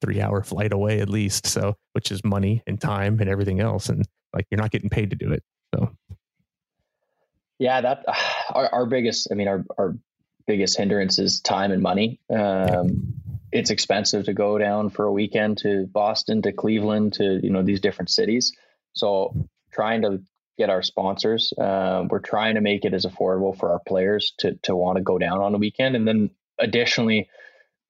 three 0.00 0.20
hour 0.20 0.42
flight 0.42 0.72
away 0.72 1.00
at 1.00 1.08
least. 1.08 1.46
So 1.46 1.76
which 1.92 2.10
is 2.10 2.24
money 2.24 2.62
and 2.66 2.80
time 2.80 3.20
and 3.20 3.28
everything 3.28 3.60
else, 3.60 3.88
and 3.88 4.06
like 4.34 4.46
you're 4.50 4.60
not 4.60 4.70
getting 4.70 4.90
paid 4.90 5.10
to 5.10 5.16
do 5.16 5.32
it. 5.32 5.42
So 5.74 5.90
yeah, 7.60 7.80
that 7.82 8.04
our, 8.50 8.68
our 8.72 8.86
biggest, 8.86 9.28
I 9.30 9.34
mean, 9.34 9.46
our 9.46 9.64
our 9.78 9.96
biggest 10.46 10.76
hindrance 10.76 11.20
is 11.20 11.40
time 11.40 11.70
and 11.70 11.82
money. 11.82 12.18
Um, 12.28 12.38
yeah. 12.38 12.82
It's 13.52 13.70
expensive 13.70 14.26
to 14.26 14.32
go 14.32 14.58
down 14.58 14.90
for 14.90 15.04
a 15.04 15.12
weekend 15.12 15.58
to 15.58 15.86
Boston, 15.86 16.42
to 16.42 16.52
Cleveland, 16.52 17.14
to 17.14 17.40
you 17.42 17.50
know 17.50 17.62
these 17.62 17.80
different 17.80 18.10
cities. 18.10 18.52
So 18.92 19.48
trying 19.72 20.02
to 20.02 20.22
get 20.58 20.70
our 20.70 20.82
sponsors, 20.82 21.52
uh, 21.58 22.04
we're 22.08 22.20
trying 22.20 22.56
to 22.56 22.60
make 22.60 22.84
it 22.84 22.94
as 22.94 23.06
affordable 23.06 23.56
for 23.56 23.72
our 23.72 23.80
players 23.86 24.34
to 24.38 24.54
to 24.62 24.74
want 24.74 24.96
to 24.96 25.02
go 25.02 25.18
down 25.18 25.40
on 25.40 25.54
a 25.54 25.58
weekend, 25.58 25.96
and 25.96 26.06
then 26.06 26.30
additionally, 26.60 27.28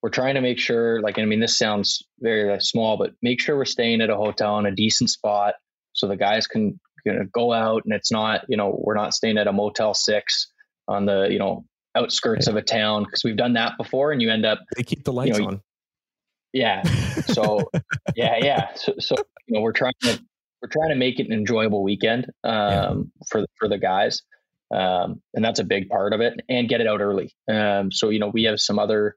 we're 0.02 0.10
trying 0.10 0.34
to 0.34 0.40
make 0.40 0.58
sure, 0.58 1.00
like, 1.02 1.18
I 1.18 1.24
mean, 1.24 1.40
this 1.40 1.58
sounds 1.58 2.02
very 2.20 2.50
like, 2.50 2.62
small, 2.62 2.96
but 2.96 3.12
make 3.22 3.40
sure 3.40 3.56
we're 3.56 3.64
staying 3.66 4.00
at 4.00 4.10
a 4.10 4.16
hotel 4.16 4.58
in 4.58 4.66
a 4.66 4.74
decent 4.74 5.10
spot 5.10 5.54
so 5.92 6.08
the 6.08 6.16
guys 6.16 6.46
can 6.46 6.80
you 7.04 7.12
know, 7.12 7.24
go 7.32 7.52
out 7.52 7.82
and 7.84 7.92
it's 7.92 8.10
not, 8.10 8.44
you 8.48 8.56
know, 8.56 8.78
we're 8.82 8.94
not 8.94 9.14
staying 9.14 9.38
at 9.38 9.46
a 9.46 9.52
Motel 9.52 9.94
6 9.94 10.52
on 10.88 11.06
the, 11.06 11.28
you 11.30 11.38
know, 11.38 11.64
outskirts 11.94 12.46
yeah. 12.46 12.52
of 12.52 12.56
a 12.56 12.62
town 12.62 13.04
because 13.04 13.24
we've 13.24 13.36
done 13.36 13.54
that 13.54 13.72
before 13.76 14.12
and 14.12 14.22
you 14.22 14.30
end 14.30 14.46
up. 14.46 14.60
They 14.76 14.82
keep 14.82 15.04
the 15.04 15.12
lights 15.12 15.38
you 15.38 15.44
know, 15.44 15.50
on. 15.50 15.60
Yeah. 16.52 16.82
So, 17.26 17.70
yeah, 18.16 18.36
yeah. 18.40 18.68
So, 18.74 18.94
so, 18.98 19.14
you 19.46 19.56
know, 19.56 19.60
we're 19.60 19.72
trying 19.72 19.94
to, 20.02 20.20
we're 20.62 20.68
trying 20.68 20.90
to 20.90 20.96
make 20.96 21.18
it 21.18 21.26
an 21.26 21.32
enjoyable 21.32 21.82
weekend 21.82 22.26
um, 22.44 22.52
yeah. 22.52 22.94
for, 23.30 23.46
for 23.58 23.68
the 23.68 23.78
guys. 23.78 24.22
Um, 24.72 25.20
and 25.34 25.44
that's 25.44 25.58
a 25.58 25.64
big 25.64 25.88
part 25.88 26.12
of 26.12 26.20
it 26.20 26.40
and 26.48 26.68
get 26.68 26.80
it 26.80 26.86
out 26.86 27.00
early. 27.00 27.34
Um, 27.48 27.90
so, 27.90 28.10
you 28.10 28.18
know, 28.18 28.28
we 28.28 28.44
have 28.44 28.60
some 28.60 28.78
other 28.78 29.16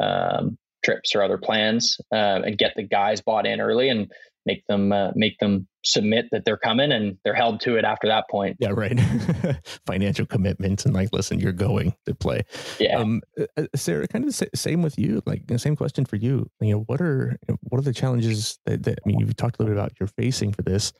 um, 0.00 0.58
trips 0.84 1.14
or 1.14 1.22
other 1.22 1.38
plans 1.38 1.98
uh, 2.12 2.40
and 2.44 2.58
get 2.58 2.74
the 2.76 2.82
guys 2.82 3.20
bought 3.20 3.46
in 3.46 3.60
early 3.60 3.88
and 3.88 4.10
make 4.46 4.66
them 4.66 4.92
uh, 4.92 5.10
make 5.14 5.38
them 5.38 5.68
submit 5.84 6.26
that 6.32 6.44
they're 6.44 6.56
coming 6.56 6.90
and 6.90 7.18
they're 7.22 7.34
held 7.34 7.60
to 7.60 7.76
it 7.76 7.84
after 7.84 8.08
that 8.08 8.24
point. 8.30 8.56
Yeah, 8.58 8.70
right. 8.70 8.98
Financial 9.86 10.26
commitments 10.26 10.84
and 10.84 10.94
like, 10.94 11.10
listen, 11.12 11.38
you're 11.38 11.52
going 11.52 11.94
to 12.06 12.14
play. 12.14 12.42
Yeah. 12.80 12.98
Um, 12.98 13.20
uh, 13.38 13.44
uh 13.56 13.66
Sara, 13.76 14.08
kind 14.08 14.24
of 14.24 14.36
the 14.36 14.48
same 14.54 14.82
with 14.82 14.98
you. 14.98 15.22
Like 15.26 15.46
the 15.46 15.58
same 15.58 15.76
question 15.76 16.04
for 16.04 16.16
you. 16.16 16.50
You 16.60 16.72
know, 16.72 16.80
what 16.86 17.00
are 17.00 17.38
what 17.62 17.78
are 17.78 17.82
the 17.82 17.92
challenges 17.92 18.58
that, 18.66 18.82
that 18.84 18.98
I 19.04 19.08
mean, 19.08 19.20
you've 19.20 19.36
talked 19.36 19.58
a 19.58 19.62
little 19.62 19.74
bit 19.74 19.80
about 19.80 19.92
you're 20.00 20.08
facing 20.08 20.52
for 20.52 20.62
this. 20.62 20.92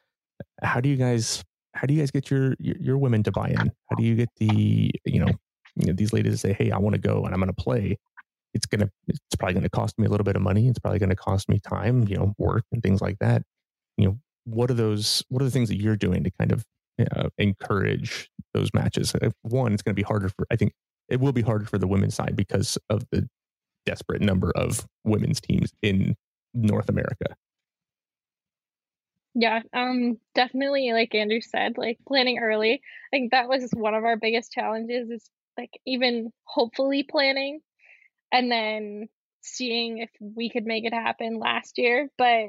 How 0.62 0.80
do 0.80 0.88
you 0.88 0.96
guys 0.96 1.42
how 1.78 1.86
do 1.86 1.94
you 1.94 2.00
guys 2.00 2.10
get 2.10 2.30
your, 2.30 2.54
your, 2.58 2.98
women 2.98 3.22
to 3.22 3.32
buy 3.32 3.48
in? 3.48 3.56
How 3.56 3.96
do 3.96 4.02
you 4.02 4.14
get 4.14 4.28
the 4.36 4.90
you 5.04 5.20
know, 5.20 5.32
you 5.76 5.86
know 5.86 5.92
these 5.92 6.12
ladies 6.12 6.32
to 6.32 6.38
say, 6.38 6.52
"Hey, 6.52 6.70
I 6.70 6.78
want 6.78 6.94
to 6.94 7.00
go 7.00 7.24
and 7.24 7.32
I'm 7.32 7.40
going 7.40 7.52
to 7.52 7.62
play." 7.62 7.96
It's 8.54 8.66
gonna 8.66 8.90
it's 9.06 9.36
probably 9.38 9.54
going 9.54 9.64
to 9.64 9.70
cost 9.70 9.98
me 9.98 10.06
a 10.06 10.10
little 10.10 10.24
bit 10.24 10.36
of 10.36 10.42
money. 10.42 10.68
It's 10.68 10.78
probably 10.78 10.98
going 10.98 11.10
to 11.10 11.16
cost 11.16 11.48
me 11.48 11.60
time, 11.60 12.08
you 12.08 12.16
know, 12.16 12.34
work 12.38 12.64
and 12.72 12.82
things 12.82 13.00
like 13.00 13.18
that. 13.20 13.42
You 13.96 14.06
know, 14.06 14.18
what 14.44 14.70
are 14.70 14.74
those? 14.74 15.22
What 15.28 15.42
are 15.42 15.44
the 15.44 15.50
things 15.50 15.68
that 15.68 15.76
you're 15.76 15.96
doing 15.96 16.24
to 16.24 16.30
kind 16.38 16.52
of 16.52 16.64
uh, 17.14 17.28
encourage 17.38 18.28
those 18.54 18.70
matches. 18.74 19.14
Uh, 19.14 19.30
one, 19.42 19.72
it's 19.72 19.82
going 19.82 19.94
to 19.94 19.96
be 19.98 20.02
harder 20.02 20.28
for 20.28 20.46
I 20.50 20.56
think 20.56 20.72
it 21.08 21.20
will 21.20 21.32
be 21.32 21.42
harder 21.42 21.64
for 21.64 21.78
the 21.78 21.86
women's 21.86 22.14
side 22.14 22.34
because 22.36 22.76
of 22.90 23.04
the 23.12 23.28
desperate 23.86 24.20
number 24.20 24.52
of 24.56 24.86
women's 25.04 25.40
teams 25.40 25.72
in 25.82 26.14
North 26.54 26.88
America. 26.88 27.36
Yeah, 29.34 29.60
um, 29.72 30.18
definitely. 30.34 30.92
Like 30.92 31.14
Andrew 31.14 31.40
said, 31.40 31.78
like 31.78 31.98
planning 32.06 32.38
early. 32.38 32.74
I 32.74 33.16
think 33.16 33.30
that 33.32 33.48
was 33.48 33.70
one 33.72 33.94
of 33.94 34.04
our 34.04 34.16
biggest 34.16 34.52
challenges. 34.52 35.10
Is 35.10 35.30
like 35.56 35.70
even 35.86 36.32
hopefully 36.44 37.04
planning, 37.04 37.60
and 38.32 38.50
then 38.50 39.08
seeing 39.42 39.98
if 39.98 40.10
we 40.20 40.50
could 40.50 40.64
make 40.66 40.84
it 40.84 40.92
happen 40.94 41.38
last 41.38 41.78
year. 41.78 42.10
But 42.18 42.48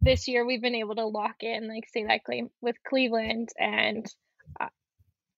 this 0.00 0.28
year 0.28 0.44
we've 0.46 0.62
been 0.62 0.74
able 0.74 0.94
to 0.96 1.06
lock 1.06 1.42
in, 1.42 1.68
like 1.68 1.84
say 1.92 2.04
that 2.04 2.24
claim 2.24 2.50
with 2.60 2.76
Cleveland, 2.88 3.48
and 3.58 4.06
uh, 4.60 4.68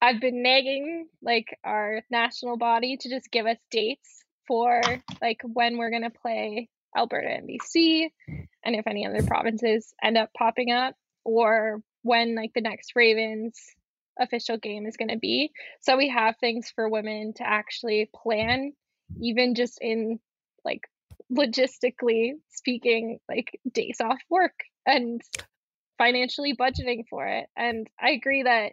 I've 0.02 0.20
been 0.20 0.42
nagging 0.42 1.08
like 1.22 1.58
our 1.64 2.02
national 2.10 2.56
body 2.56 2.96
to 2.98 3.08
just 3.08 3.30
give 3.30 3.46
us 3.46 3.58
dates 3.70 4.24
for 4.46 4.82
like 5.22 5.40
when 5.44 5.78
we're 5.78 5.90
gonna 5.90 6.10
play 6.10 6.68
Alberta 6.96 7.28
and 7.28 7.48
BC, 7.48 8.08
and 8.64 8.76
if 8.76 8.86
any 8.86 9.06
other 9.06 9.22
provinces 9.22 9.92
end 10.02 10.18
up 10.18 10.30
popping 10.36 10.70
up, 10.70 10.94
or 11.24 11.82
when 12.02 12.34
like 12.34 12.52
the 12.54 12.60
next 12.60 12.92
Ravens 12.96 13.58
official 14.18 14.58
game 14.58 14.86
is 14.86 14.96
going 14.96 15.08
to 15.08 15.18
be. 15.18 15.50
So 15.80 15.96
we 15.96 16.08
have 16.08 16.36
things 16.38 16.70
for 16.74 16.88
women 16.88 17.32
to 17.36 17.46
actually 17.46 18.10
plan, 18.14 18.72
even 19.20 19.54
just 19.54 19.78
in 19.80 20.20
like 20.64 20.82
logistically 21.32 22.32
speaking, 22.50 23.18
like 23.28 23.58
days 23.72 23.98
off 24.00 24.18
work 24.28 24.54
and 24.86 25.20
financially 25.98 26.54
budgeting 26.56 27.04
for 27.08 27.26
it. 27.26 27.46
And 27.56 27.88
I 28.00 28.10
agree 28.10 28.42
that, 28.42 28.72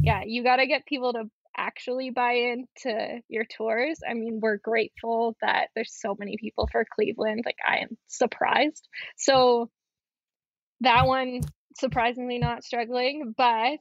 yeah, 0.00 0.22
you 0.24 0.42
got 0.42 0.56
to 0.56 0.66
get 0.66 0.86
people 0.86 1.12
to 1.14 1.24
actually 1.56 2.10
buy 2.10 2.32
into 2.32 3.20
your 3.28 3.44
tours. 3.44 4.00
I 4.08 4.14
mean, 4.14 4.40
we're 4.40 4.58
grateful 4.58 5.36
that 5.40 5.68
there's 5.74 5.92
so 5.92 6.16
many 6.18 6.36
people 6.36 6.68
for 6.70 6.84
Cleveland. 6.94 7.42
Like, 7.44 7.58
I 7.66 7.78
am 7.78 7.96
surprised. 8.06 8.88
So, 9.16 9.70
that 10.80 11.06
one 11.06 11.40
surprisingly 11.78 12.38
not 12.38 12.64
struggling, 12.64 13.34
but 13.36 13.78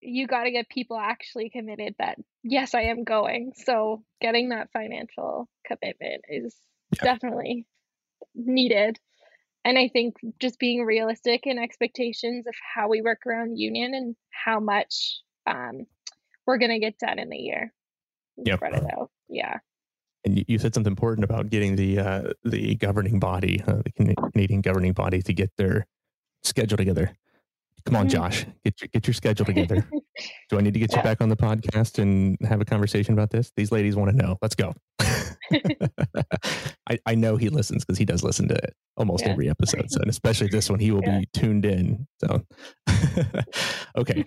you 0.00 0.26
got 0.26 0.44
to 0.44 0.50
get 0.50 0.68
people 0.68 0.98
actually 0.98 1.50
committed 1.50 1.94
that, 1.98 2.18
yes, 2.42 2.74
I 2.74 2.82
am 2.82 3.04
going. 3.04 3.52
So, 3.56 4.02
getting 4.20 4.50
that 4.50 4.70
financial 4.72 5.48
commitment 5.66 6.24
is 6.28 6.54
yeah. 6.96 7.04
definitely 7.14 7.66
needed. 8.34 8.98
And 9.64 9.78
I 9.78 9.88
think 9.88 10.14
just 10.40 10.58
being 10.58 10.84
realistic 10.84 11.42
in 11.44 11.58
expectations 11.58 12.46
of 12.46 12.54
how 12.74 12.88
we 12.88 13.02
work 13.02 13.26
around 13.26 13.50
the 13.50 13.60
union 13.60 13.92
and 13.92 14.16
how 14.30 14.60
much 14.60 15.20
um, 15.46 15.86
we're 16.48 16.56
going 16.56 16.70
to 16.70 16.78
get 16.78 16.98
done 16.98 17.18
in 17.18 17.30
a 17.30 17.36
year. 17.36 17.72
Yeah. 18.38 18.56
Spread 18.56 18.74
it 18.74 18.84
out. 18.96 19.10
Yeah. 19.28 19.58
And 20.24 20.44
you 20.48 20.58
said 20.58 20.74
something 20.74 20.90
important 20.90 21.22
about 21.22 21.50
getting 21.50 21.76
the 21.76 21.98
uh, 22.00 22.22
the 22.42 22.74
governing 22.74 23.20
body, 23.20 23.62
uh, 23.66 23.82
the 23.84 24.14
Canadian 24.32 24.62
governing 24.62 24.92
body, 24.92 25.22
to 25.22 25.32
get 25.32 25.50
their 25.56 25.86
schedule 26.42 26.76
together. 26.76 27.16
Come 27.84 27.94
on, 27.94 28.08
mm-hmm. 28.08 28.16
Josh, 28.16 28.46
get 28.64 28.80
your 28.80 28.88
get 28.92 29.06
your 29.06 29.14
schedule 29.14 29.46
together. 29.46 29.86
Do 30.50 30.58
I 30.58 30.60
need 30.60 30.74
to 30.74 30.80
get 30.80 30.90
yeah. 30.90 30.98
you 30.98 31.02
back 31.04 31.20
on 31.20 31.28
the 31.28 31.36
podcast 31.36 32.00
and 32.00 32.36
have 32.48 32.60
a 32.60 32.64
conversation 32.64 33.12
about 33.12 33.30
this? 33.30 33.52
These 33.56 33.70
ladies 33.70 33.94
want 33.94 34.10
to 34.10 34.16
know. 34.16 34.38
Let's 34.42 34.56
go. 34.56 34.74
I, 36.90 36.98
I 37.06 37.14
know 37.14 37.36
he 37.36 37.48
listens 37.48 37.84
because 37.84 37.98
he 37.98 38.04
does 38.04 38.24
listen 38.24 38.48
to 38.48 38.54
it 38.54 38.74
almost 38.96 39.24
yeah. 39.24 39.32
every 39.32 39.48
episode. 39.48 39.88
So, 39.88 40.00
and 40.00 40.10
especially 40.10 40.48
this 40.48 40.68
one, 40.68 40.80
he 40.80 40.90
will 40.90 41.02
yeah. 41.04 41.20
be 41.20 41.28
tuned 41.32 41.64
in. 41.64 42.08
So, 42.20 42.42
okay 43.96 44.24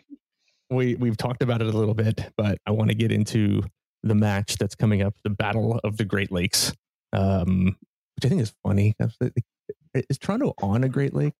we 0.71 0.95
we've 0.95 1.17
talked 1.17 1.43
about 1.43 1.61
it 1.61 1.67
a 1.67 1.77
little 1.77 1.93
bit, 1.93 2.31
but 2.37 2.57
I 2.65 2.71
want 2.71 2.89
to 2.89 2.95
get 2.95 3.11
into 3.11 3.61
the 4.03 4.15
match 4.15 4.57
that's 4.57 4.75
coming 4.75 5.01
up, 5.01 5.13
the 5.23 5.29
Battle 5.29 5.79
of 5.83 5.97
the 5.97 6.05
Great 6.05 6.31
Lakes, 6.31 6.73
um, 7.13 7.75
which 8.15 8.25
I 8.25 8.29
think 8.29 8.41
is 8.41 8.53
funny. 8.63 8.95
Is 10.09 10.17
Toronto 10.17 10.53
on 10.61 10.83
a 10.83 10.89
Great 10.89 11.13
Lake? 11.13 11.33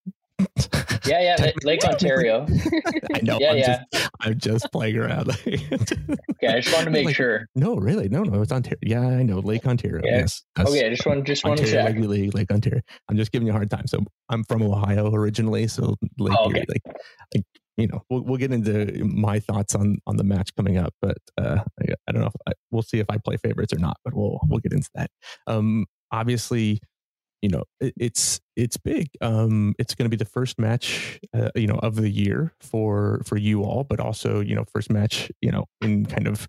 yeah, 1.06 1.36
yeah, 1.38 1.52
Lake 1.64 1.84
Ontario. 1.84 2.46
I 3.14 3.22
know. 3.22 3.38
Yeah, 3.40 3.52
I'm 3.52 3.58
yeah. 3.58 3.84
Just, 3.94 4.10
I'm 4.22 4.38
just 4.38 4.72
playing 4.72 4.98
around. 4.98 5.30
okay, 5.30 6.48
I 6.48 6.60
just 6.60 6.74
wanted 6.74 6.86
to 6.86 6.92
make 6.92 7.06
like, 7.06 7.16
sure. 7.16 7.48
No, 7.56 7.76
really, 7.76 8.10
no, 8.10 8.24
no, 8.24 8.42
it's 8.42 8.52
Ontario. 8.52 8.80
Yeah, 8.82 9.02
I 9.02 9.24
know 9.24 9.40
Lake 9.40 9.66
Ontario. 9.66 10.02
Yeah. 10.04 10.20
Yes. 10.20 10.44
Okay, 10.60 10.86
I 10.86 10.90
just 10.90 11.06
want 11.06 11.26
just 11.26 11.46
want 11.46 11.60
to 11.60 11.66
check. 11.70 11.96
Lake, 11.98 12.34
Lake 12.34 12.52
Ontario. 12.52 12.82
I'm 13.10 13.18
just 13.18 13.32
giving 13.32 13.48
you 13.48 13.54
a 13.54 13.56
hard 13.56 13.70
time. 13.70 13.88
So 13.88 14.00
I'm 14.30 14.44
from 14.46 14.62
Ohio 14.62 15.14
originally, 15.14 15.68
so 15.68 15.96
Lake 16.18 16.36
oh, 16.38 16.50
okay. 16.50 16.66
like, 16.68 16.96
like 17.34 17.46
you 17.82 17.88
know, 17.88 18.04
we'll 18.10 18.22
we'll 18.22 18.38
get 18.38 18.52
into 18.52 19.04
my 19.04 19.40
thoughts 19.40 19.76
on 19.76 19.98
on 20.06 20.18
the 20.18 20.24
match 20.24 20.56
coming 20.56 20.78
up, 20.78 20.94
but 21.02 21.18
uh, 21.38 21.64
I, 21.82 21.94
I 22.08 22.12
don't 22.12 22.22
know. 22.22 22.28
If 22.28 22.36
I, 22.48 22.52
we'll 22.70 22.84
see 22.84 23.00
if 23.00 23.08
I 23.10 23.18
play 23.18 23.38
favorites 23.38 23.74
or 23.74 23.80
not, 23.80 23.98
but 24.06 24.14
we'll 24.14 24.40
we'll 24.48 24.60
get 24.60 24.74
into 24.74 24.90
that. 24.96 25.10
Um, 25.48 25.86
obviously, 26.12 26.80
you 27.42 27.50
know, 27.50 27.64
it, 27.80 27.94
it's 27.98 28.40
it's 28.56 28.78
big. 28.78 29.10
Um, 29.20 29.74
it's 29.80 29.96
going 29.96 30.06
to 30.06 30.16
be 30.16 30.22
the 30.22 30.30
first 30.30 30.60
match, 30.60 31.20
uh, 31.34 31.50
you 31.56 31.68
know, 31.68 31.80
of 31.82 31.96
the 31.96 32.10
year 32.10 32.54
for 32.62 33.22
for 33.26 33.38
you 33.38 33.64
all, 33.64 33.84
but 33.84 34.00
also 34.00 34.40
you 34.40 34.56
know, 34.56 34.66
first 34.72 34.92
match, 34.92 35.32
you 35.42 35.52
know, 35.52 35.66
in 35.82 36.06
kind 36.06 36.28
of 36.28 36.48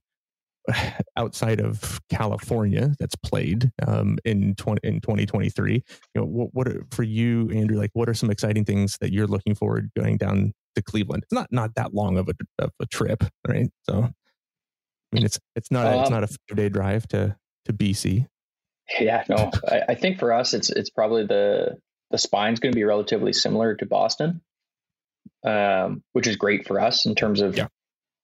outside 1.16 1.60
of 1.60 2.00
California 2.10 2.94
that's 2.98 3.16
played 3.16 3.70
um, 3.86 4.18
in 4.24 4.54
20, 4.56 4.80
in 4.86 5.00
2023. 5.00 5.74
You 5.74 5.82
know, 6.14 6.24
what, 6.24 6.48
what 6.52 6.68
are, 6.68 6.84
for 6.90 7.02
you, 7.02 7.50
Andrew? 7.50 7.78
Like, 7.78 7.90
what 7.94 8.08
are 8.08 8.14
some 8.14 8.30
exciting 8.30 8.64
things 8.64 8.98
that 9.00 9.12
you're 9.12 9.26
looking 9.26 9.54
forward 9.54 9.90
going 9.96 10.16
down 10.16 10.52
to 10.74 10.82
Cleveland. 10.82 11.24
It's 11.24 11.32
not 11.32 11.48
not 11.50 11.74
that 11.76 11.94
long 11.94 12.18
of 12.18 12.28
a 12.28 12.34
of 12.58 12.70
a 12.80 12.86
trip, 12.86 13.24
right? 13.46 13.68
So, 13.88 14.02
I 14.04 14.10
mean, 15.12 15.24
it's 15.24 15.38
it's 15.56 15.70
not 15.70 15.86
um, 15.86 16.00
it's 16.00 16.10
not 16.10 16.24
a 16.24 16.26
five 16.26 16.56
day 16.56 16.68
drive 16.68 17.06
to 17.08 17.36
to 17.66 17.72
BC. 17.72 18.26
Yeah, 19.00 19.24
no, 19.28 19.50
I, 19.68 19.82
I, 19.90 19.94
think 19.94 20.18
for 20.18 20.32
us, 20.32 20.54
it's 20.54 20.70
it's 20.70 20.90
probably 20.90 21.24
the 21.24 21.78
the 22.10 22.18
spine's 22.18 22.60
going 22.60 22.72
to 22.72 22.76
be 22.76 22.84
relatively 22.84 23.32
similar 23.32 23.74
to 23.76 23.86
Boston, 23.86 24.42
um, 25.46 26.02
which 26.12 26.26
is 26.26 26.36
great 26.36 26.66
for 26.66 26.80
us 26.80 27.06
in 27.06 27.14
terms 27.14 27.40
of. 27.40 27.56
Yeah. 27.56 27.68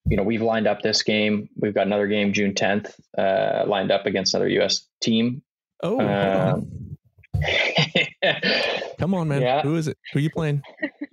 You 0.06 0.16
know, 0.16 0.22
we've 0.22 0.40
lined 0.40 0.66
up 0.66 0.80
this 0.80 1.02
game. 1.02 1.50
We've 1.54 1.74
got 1.74 1.86
another 1.86 2.06
game 2.06 2.32
June 2.32 2.54
10th 2.54 2.94
uh, 3.18 3.64
lined 3.66 3.90
up 3.90 4.06
against 4.06 4.32
another 4.32 4.48
U.S. 4.48 4.86
team. 5.02 5.42
Oh, 5.82 6.00
um, 6.00 6.96
come 8.98 9.12
on, 9.12 9.28
man! 9.28 9.42
Yeah. 9.42 9.60
Who 9.60 9.76
is 9.76 9.86
it? 9.86 9.98
Who 10.12 10.18
are 10.18 10.22
you 10.22 10.30
playing? 10.30 10.62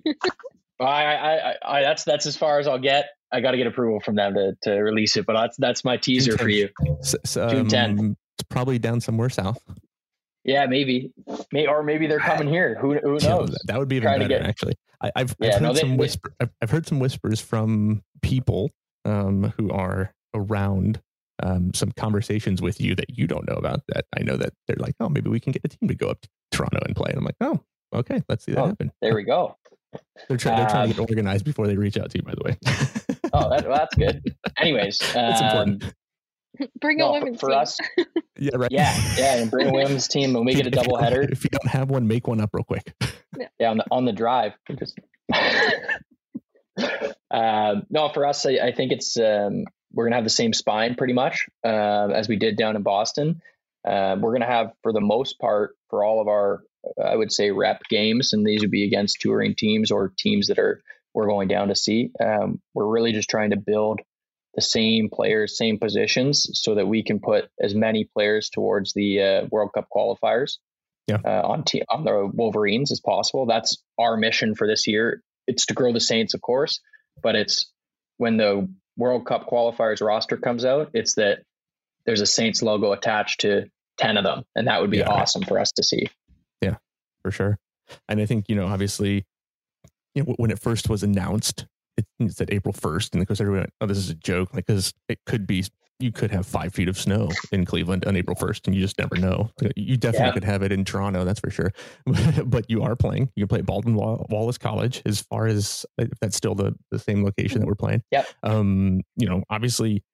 I, 0.84 1.14
I, 1.14 1.54
I, 1.64 1.82
that's 1.82 2.04
that's 2.04 2.26
as 2.26 2.36
far 2.36 2.58
as 2.58 2.66
I'll 2.66 2.78
get. 2.78 3.06
I 3.32 3.40
got 3.40 3.52
to 3.52 3.56
get 3.56 3.66
approval 3.66 4.00
from 4.00 4.14
them 4.14 4.34
to, 4.34 4.56
to 4.62 4.72
release 4.74 5.16
it, 5.16 5.26
but 5.26 5.32
that's 5.32 5.56
that's 5.56 5.84
my 5.84 5.96
teaser 5.96 6.38
for 6.38 6.48
you. 6.48 6.68
So, 7.02 7.48
June 7.48 7.66
10th. 7.66 7.98
Um, 7.98 8.16
it's 8.38 8.46
probably 8.48 8.78
down 8.78 9.00
somewhere 9.00 9.30
south. 9.30 9.58
Yeah, 10.44 10.66
maybe, 10.66 11.12
May, 11.50 11.66
or 11.66 11.82
maybe 11.82 12.06
they're 12.06 12.20
coming 12.20 12.46
here. 12.46 12.76
Who 12.80 12.98
who 12.98 13.18
knows? 13.22 13.50
Yeah, 13.50 13.56
that 13.66 13.78
would 13.78 13.88
be 13.88 13.96
even 13.96 14.12
better, 14.12 14.28
get, 14.28 14.42
actually. 14.42 14.74
I, 15.00 15.10
have 15.16 15.34
yeah, 15.40 15.54
heard 15.54 15.62
no, 15.62 15.72
they, 15.72 15.80
some 15.80 15.96
whisper. 15.96 16.32
I've, 16.40 16.50
I've 16.62 16.70
heard 16.70 16.86
some 16.86 17.00
whispers 17.00 17.40
from 17.40 18.02
people 18.22 18.70
um, 19.04 19.52
who 19.58 19.70
are 19.70 20.14
around 20.34 21.00
um, 21.42 21.74
some 21.74 21.92
conversations 21.92 22.62
with 22.62 22.80
you 22.80 22.94
that 22.94 23.10
you 23.10 23.26
don't 23.26 23.48
know 23.48 23.56
about. 23.56 23.80
That 23.88 24.04
I 24.16 24.22
know 24.22 24.36
that 24.36 24.52
they're 24.66 24.76
like, 24.78 24.94
oh, 25.00 25.08
maybe 25.08 25.30
we 25.30 25.40
can 25.40 25.52
get 25.52 25.62
a 25.64 25.68
team 25.68 25.88
to 25.88 25.94
go 25.94 26.08
up 26.08 26.20
to 26.20 26.28
Toronto 26.52 26.80
and 26.86 26.94
play. 26.94 27.10
And 27.10 27.18
I'm 27.18 27.24
like, 27.24 27.36
oh, 27.40 27.60
okay, 27.92 28.22
let's 28.28 28.44
see 28.44 28.52
that 28.52 28.60
oh, 28.60 28.66
happen. 28.68 28.92
There 29.02 29.14
we 29.14 29.24
go. 29.24 29.56
They're, 30.28 30.36
try, 30.36 30.56
they're 30.56 30.68
trying 30.68 30.88
to 30.88 30.94
get 30.94 31.00
um, 31.00 31.06
organized 31.08 31.44
before 31.44 31.66
they 31.66 31.76
reach 31.76 31.96
out 31.96 32.10
to 32.10 32.18
you, 32.18 32.22
by 32.22 32.34
the 32.34 32.42
way. 32.44 32.58
oh, 33.32 33.50
that, 33.50 33.68
well, 33.68 33.76
that's 33.76 33.94
good. 33.94 34.22
Anyways, 34.58 34.98
that's 35.14 35.40
um, 35.40 35.46
important. 35.46 35.94
Bring 36.80 36.98
no, 36.98 37.08
a 37.08 37.12
women's 37.12 37.38
for, 37.38 37.50
for 37.50 37.54
us. 37.54 37.78
yeah, 38.38 38.52
right. 38.54 38.70
Yeah, 38.72 39.14
yeah, 39.18 39.36
and 39.36 39.50
bring 39.50 39.68
a 39.68 39.72
women's 39.72 40.08
team 40.08 40.34
and 40.34 40.44
make 40.44 40.56
get 40.56 40.66
a 40.66 40.70
double 40.70 40.96
header. 40.96 41.20
If 41.22 41.44
you 41.44 41.50
don't 41.50 41.68
have 41.68 41.90
one, 41.90 42.06
make 42.06 42.26
one 42.26 42.40
up 42.40 42.50
real 42.54 42.64
quick. 42.64 42.94
Yeah, 43.38 43.48
yeah 43.58 43.70
on 43.70 43.76
the 43.76 43.84
on 43.90 44.04
the 44.06 44.12
drive. 44.12 44.54
Just 44.78 44.98
uh, 47.30 47.74
no, 47.90 48.08
for 48.08 48.24
us, 48.26 48.46
I, 48.46 48.52
I 48.52 48.72
think 48.72 48.92
it's 48.92 49.18
um, 49.18 49.64
we're 49.92 50.04
gonna 50.04 50.16
have 50.16 50.24
the 50.24 50.30
same 50.30 50.52
spine 50.52 50.94
pretty 50.94 51.12
much 51.12 51.46
uh, 51.64 52.08
as 52.08 52.28
we 52.28 52.36
did 52.36 52.56
down 52.56 52.76
in 52.76 52.82
Boston. 52.82 53.42
Uh, 53.86 54.16
we're 54.18 54.32
gonna 54.32 54.46
have, 54.46 54.72
for 54.82 54.92
the 54.92 55.00
most 55.00 55.38
part, 55.38 55.76
for 55.90 56.04
all 56.04 56.20
of 56.20 56.28
our 56.28 56.62
I 57.02 57.16
would 57.16 57.32
say 57.32 57.50
rep 57.50 57.82
games, 57.88 58.32
and 58.32 58.46
these 58.46 58.60
would 58.60 58.70
be 58.70 58.84
against 58.84 59.20
touring 59.20 59.54
teams 59.54 59.90
or 59.90 60.12
teams 60.16 60.48
that 60.48 60.58
are 60.58 60.82
we're 61.14 61.26
going 61.26 61.48
down 61.48 61.68
to 61.68 61.74
see. 61.74 62.10
Um, 62.22 62.60
we're 62.74 62.86
really 62.86 63.12
just 63.12 63.30
trying 63.30 63.50
to 63.50 63.56
build 63.56 64.00
the 64.54 64.60
same 64.60 65.08
players, 65.10 65.56
same 65.56 65.78
positions, 65.78 66.50
so 66.52 66.74
that 66.74 66.86
we 66.86 67.02
can 67.02 67.20
put 67.20 67.48
as 67.60 67.74
many 67.74 68.04
players 68.04 68.50
towards 68.50 68.92
the 68.92 69.22
uh, 69.22 69.46
World 69.50 69.70
Cup 69.74 69.88
qualifiers 69.94 70.58
yeah. 71.06 71.18
uh, 71.24 71.42
on 71.42 71.64
te- 71.64 71.84
on 71.88 72.04
the 72.04 72.30
Wolverines 72.32 72.92
as 72.92 73.00
possible. 73.00 73.46
That's 73.46 73.82
our 73.98 74.16
mission 74.16 74.54
for 74.54 74.66
this 74.66 74.86
year. 74.86 75.22
It's 75.46 75.66
to 75.66 75.74
grow 75.74 75.92
the 75.92 76.00
Saints, 76.00 76.34
of 76.34 76.42
course, 76.42 76.80
but 77.22 77.34
it's 77.34 77.70
when 78.18 78.36
the 78.36 78.68
World 78.96 79.26
Cup 79.26 79.48
qualifiers 79.48 80.04
roster 80.04 80.36
comes 80.36 80.64
out, 80.64 80.90
it's 80.94 81.14
that 81.14 81.40
there's 82.04 82.20
a 82.20 82.26
Saints 82.26 82.62
logo 82.62 82.92
attached 82.92 83.40
to 83.40 83.66
10 83.98 84.16
of 84.16 84.24
them. 84.24 84.44
And 84.54 84.68
that 84.68 84.80
would 84.80 84.90
be 84.90 84.98
yeah. 84.98 85.08
awesome 85.08 85.42
for 85.42 85.58
us 85.58 85.72
to 85.72 85.82
see 85.82 86.08
for 87.26 87.32
sure. 87.32 87.58
And 88.08 88.20
I 88.20 88.26
think, 88.26 88.48
you 88.48 88.54
know, 88.54 88.66
obviously, 88.66 89.26
you 90.14 90.22
know, 90.22 90.34
when 90.38 90.50
it 90.50 90.60
first 90.60 90.88
was 90.88 91.02
announced, 91.02 91.66
it, 91.96 92.06
it 92.20 92.32
said 92.32 92.50
April 92.52 92.72
1st. 92.72 93.12
And 93.12 93.22
of 93.22 93.28
course, 93.28 93.40
everyone 93.40 93.62
went, 93.62 93.72
oh, 93.80 93.86
this 93.86 93.98
is 93.98 94.10
a 94.10 94.14
joke. 94.14 94.54
Like, 94.54 94.66
because 94.66 94.94
it 95.08 95.18
could 95.26 95.46
be, 95.46 95.64
you 95.98 96.12
could 96.12 96.30
have 96.30 96.46
five 96.46 96.72
feet 96.72 96.88
of 96.88 96.96
snow 96.96 97.28
in 97.50 97.64
Cleveland 97.64 98.04
on 98.06 98.16
April 98.16 98.36
1st, 98.36 98.66
and 98.66 98.76
you 98.76 98.82
just 98.82 98.98
never 98.98 99.16
know. 99.16 99.50
You 99.74 99.96
definitely 99.96 100.28
yeah. 100.28 100.32
could 100.32 100.44
have 100.44 100.62
it 100.62 100.70
in 100.70 100.84
Toronto, 100.84 101.24
that's 101.24 101.40
for 101.40 101.50
sure. 101.50 101.72
but 102.44 102.70
you 102.70 102.82
are 102.82 102.94
playing. 102.94 103.30
You 103.34 103.46
can 103.46 103.48
play 103.48 103.62
Baldwin 103.62 103.94
Wallace 103.94 104.58
College 104.58 105.02
as 105.04 105.20
far 105.20 105.46
as 105.46 105.84
if 105.98 106.18
that's 106.20 106.36
still 106.36 106.54
the, 106.54 106.74
the 106.90 106.98
same 106.98 107.24
location 107.24 107.60
that 107.60 107.66
we're 107.66 107.74
playing. 107.74 108.02
Yep. 108.12 108.26
Um, 108.42 109.00
you 109.16 109.26
know, 109.26 109.42
obviously, 109.50 110.04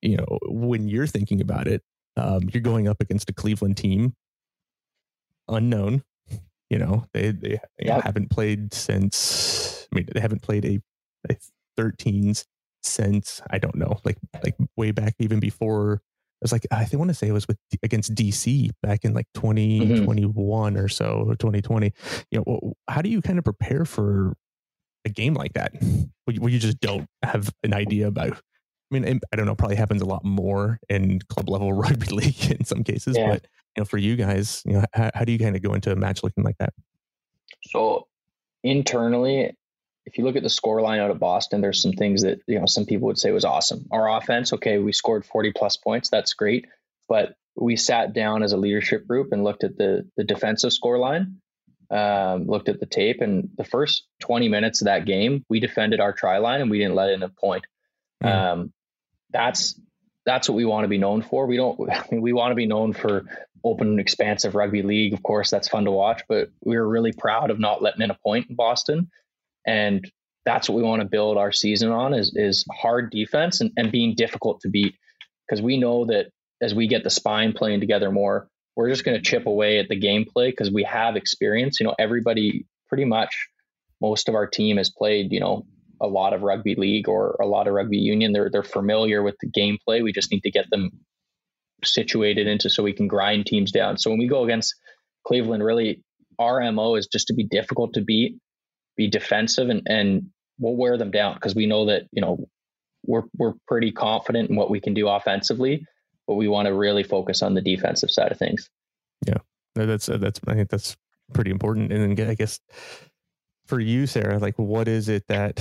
you 0.00 0.16
know, 0.16 0.38
when 0.46 0.88
you're 0.88 1.06
thinking 1.06 1.40
about 1.40 1.66
it, 1.66 1.82
um, 2.16 2.48
you're 2.52 2.62
going 2.62 2.88
up 2.88 3.00
against 3.00 3.28
a 3.28 3.32
Cleveland 3.32 3.76
team 3.76 4.14
unknown. 5.48 6.02
You 6.70 6.78
know, 6.78 7.06
they 7.14 7.30
they 7.30 7.60
yep. 7.78 8.02
haven't 8.04 8.30
played 8.30 8.74
since. 8.74 9.86
I 9.90 9.96
mean, 9.96 10.08
they 10.12 10.20
haven't 10.20 10.42
played 10.42 10.66
a, 10.66 10.80
a 11.30 11.36
13s 11.80 12.44
since 12.82 13.40
I 13.50 13.58
don't 13.58 13.76
know, 13.76 13.98
like 14.04 14.18
like 14.42 14.56
way 14.76 14.90
back 14.90 15.14
even 15.18 15.40
before. 15.40 15.94
It 15.94 16.44
was 16.44 16.52
like 16.52 16.66
I 16.70 16.84
think 16.84 16.98
want 16.98 17.08
to 17.08 17.14
say 17.14 17.28
it 17.28 17.32
was 17.32 17.48
with 17.48 17.58
against 17.82 18.14
DC 18.14 18.70
back 18.82 19.04
in 19.04 19.12
like 19.12 19.26
2021 19.34 20.74
mm-hmm. 20.74 20.84
or 20.84 20.88
so 20.88 21.24
or 21.26 21.34
2020. 21.34 21.92
You 22.30 22.44
know, 22.46 22.74
how 22.88 23.02
do 23.02 23.08
you 23.08 23.20
kind 23.22 23.38
of 23.38 23.44
prepare 23.44 23.84
for 23.84 24.34
a 25.04 25.08
game 25.08 25.34
like 25.34 25.54
that 25.54 25.72
where 26.26 26.50
you 26.50 26.58
just 26.58 26.80
don't 26.80 27.06
have 27.22 27.50
an 27.64 27.74
idea 27.74 28.06
about? 28.06 28.32
I 28.90 28.98
mean, 28.98 29.20
I 29.32 29.36
don't 29.36 29.46
know. 29.46 29.54
Probably 29.54 29.76
happens 29.76 30.00
a 30.00 30.06
lot 30.06 30.24
more 30.24 30.78
in 30.88 31.20
club 31.28 31.48
level 31.48 31.72
rugby 31.74 32.06
league 32.06 32.50
in 32.50 32.64
some 32.64 32.84
cases, 32.84 33.16
yeah. 33.16 33.32
but 33.32 33.46
you 33.76 33.80
know, 33.80 33.84
for 33.84 33.98
you 33.98 34.16
guys, 34.16 34.62
you 34.64 34.74
know, 34.74 34.84
how, 34.92 35.10
how 35.14 35.24
do 35.24 35.32
you 35.32 35.38
kind 35.38 35.56
of 35.56 35.62
go 35.62 35.74
into 35.74 35.92
a 35.92 35.96
match 35.96 36.22
looking 36.22 36.44
like 36.44 36.58
that? 36.58 36.72
So 37.64 38.08
internally, 38.62 39.56
if 40.08 40.16
you 40.16 40.24
look 40.24 40.36
at 40.36 40.42
the 40.42 40.48
score 40.48 40.80
line 40.80 41.00
out 41.00 41.10
of 41.10 41.18
Boston, 41.18 41.60
there's 41.60 41.82
some 41.82 41.92
things 41.92 42.22
that, 42.22 42.40
you 42.46 42.58
know, 42.58 42.66
some 42.66 42.86
people 42.86 43.06
would 43.06 43.18
say 43.18 43.30
was 43.30 43.44
awesome. 43.44 43.86
Our 43.90 44.16
offense, 44.16 44.52
okay, 44.54 44.78
we 44.78 44.92
scored 44.92 45.26
40 45.26 45.52
plus 45.52 45.76
points. 45.76 46.08
That's 46.08 46.32
great. 46.32 46.66
But 47.08 47.34
we 47.54 47.76
sat 47.76 48.14
down 48.14 48.42
as 48.42 48.52
a 48.52 48.56
leadership 48.56 49.06
group 49.06 49.32
and 49.32 49.44
looked 49.44 49.64
at 49.64 49.76
the, 49.76 50.08
the 50.16 50.24
defensive 50.24 50.72
score 50.72 50.98
line, 50.98 51.36
um, 51.90 52.46
looked 52.46 52.70
at 52.70 52.80
the 52.80 52.86
tape. 52.86 53.20
And 53.20 53.50
the 53.56 53.64
first 53.64 54.06
20 54.20 54.48
minutes 54.48 54.80
of 54.80 54.86
that 54.86 55.04
game, 55.04 55.44
we 55.50 55.60
defended 55.60 56.00
our 56.00 56.12
try 56.14 56.38
line 56.38 56.62
and 56.62 56.70
we 56.70 56.78
didn't 56.78 56.94
let 56.94 57.10
in 57.10 57.22
a 57.22 57.28
point. 57.28 57.66
Mm. 58.24 58.34
Um, 58.34 58.72
that's, 59.30 59.78
that's 60.24 60.48
what 60.48 60.56
we 60.56 60.64
want 60.64 60.84
to 60.84 60.88
be 60.88 60.98
known 60.98 61.20
for. 61.20 61.46
We 61.46 61.56
don't, 61.56 61.78
I 61.90 62.04
mean, 62.10 62.22
we 62.22 62.32
want 62.32 62.52
to 62.52 62.56
be 62.56 62.66
known 62.66 62.94
for 62.94 63.24
open, 63.64 63.88
and 63.88 64.00
expansive 64.00 64.54
rugby 64.54 64.82
league. 64.82 65.12
Of 65.12 65.22
course, 65.22 65.50
that's 65.50 65.68
fun 65.68 65.84
to 65.84 65.90
watch, 65.90 66.22
but 66.28 66.50
we 66.64 66.76
were 66.76 66.88
really 66.88 67.12
proud 67.12 67.50
of 67.50 67.58
not 67.58 67.82
letting 67.82 68.02
in 68.02 68.10
a 68.10 68.18
point 68.24 68.48
in 68.48 68.56
Boston. 68.56 69.10
And 69.66 70.10
that's 70.44 70.68
what 70.68 70.76
we 70.76 70.82
want 70.82 71.02
to 71.02 71.08
build 71.08 71.36
our 71.36 71.52
season 71.52 71.90
on 71.90 72.14
is, 72.14 72.32
is 72.34 72.64
hard 72.72 73.10
defense 73.10 73.60
and, 73.60 73.70
and 73.76 73.92
being 73.92 74.14
difficult 74.14 74.60
to 74.62 74.68
beat. 74.68 74.94
Because 75.46 75.62
we 75.62 75.78
know 75.78 76.06
that 76.06 76.26
as 76.60 76.74
we 76.74 76.86
get 76.86 77.04
the 77.04 77.10
spine 77.10 77.52
playing 77.52 77.80
together 77.80 78.10
more, 78.10 78.48
we're 78.76 78.90
just 78.90 79.04
going 79.04 79.16
to 79.16 79.22
chip 79.22 79.46
away 79.46 79.78
at 79.78 79.88
the 79.88 80.00
gameplay 80.00 80.50
because 80.50 80.70
we 80.70 80.84
have 80.84 81.16
experience. 81.16 81.80
You 81.80 81.86
know, 81.86 81.94
everybody 81.98 82.66
pretty 82.88 83.04
much 83.04 83.48
most 84.00 84.28
of 84.28 84.34
our 84.34 84.46
team 84.46 84.76
has 84.76 84.90
played, 84.90 85.32
you 85.32 85.40
know, 85.40 85.66
a 86.00 86.06
lot 86.06 86.32
of 86.32 86.42
rugby 86.42 86.76
league 86.76 87.08
or 87.08 87.36
a 87.40 87.46
lot 87.46 87.66
of 87.66 87.74
rugby 87.74 87.98
union. 87.98 88.32
They're 88.32 88.50
they're 88.50 88.62
familiar 88.62 89.22
with 89.22 89.36
the 89.40 89.50
gameplay. 89.50 90.02
We 90.02 90.12
just 90.12 90.30
need 90.30 90.42
to 90.42 90.50
get 90.50 90.70
them 90.70 90.90
situated 91.84 92.46
into 92.46 92.70
so 92.70 92.82
we 92.82 92.92
can 92.92 93.08
grind 93.08 93.46
teams 93.46 93.70
down. 93.72 93.98
So 93.98 94.10
when 94.10 94.18
we 94.18 94.26
go 94.26 94.44
against 94.44 94.74
Cleveland, 95.26 95.64
really 95.64 96.02
our 96.38 96.70
MO 96.72 96.94
is 96.94 97.06
just 97.06 97.26
to 97.28 97.34
be 97.34 97.44
difficult 97.44 97.94
to 97.94 98.00
beat, 98.00 98.38
be 98.96 99.08
defensive 99.08 99.68
and, 99.68 99.82
and 99.86 100.30
we'll 100.58 100.76
wear 100.76 100.96
them 100.96 101.10
down 101.10 101.34
because 101.34 101.54
we 101.54 101.66
know 101.66 101.86
that, 101.86 102.02
you 102.12 102.22
know, 102.22 102.48
we're 103.06 103.22
we're 103.36 103.54
pretty 103.66 103.92
confident 103.92 104.50
in 104.50 104.56
what 104.56 104.70
we 104.70 104.80
can 104.80 104.92
do 104.92 105.08
offensively, 105.08 105.86
but 106.26 106.34
we 106.34 106.48
want 106.48 106.66
to 106.66 106.74
really 106.74 107.04
focus 107.04 107.42
on 107.42 107.54
the 107.54 107.62
defensive 107.62 108.10
side 108.10 108.32
of 108.32 108.38
things. 108.38 108.68
Yeah. 109.26 109.38
That's 109.74 110.08
uh, 110.08 110.16
that's 110.16 110.40
I 110.46 110.54
think 110.54 110.68
that's 110.68 110.96
pretty 111.32 111.50
important. 111.50 111.92
And 111.92 112.16
then 112.16 112.28
I 112.28 112.34
guess 112.34 112.60
for 113.66 113.80
you, 113.80 114.06
Sara, 114.06 114.38
like 114.38 114.58
what 114.58 114.88
is 114.88 115.08
it 115.08 115.26
that 115.28 115.60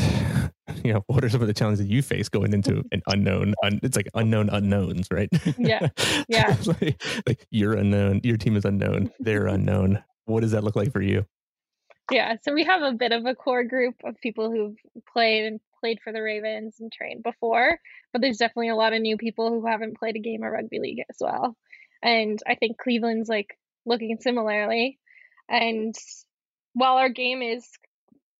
you 0.83 0.93
know, 0.93 1.03
what 1.07 1.23
are 1.23 1.29
some 1.29 1.41
of 1.41 1.47
the 1.47 1.53
challenges 1.53 1.85
that 1.85 1.91
you 1.91 2.01
face 2.01 2.29
going 2.29 2.53
into 2.53 2.83
an 2.91 3.01
unknown? 3.07 3.53
Un, 3.63 3.79
it's 3.83 3.95
like 3.95 4.09
unknown 4.13 4.49
unknowns, 4.49 5.07
right? 5.11 5.29
Yeah, 5.57 5.87
yeah. 6.27 6.55
like, 6.65 7.01
like 7.27 7.45
you're 7.51 7.73
unknown, 7.73 8.21
your 8.23 8.37
team 8.37 8.55
is 8.55 8.65
unknown, 8.65 9.11
they're 9.19 9.47
unknown. 9.57 10.03
What 10.25 10.41
does 10.41 10.51
that 10.51 10.63
look 10.63 10.75
like 10.75 10.91
for 10.91 11.01
you? 11.01 11.25
Yeah, 12.11 12.35
so 12.41 12.53
we 12.53 12.63
have 12.63 12.81
a 12.81 12.93
bit 12.93 13.11
of 13.11 13.25
a 13.25 13.35
core 13.35 13.63
group 13.63 13.95
of 14.03 14.15
people 14.21 14.49
who've 14.49 14.77
played 15.11 15.45
and 15.45 15.59
played 15.79 15.99
for 16.03 16.13
the 16.13 16.21
Ravens 16.21 16.77
and 16.79 16.91
trained 16.91 17.23
before, 17.23 17.79
but 18.13 18.21
there's 18.21 18.37
definitely 18.37 18.69
a 18.69 18.75
lot 18.75 18.93
of 18.93 19.01
new 19.01 19.17
people 19.17 19.49
who 19.49 19.65
haven't 19.65 19.97
played 19.97 20.15
a 20.15 20.19
game 20.19 20.43
of 20.43 20.51
rugby 20.51 20.79
league 20.79 21.03
as 21.09 21.17
well. 21.19 21.55
And 22.01 22.39
I 22.47 22.55
think 22.55 22.77
Cleveland's 22.77 23.29
like 23.29 23.57
looking 23.85 24.17
similarly. 24.21 24.99
And 25.49 25.95
while 26.73 26.97
our 26.97 27.09
game 27.09 27.41
is 27.41 27.67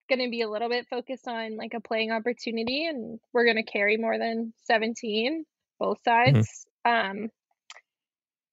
going 0.07 0.19
to 0.19 0.29
be 0.29 0.41
a 0.41 0.49
little 0.49 0.69
bit 0.69 0.87
focused 0.89 1.27
on 1.27 1.57
like 1.57 1.73
a 1.73 1.81
playing 1.81 2.11
opportunity 2.11 2.85
and 2.85 3.19
we're 3.33 3.45
going 3.45 3.57
to 3.57 3.71
carry 3.71 3.97
more 3.97 4.17
than 4.17 4.53
17 4.65 5.45
both 5.79 5.97
mm-hmm. 6.03 6.35
sides 6.35 6.65
mm-hmm. 6.85 7.21
um 7.23 7.29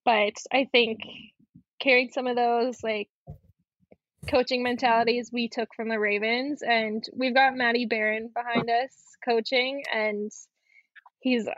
but 0.04 0.34
i 0.52 0.68
think 0.70 1.00
carrying 1.80 2.10
some 2.10 2.26
of 2.26 2.36
those 2.36 2.82
like 2.82 3.08
coaching 4.28 4.62
mentalities 4.62 5.30
we 5.32 5.48
took 5.48 5.68
from 5.74 5.88
the 5.88 5.98
ravens 5.98 6.62
and 6.62 7.04
we've 7.14 7.34
got 7.34 7.54
Matty 7.54 7.84
Barron 7.84 8.30
behind 8.34 8.70
us 8.70 8.90
coaching 9.22 9.82
and 9.92 10.30
he's 11.20 11.46
a 11.46 11.54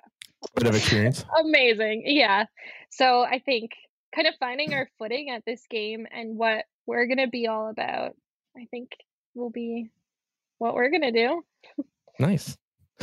bit 0.56 0.66
of 0.66 0.74
experience 0.74 1.24
amazing 1.40 2.02
yeah 2.06 2.44
so 2.90 3.22
i 3.22 3.38
think 3.38 3.72
kind 4.14 4.26
of 4.26 4.34
finding 4.40 4.74
our 4.74 4.88
footing 4.98 5.30
at 5.30 5.44
this 5.44 5.62
game 5.70 6.06
and 6.10 6.36
what 6.36 6.64
we're 6.86 7.06
going 7.06 7.18
to 7.18 7.28
be 7.28 7.46
all 7.46 7.68
about 7.70 8.16
i 8.56 8.66
think 8.70 8.90
will 9.36 9.50
be 9.50 9.90
what 10.58 10.74
we're 10.74 10.90
gonna 10.90 11.12
do. 11.12 11.42
Nice. 12.18 12.56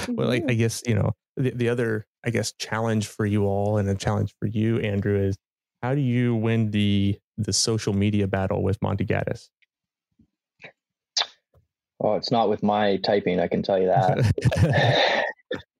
Well, 0.08 0.28
like, 0.28 0.44
I 0.44 0.48
mm-hmm. 0.48 0.58
guess 0.58 0.82
you 0.88 0.96
know 0.96 1.12
the 1.38 1.52
the 1.52 1.70
other 1.70 2.08
I 2.26 2.30
guess 2.30 2.54
challenge 2.54 3.08
for 3.08 3.26
you 3.26 3.46
all 3.46 3.78
and 3.78 3.88
a 3.90 3.96
challenge 3.96 4.34
for 4.40 4.48
you, 4.48 4.80
Andrew, 4.80 5.20
is 5.20 5.38
how 5.82 5.94
do 5.94 6.02
you 6.02 6.36
win 6.36 6.72
the 6.72 7.20
the 7.38 7.54
social 7.54 7.94
media 7.94 8.28
battle 8.28 8.64
with 8.64 8.82
Monty 8.82 9.06
Gaddis? 9.06 9.50
Oh, 12.00 12.16
it's 12.16 12.32
not 12.32 12.50
with 12.50 12.64
my 12.64 12.98
typing. 12.98 13.40
I 13.40 13.48
can 13.48 13.64
tell 13.64 13.80
you 13.80 13.88
that. 13.88 15.26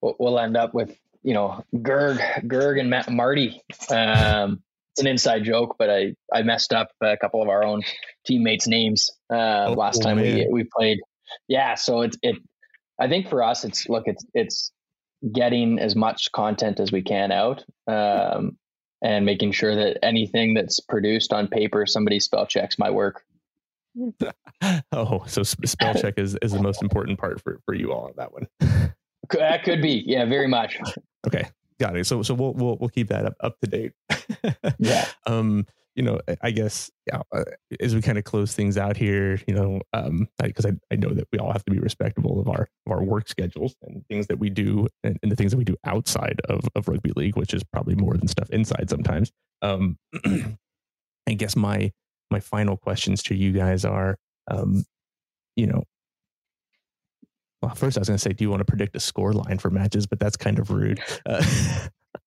we'll 0.00 0.38
end 0.38 0.56
up 0.56 0.74
with 0.74 0.96
you 1.22 1.34
know 1.34 1.64
Gerg, 1.76 2.18
Gerg, 2.46 2.80
and 2.80 2.90
Matt, 2.90 3.10
Marty. 3.10 3.62
Um, 3.90 4.62
it's 4.94 5.00
an 5.00 5.08
inside 5.08 5.42
joke, 5.42 5.74
but 5.76 5.90
I 5.90 6.14
I 6.32 6.42
messed 6.42 6.72
up 6.72 6.88
a 7.02 7.16
couple 7.16 7.42
of 7.42 7.48
our 7.48 7.64
own 7.64 7.82
teammates' 8.24 8.68
names 8.68 9.10
uh, 9.28 9.66
oh, 9.68 9.72
last 9.72 10.00
time 10.02 10.18
we 10.18 10.46
we 10.48 10.64
played. 10.64 11.00
Yeah, 11.48 11.74
so 11.74 12.02
it's 12.02 12.16
it. 12.22 12.36
I 13.00 13.08
think 13.08 13.28
for 13.28 13.42
us, 13.42 13.64
it's 13.64 13.88
look, 13.88 14.04
it's 14.06 14.24
it's 14.34 14.70
getting 15.32 15.80
as 15.80 15.96
much 15.96 16.30
content 16.30 16.78
as 16.78 16.92
we 16.92 17.02
can 17.02 17.32
out, 17.32 17.64
um, 17.88 18.56
and 19.02 19.26
making 19.26 19.50
sure 19.50 19.74
that 19.74 19.98
anything 20.04 20.54
that's 20.54 20.78
produced 20.78 21.32
on 21.32 21.48
paper, 21.48 21.86
somebody 21.86 22.20
spell 22.20 22.46
checks 22.46 22.78
my 22.78 22.90
work. 22.90 23.24
oh, 24.92 25.24
so 25.26 25.42
spell 25.42 25.94
check 25.94 26.14
is 26.18 26.38
is 26.40 26.52
the 26.52 26.62
most 26.62 26.82
important 26.82 27.18
part 27.18 27.42
for 27.42 27.58
for 27.66 27.74
you 27.74 27.92
all 27.92 28.04
on 28.04 28.12
that 28.16 28.32
one. 28.32 28.46
that 29.30 29.64
could 29.64 29.82
be, 29.82 30.04
yeah, 30.06 30.24
very 30.24 30.48
much. 30.48 30.78
Okay, 31.26 31.48
got 31.80 31.96
it. 31.96 32.06
So 32.06 32.22
so 32.22 32.34
we'll 32.34 32.54
we'll 32.54 32.76
we'll 32.78 32.88
keep 32.88 33.08
that 33.08 33.26
up 33.26 33.34
up 33.40 33.60
to 33.60 33.66
date. 33.68 33.92
yeah. 34.78 35.06
Um 35.26 35.66
you 35.94 36.02
know, 36.02 36.20
I 36.42 36.50
guess 36.50 36.90
yeah, 37.06 37.22
uh, 37.32 37.44
as 37.80 37.94
we 37.94 38.02
kind 38.02 38.18
of 38.18 38.24
close 38.24 38.52
things 38.54 38.76
out 38.76 38.96
here, 38.96 39.40
you 39.46 39.54
know, 39.54 39.80
um, 39.92 40.28
because 40.42 40.66
I, 40.66 40.72
I 40.90 40.96
know 40.96 41.10
that 41.10 41.28
we 41.32 41.38
all 41.38 41.52
have 41.52 41.64
to 41.66 41.70
be 41.70 41.78
respectable 41.78 42.40
of 42.40 42.48
our 42.48 42.68
of 42.86 42.92
our 42.92 43.02
work 43.02 43.28
schedules 43.28 43.76
and 43.82 44.04
things 44.08 44.26
that 44.26 44.38
we 44.38 44.50
do 44.50 44.88
and, 45.04 45.18
and, 45.22 45.30
the 45.30 45.36
things 45.36 45.52
that 45.52 45.58
we 45.58 45.64
do 45.64 45.76
outside 45.84 46.40
of, 46.48 46.64
of 46.74 46.88
rugby 46.88 47.12
league, 47.14 47.36
which 47.36 47.54
is 47.54 47.62
probably 47.62 47.94
more 47.94 48.16
than 48.16 48.26
stuff 48.26 48.50
inside 48.50 48.90
sometimes. 48.90 49.30
Um, 49.62 49.96
I 51.28 51.34
guess 51.34 51.54
my 51.54 51.92
my 52.30 52.40
final 52.40 52.76
questions 52.76 53.22
to 53.24 53.34
you 53.36 53.52
guys 53.52 53.84
are, 53.84 54.16
um, 54.50 54.84
you 55.54 55.66
know, 55.68 55.84
well, 57.64 57.74
first 57.74 57.96
I 57.96 58.00
was 58.00 58.08
going 58.08 58.18
to 58.18 58.22
say, 58.22 58.32
do 58.32 58.44
you 58.44 58.50
want 58.50 58.60
to 58.60 58.64
predict 58.64 58.94
a 58.96 59.00
score 59.00 59.32
line 59.32 59.58
for 59.58 59.70
matches? 59.70 60.06
But 60.06 60.20
that's 60.20 60.36
kind 60.36 60.58
of 60.58 60.70
rude. 60.70 61.00
Uh, 61.26 61.44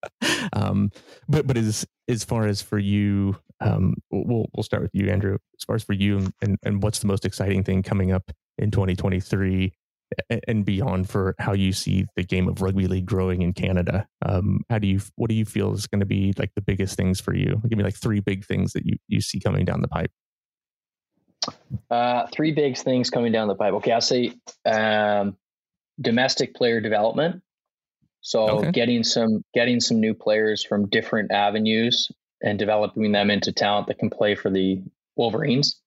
um, 0.54 0.92
but 1.30 1.46
but 1.46 1.58
as 1.58 1.86
as 2.08 2.24
far 2.24 2.48
as 2.48 2.62
for 2.62 2.80
you, 2.80 3.38
um, 3.62 3.96
we'll 4.12 4.48
we'll 4.56 4.64
start 4.64 4.82
with 4.82 4.92
you, 4.94 5.10
Andrew. 5.10 5.38
As 5.60 5.64
far 5.64 5.76
as 5.76 5.84
for 5.84 5.94
you, 5.94 6.32
and 6.42 6.58
and 6.64 6.82
what's 6.82 7.00
the 7.00 7.08
most 7.08 7.26
exciting 7.26 7.64
thing 7.64 7.84
coming 7.84 8.12
up 8.12 8.32
in 8.58 8.72
2023 8.72 9.74
and 10.48 10.66
beyond 10.66 11.10
for 11.10 11.36
how 11.38 11.54
you 11.54 11.74
see 11.74 12.06
the 12.16 12.24
game 12.24 12.48
of 12.48 12.62
rugby 12.62 12.88
league 12.88 13.06
growing 13.06 13.42
in 13.44 13.54
Canada? 13.54 14.08
Um, 14.26 14.62
how 14.70 14.80
do 14.80 14.88
you 14.88 15.02
what 15.16 15.30
do 15.30 15.36
you 15.36 15.46
feel 15.46 15.74
is 15.74 15.86
going 15.86 16.00
to 16.00 16.06
be 16.06 16.34
like 16.38 16.52
the 16.56 16.62
biggest 16.62 16.96
things 16.96 17.22
for 17.22 17.36
you? 17.36 17.62
Give 17.68 17.78
me 17.78 17.84
like 17.84 17.96
three 17.96 18.22
big 18.22 18.46
things 18.46 18.74
that 18.74 18.86
you 18.86 18.98
you 19.08 19.22
see 19.22 19.40
coming 19.40 19.66
down 19.66 19.82
the 19.82 19.88
pipe. 19.88 20.12
Uh, 21.90 22.28
three 22.28 22.52
big 22.52 22.78
things 22.78 23.10
coming 23.10 23.32
down 23.32 23.48
the 23.48 23.56
pipe. 23.56 23.74
Okay, 23.76 23.92
I'll 23.92 24.02
say 24.02 24.34
um, 24.66 25.38
domestic 26.00 26.56
player 26.56 26.82
development. 26.82 27.42
So 28.22 28.60
Okay. 28.60 28.72
getting 28.72 29.04
some 29.04 29.44
getting 29.54 29.80
some 29.80 30.00
new 30.00 30.14
players 30.14 30.64
from 30.64 30.90
different 30.90 31.32
avenues 31.32 32.12
and 32.42 32.60
developing 32.60 33.12
them 33.12 33.30
into 33.30 33.52
talent 33.54 33.88
that 33.88 34.00
can 34.00 34.10
play 34.10 34.36
for 34.36 34.50
the 34.50 34.84
Wolverines. 35.16 35.82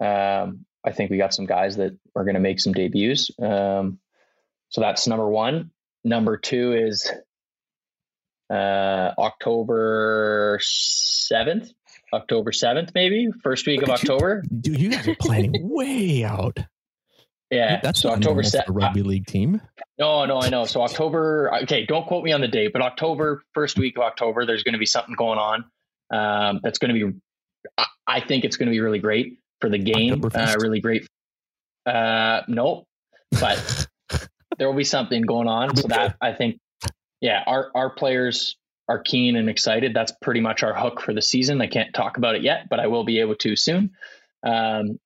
Um, 0.00 0.64
I 0.84 0.92
think 0.92 1.10
we 1.10 1.18
got 1.18 1.34
some 1.34 1.46
guys 1.46 1.76
that 1.76 1.96
are 2.16 2.24
going 2.24 2.34
to 2.34 2.40
make 2.40 2.60
some 2.60 2.72
debuts. 2.72 3.30
Um, 3.40 3.98
so 4.70 4.80
that's 4.80 5.06
number 5.06 5.28
one. 5.28 5.70
Number 6.04 6.36
two 6.36 6.72
is 6.72 7.10
uh, 8.50 9.12
October 9.18 10.58
seventh. 10.62 11.70
October 12.12 12.52
seventh, 12.52 12.92
maybe 12.94 13.28
first 13.42 13.66
week 13.66 13.80
Look 13.80 13.88
of 13.90 13.94
at 13.94 14.02
you. 14.04 14.14
October. 14.14 14.42
Dude, 14.60 14.80
you 14.80 14.90
guys 14.90 15.06
are 15.08 15.16
planning 15.20 15.52
way 15.62 16.24
out. 16.24 16.58
Yeah, 17.50 17.80
That's 17.82 18.00
so 18.00 18.10
October 18.10 18.42
seventh. 18.42 18.68
rugby 18.76 19.02
league 19.02 19.26
team. 19.26 19.62
No, 19.98 20.26
no, 20.26 20.38
I 20.38 20.50
know. 20.50 20.66
So 20.66 20.82
October. 20.82 21.50
Okay, 21.62 21.86
don't 21.86 22.06
quote 22.06 22.22
me 22.22 22.32
on 22.32 22.42
the 22.42 22.48
date, 22.48 22.72
but 22.74 22.82
October, 22.82 23.42
first 23.54 23.78
week 23.78 23.96
of 23.96 24.02
October, 24.02 24.44
there's 24.44 24.64
going 24.64 24.74
to 24.74 24.78
be 24.78 24.86
something 24.86 25.14
going 25.14 25.38
on. 25.38 25.64
Um, 26.12 26.60
that's 26.62 26.78
going 26.78 26.94
to 26.94 27.10
be. 27.12 27.18
I, 27.78 27.86
I 28.06 28.20
think 28.20 28.44
it's 28.44 28.56
going 28.58 28.66
to 28.66 28.70
be 28.70 28.80
really 28.80 28.98
great 28.98 29.38
for 29.62 29.70
the 29.70 29.78
game. 29.78 30.22
Uh, 30.34 30.56
really 30.60 30.80
great. 30.80 31.06
Uh, 31.86 32.42
nope, 32.48 32.84
but 33.40 33.86
there 34.58 34.68
will 34.68 34.76
be 34.76 34.84
something 34.84 35.22
going 35.22 35.48
on. 35.48 35.74
So 35.74 35.88
that 35.88 36.16
I 36.20 36.32
think, 36.34 36.58
yeah, 37.22 37.42
our 37.46 37.70
our 37.74 37.90
players 37.90 38.56
are 38.88 38.98
keen 38.98 39.36
and 39.36 39.48
excited. 39.50 39.92
That's 39.94 40.12
pretty 40.22 40.40
much 40.40 40.62
our 40.62 40.74
hook 40.74 41.00
for 41.00 41.12
the 41.12 41.22
season. 41.22 41.60
I 41.60 41.66
can't 41.66 41.94
talk 41.94 42.16
about 42.16 42.36
it 42.36 42.42
yet, 42.42 42.68
but 42.70 42.80
I 42.80 42.86
will 42.86 43.04
be 43.04 43.20
able 43.20 43.36
to 43.36 43.56
soon. 43.56 43.90
Um, 44.42 44.98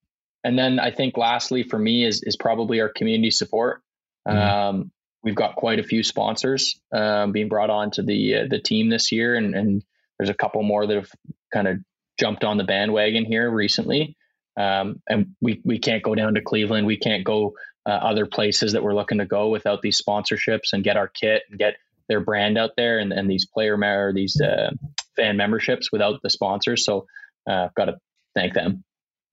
and 0.43 0.57
then 0.57 0.79
I 0.79 0.91
think 0.91 1.17
lastly 1.17 1.63
for 1.63 1.79
me 1.79 2.05
is 2.05 2.21
is 2.23 2.35
probably 2.35 2.81
our 2.81 2.89
community 2.89 3.31
support. 3.31 3.81
Mhm. 4.27 4.35
Um, 4.35 4.91
we've 5.23 5.35
got 5.35 5.55
quite 5.55 5.79
a 5.79 5.83
few 5.83 6.03
sponsors 6.03 6.79
um, 6.91 7.31
being 7.31 7.49
brought 7.49 7.69
on 7.69 7.91
to 7.91 8.03
the 8.03 8.35
uh, 8.35 8.47
the 8.49 8.59
team 8.59 8.89
this 8.89 9.11
year, 9.11 9.35
and, 9.35 9.55
and 9.55 9.83
there's 10.17 10.29
a 10.29 10.33
couple 10.33 10.63
more 10.63 10.85
that 10.85 10.95
have 10.95 11.11
kind 11.53 11.67
of 11.67 11.77
jumped 12.19 12.43
on 12.43 12.57
the 12.57 12.63
bandwagon 12.63 13.25
here 13.25 13.49
recently. 13.49 14.15
Um, 14.55 15.01
and 15.09 15.35
we 15.41 15.61
we 15.65 15.79
can't 15.79 16.03
go 16.03 16.15
down 16.15 16.35
to 16.35 16.41
Cleveland. 16.41 16.85
We 16.85 16.97
can't 16.97 17.23
go 17.23 17.55
uh, 17.85 17.89
other 17.89 18.25
places 18.25 18.73
that 18.73 18.83
we're 18.83 18.93
looking 18.93 19.17
to 19.17 19.25
go 19.25 19.49
without 19.49 19.81
these 19.81 20.01
sponsorships 20.01 20.73
and 20.73 20.83
get 20.83 20.97
our 20.97 21.07
kit 21.07 21.43
and 21.49 21.57
get 21.57 21.75
their 22.09 22.19
brand 22.19 22.57
out 22.57 22.71
there 22.77 22.99
and, 22.99 23.11
and 23.11 23.29
these 23.29 23.45
player 23.45 23.77
or 23.77 24.13
these 24.13 24.39
uh, 24.41 24.71
fan 25.15 25.37
memberships 25.37 25.91
without 25.91 26.19
the 26.23 26.29
sponsors. 26.29 26.85
So 26.85 27.05
uh, 27.49 27.65
I've 27.65 27.75
got 27.75 27.85
to 27.85 27.97
thank 28.35 28.53
them. 28.53 28.83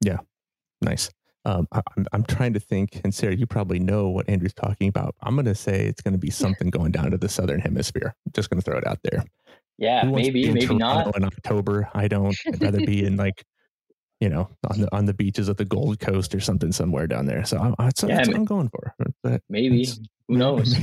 Yeah, 0.01 0.19
nice. 0.81 1.11
Um, 1.45 1.67
I, 1.73 1.81
I'm, 1.97 2.07
I'm 2.13 2.25
trying 2.25 2.53
to 2.53 2.61
think, 2.61 3.01
and 3.03 3.15
Sara, 3.15 3.35
you 3.35 3.47
probably 3.47 3.79
know 3.79 4.09
what 4.09 4.29
Andrew's 4.29 4.53
talking 4.53 4.89
about. 4.89 5.15
I'm 5.23 5.35
going 5.35 5.47
to 5.47 5.55
say 5.55 5.87
it's 5.87 6.03
going 6.03 6.13
to 6.13 6.19
be 6.19 6.31
something 6.31 6.71
going 6.71 6.93
down 6.93 7.11
to 7.13 7.19
the 7.19 7.29
southern 7.29 7.61
hemisphere. 7.61 8.15
I'm 8.27 8.33
just 8.33 8.51
going 8.51 8.61
to 8.61 8.65
throw 8.65 8.79
it 8.79 8.87
out 8.87 8.99
there. 9.03 9.25
Yeah, 9.79 10.05
Who 10.05 10.11
wants 10.11 10.29
to 10.29 10.33
be 10.33 10.43
maybe, 10.43 10.55
maybe 10.55 10.67
Toronto 10.67 11.07
not. 11.07 11.17
In 11.17 11.25
October, 11.25 11.89
I 11.95 12.09
don't. 12.09 12.37
I'd 12.47 12.63
rather 12.63 12.85
be 12.85 13.05
in 13.05 13.17
like, 13.17 13.43
you 14.21 14.29
know, 14.29 14.49
on 14.71 14.81
the 14.83 14.95
on 14.95 15.07
the 15.07 15.15
beaches 15.15 15.49
of 15.49 15.57
the 15.57 15.65
Gold 15.65 15.99
Coast 15.99 16.35
or 16.35 16.41
something 16.41 16.73
somewhere 16.73 17.07
down 17.07 17.27
there. 17.27 17.45
So 17.45 17.59
I'm, 17.59 17.75
that's, 17.79 18.03
Yeah, 18.03 18.17
that's 18.17 18.29
I 18.29 18.33
what 18.33 18.39
I'm 18.39 18.45
going 18.45 18.69
for. 18.69 18.95
But 19.23 19.43
Maybe. 19.49 19.89
Who 20.29 20.37
knows? 20.37 20.77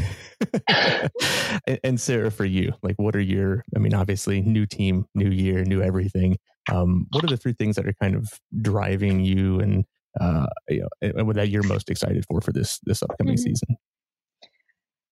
and, 0.68 1.80
and 1.84 2.02
Sara, 2.02 2.30
for 2.32 2.44
you, 2.44 2.74
like, 2.84 2.96
what 2.98 3.16
are 3.16 3.22
your? 3.22 3.64
I 3.76 3.80
mean, 3.80 3.94
obviously, 3.94 4.42
new 4.42 4.66
team, 4.66 5.06
new 5.16 5.30
year, 5.30 5.64
new 5.64 5.82
everything. 5.82 6.38
Um, 6.70 7.08
what 7.12 7.24
are 7.24 7.28
the 7.28 7.38
three 7.38 7.54
things 7.54 7.78
that 7.78 7.88
are 7.88 7.94
kind 8.02 8.16
of 8.16 8.28
driving 8.62 9.22
you 9.24 9.62
and 9.62 9.86
uh, 10.20 10.48
you 10.68 10.82
know, 10.82 10.90
and 11.02 11.36
that 11.36 11.50
you're 11.50 11.64
most 11.64 11.90
excited 11.90 12.26
for 12.28 12.42
for 12.42 12.52
this 12.52 12.80
this 12.84 13.04
upcoming 13.04 13.36
Mhm. 13.36 13.40
season? 13.40 13.78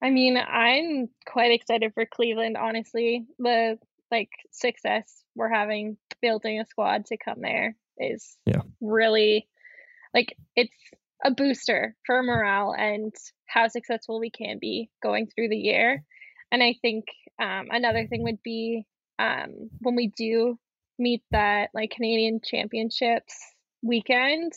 I 0.01 0.09
mean, 0.09 0.37
I'm 0.37 1.09
quite 1.25 1.51
excited 1.51 1.93
for 1.93 2.05
Cleveland, 2.05 2.57
honestly. 2.57 3.25
The 3.39 3.77
like 4.11 4.31
success 4.51 5.23
we're 5.35 5.49
having 5.49 5.97
building 6.21 6.59
a 6.59 6.65
squad 6.65 7.05
to 7.05 7.17
come 7.17 7.41
there 7.41 7.75
is 7.97 8.37
Yeah. 8.45 8.61
really 8.81 9.47
like 10.13 10.35
it's 10.55 10.75
a 11.23 11.31
booster 11.31 11.95
for 12.05 12.21
morale 12.21 12.73
and 12.77 13.13
how 13.47 13.67
successful 13.67 14.19
we 14.19 14.29
can 14.29 14.59
be 14.59 14.89
going 15.01 15.27
through 15.27 15.49
the 15.49 15.57
year. 15.57 16.03
And 16.51 16.61
I 16.61 16.75
think 16.81 17.05
um, 17.41 17.67
another 17.71 18.07
thing 18.07 18.23
would 18.23 18.41
be 18.43 18.85
um, 19.19 19.69
when 19.79 19.95
we 19.95 20.07
do 20.07 20.57
meet 20.97 21.23
that 21.31 21.69
like 21.73 21.91
Canadian 21.91 22.39
Championships 22.43 23.35
weekend, 23.81 24.53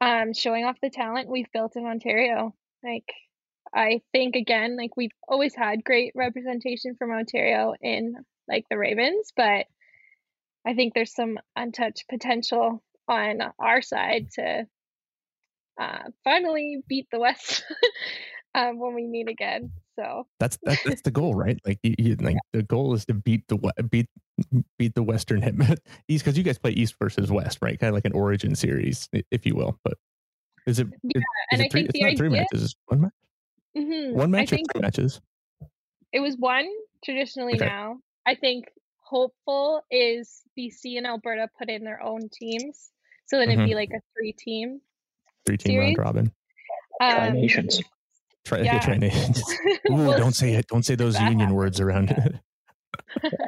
um, 0.00 0.32
showing 0.32 0.64
off 0.64 0.76
the 0.82 0.90
talent 0.90 1.28
we've 1.28 1.50
built 1.52 1.76
in 1.76 1.84
Ontario. 1.84 2.54
Like 2.82 3.10
I 3.74 4.02
think 4.12 4.36
again, 4.36 4.76
like 4.76 4.96
we've 4.96 5.12
always 5.28 5.54
had 5.54 5.84
great 5.84 6.12
representation 6.14 6.96
from 6.96 7.10
Ontario 7.12 7.74
in 7.80 8.16
like 8.48 8.66
the 8.70 8.78
Ravens, 8.78 9.32
but 9.36 9.66
I 10.66 10.74
think 10.74 10.94
there's 10.94 11.14
some 11.14 11.38
untouched 11.56 12.04
potential 12.08 12.82
on 13.08 13.40
our 13.58 13.82
side 13.82 14.28
to 14.34 14.66
uh, 15.80 16.02
finally 16.24 16.82
beat 16.88 17.08
the 17.10 17.18
West 17.18 17.64
um, 18.54 18.78
when 18.78 18.94
we 18.94 19.06
meet 19.06 19.28
again. 19.28 19.70
So 19.96 20.26
That's 20.40 20.58
that, 20.64 20.78
that's 20.84 21.02
the 21.02 21.10
goal, 21.10 21.34
right? 21.34 21.58
Like, 21.66 21.78
you, 21.82 21.94
you, 21.98 22.16
like 22.16 22.38
the 22.52 22.62
goal 22.62 22.94
is 22.94 23.04
to 23.06 23.14
beat 23.14 23.46
the 23.48 23.58
beat 23.90 24.08
beat 24.78 24.94
the 24.94 25.02
Western 25.02 25.42
hit 25.42 25.54
East 26.08 26.24
because 26.24 26.38
you 26.38 26.44
guys 26.44 26.58
play 26.58 26.70
East 26.72 26.94
versus 27.00 27.30
West, 27.30 27.58
right? 27.60 27.78
Kind 27.78 27.88
of 27.88 27.94
like 27.94 28.04
an 28.04 28.12
origin 28.12 28.54
series, 28.54 29.08
if 29.30 29.44
you 29.46 29.54
will. 29.54 29.78
But 29.84 29.94
is 30.66 30.78
it? 30.78 30.86
Yeah, 31.02 31.10
is 31.18 31.24
and 31.52 31.60
it 31.60 31.64
I 31.66 31.68
three, 31.68 31.80
think 31.80 31.90
it's 31.90 31.98
the 31.98 32.06
not 32.06 32.16
three 32.16 32.28
matches. 32.28 32.64
It's 32.64 32.74
one 32.86 33.00
match. 33.02 33.12
mhm, 33.76 34.12
One 34.12 34.30
I 34.30 34.34
match 34.38 34.52
or 34.52 34.56
think 34.56 34.72
three 34.72 34.80
matches. 34.82 35.20
it 36.12 36.20
was 36.20 36.36
one 36.36 36.68
traditionally 37.04 37.54
Okay. 37.54 37.66
now. 37.66 37.98
I 38.26 38.34
think 38.34 38.66
hopeful 39.12 39.82
is 39.90 40.40
BC 40.58 40.96
and 40.96 41.06
Alberta 41.06 41.48
put 41.58 41.68
in 41.68 41.84
their 41.84 42.02
own 42.02 42.30
teams. 42.32 42.90
So 43.26 43.38
then 43.38 43.48
Mhm. 43.48 43.52
it'd 43.52 43.66
be 43.68 43.74
like 43.74 43.90
a 43.90 44.00
three 44.16 44.32
team. 44.32 44.80
Three 45.44 45.58
team 45.58 45.74
series? 45.74 45.96
round 45.96 45.98
robin. 45.98 46.32
Tri 47.00 47.28
Um, 47.28 47.34
nations. 47.34 47.80
Try, 48.44 48.62
Yeah. 48.62 48.78
try 48.80 48.96
nations. 49.08 49.42
Ooh, 49.90 49.94
we'll 49.94 50.16
don't 50.18 50.34
say 50.34 50.54
it. 50.54 50.66
Don't 50.68 50.82
say 50.84 50.94
those 50.94 51.18
union 51.20 51.38
happens. 51.40 51.54
words 51.56 51.80
around 51.80 52.10
it. 52.10 52.34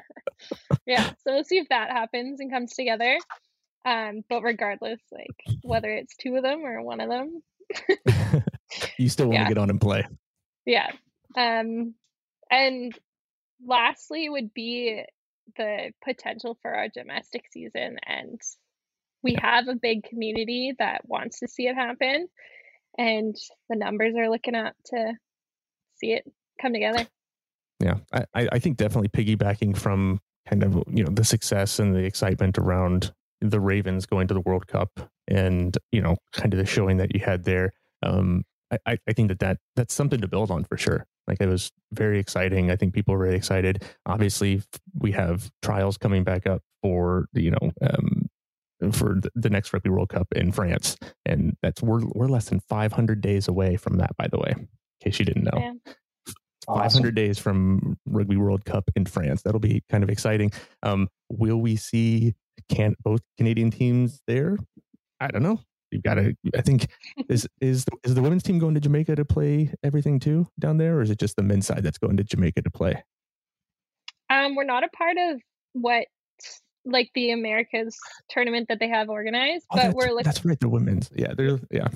yeah, 0.87 1.11
so 1.25 1.33
we'll 1.33 1.45
see 1.45 1.59
if 1.59 1.69
that 1.71 1.91
happens 1.91 2.41
and 2.41 2.51
comes 2.53 2.75
together. 2.75 3.19
Um, 3.87 4.23
but 4.29 4.43
regardless, 4.43 5.01
like 5.13 5.37
whether 5.63 5.91
it's 5.91 6.17
two 6.17 6.37
of 6.37 6.43
them 6.43 6.65
or 6.65 6.83
one 6.83 7.01
of 7.01 7.09
them, 7.09 7.43
you 8.99 9.09
still 9.09 9.27
want 9.29 9.37
to 9.37 9.43
Yeah. 9.43 9.49
get 9.49 9.59
on 9.59 9.71
and 9.71 9.81
play. 9.81 10.05
yeah. 10.67 10.91
Um, 11.37 11.95
and 12.51 12.97
lastly 13.67 14.29
would 14.29 14.53
be 14.55 15.03
the 15.57 15.93
potential 16.05 16.59
for 16.63 16.75
our 16.75 16.89
domestic 16.89 17.45
season, 17.51 17.99
and 18.07 18.41
we 19.23 19.37
have 19.41 19.69
a 19.69 19.75
big 19.75 20.05
community 20.05 20.75
that 20.79 21.03
wants 21.07 21.41
to 21.41 21.49
see 21.49 21.67
it 21.67 21.75
happen, 21.75 22.29
and 22.99 23.37
the 23.69 23.77
numbers 23.77 24.15
are 24.17 24.31
looking 24.31 24.55
up 24.55 24.75
to 24.87 25.15
see 25.97 26.13
it 26.13 26.25
come 26.61 26.73
together. 26.73 27.07
Yeah, 27.81 27.99
I, 28.13 28.49
I 28.53 28.59
think 28.59 28.77
definitely 28.77 29.09
piggybacking 29.09 29.77
from 29.77 30.21
kind 30.49 30.63
of 30.63 30.83
you 30.89 31.05
know 31.05 31.11
the 31.13 31.25
success 31.25 31.79
and 31.79 31.95
the 31.95 32.05
excitement 32.05 32.59
around 32.59 33.13
the 33.41 33.61
Ravens 33.61 34.07
going 34.07 34.29
to 34.29 34.35
the 34.35 34.41
World 34.41 34.67
Cup 34.67 35.11
and 35.29 35.77
you 35.93 36.01
know 36.01 36.17
kind 36.33 36.53
of 36.53 36.59
the 36.59 36.67
showing 36.67 36.99
that 36.99 37.15
you 37.15 37.21
had 37.21 37.45
there. 37.45 37.73
Um, 38.03 38.45
I, 38.87 38.99
I 39.09 39.13
think 39.13 39.29
that, 39.29 39.39
that 39.41 39.59
that's 39.77 39.95
something 39.95 40.21
to 40.21 40.29
build 40.29 40.51
on 40.51 40.65
for 40.65 40.77
sure. 40.77 41.07
Like 41.27 41.41
it 41.41 41.49
was 41.49 41.71
very 41.93 42.19
exciting. 42.19 42.71
I 42.71 42.77
think 42.77 42.95
people 42.95 43.15
were 43.15 43.25
very 43.25 43.37
excited. 43.37 43.83
Obviously, 44.07 44.63
we 44.99 45.13
have 45.13 45.51
trials 45.63 45.97
coming 45.97 46.25
back 46.25 46.47
up 46.47 46.63
for 46.83 47.27
the, 47.33 47.43
you 47.43 47.51
know 47.51 47.73
um, 47.83 48.29
for 48.93 49.21
the, 49.21 49.31
the 49.35 49.51
next 49.51 49.73
Rugby 49.73 49.91
World 49.91 50.11
Cup 50.11 50.29
in 50.35 50.53
France, 50.53 50.97
and 51.25 51.57
that's 51.63 51.83
we're 51.83 52.03
we're 52.15 52.29
less 52.29 52.49
than 52.49 52.61
500 52.61 53.21
days 53.21 53.49
away 53.49 53.77
from 53.77 53.99
that. 53.99 54.17
By 54.17 54.29
the 54.29 54.39
way, 54.39 54.53
in 54.57 54.69
case 55.03 55.19
you 55.19 55.25
didn't 55.25 55.45
know. 55.45 55.59
Yeah. 55.59 55.93
500 56.67 56.87
Awesome. 56.87 57.15
days 57.15 57.39
from 57.39 57.99
Rugby 58.07 58.37
World 58.37 58.65
Cup 58.65 58.91
in 58.97 59.05
France. 59.05 59.43
That'll 59.43 59.61
be 59.61 59.83
kind 59.91 60.03
of 60.03 60.09
exciting. 60.09 60.51
Um, 60.83 61.09
will 61.29 61.59
we 61.59 61.77
see 61.77 62.35
can 62.71 62.95
both 63.03 63.21
Canadian 63.37 63.71
teams 63.71 64.23
there? 64.27 64.57
I 65.21 65.29
don't 65.29 65.43
know. 65.43 65.61
You've 65.95 66.03
got 66.03 66.15
to. 66.15 66.35
I 66.57 66.61
think 66.61 66.89
is 67.29 67.49
is 67.61 67.87
is 68.03 68.15
the 68.17 68.21
women's 68.23 68.43
team 68.43 68.59
going 68.59 68.75
to 68.75 68.81
Jamaica 68.81 69.15
to 69.15 69.25
play 69.25 69.73
everything 69.85 70.19
too 70.19 70.49
down 70.59 70.77
there, 70.77 70.99
or 70.99 71.03
is 71.03 71.11
it 71.11 71.19
just 71.21 71.37
the 71.37 71.43
men's 71.45 71.67
side 71.69 71.85
that's 71.85 71.99
going 71.99 72.17
to 72.17 72.25
Jamaica 72.25 72.63
to 72.63 72.71
play? 72.71 73.03
Um, 74.29 74.57
we're 74.57 74.65
not 74.65 74.83
a 74.83 74.89
part 74.89 75.17
of 75.17 75.41
what 75.75 76.07
like 76.85 77.11
the 77.15 77.31
Americas 77.31 77.97
tournament 78.29 78.67
that 78.69 78.81
they 78.81 78.89
have 78.89 79.09
organized, 79.09 79.65
Oh, 79.71 79.77
but 79.77 79.95
we're 79.95 80.09
looking. 80.11 80.25
that's 80.25 80.45
right. 80.45 80.59
The 80.59 80.69
women's. 80.69 81.11
Yeah, 81.15 81.33
they're 81.35 81.61
yeah. 81.71 81.89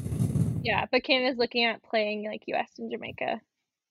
Yeah, 0.63 0.87
but 0.93 1.03
Canada's 1.03 1.39
looking 1.39 1.65
at 1.65 1.83
playing 1.83 2.25
like 2.27 2.43
U.S. 2.47 2.71
and 2.79 2.91
Jamaica 2.91 3.41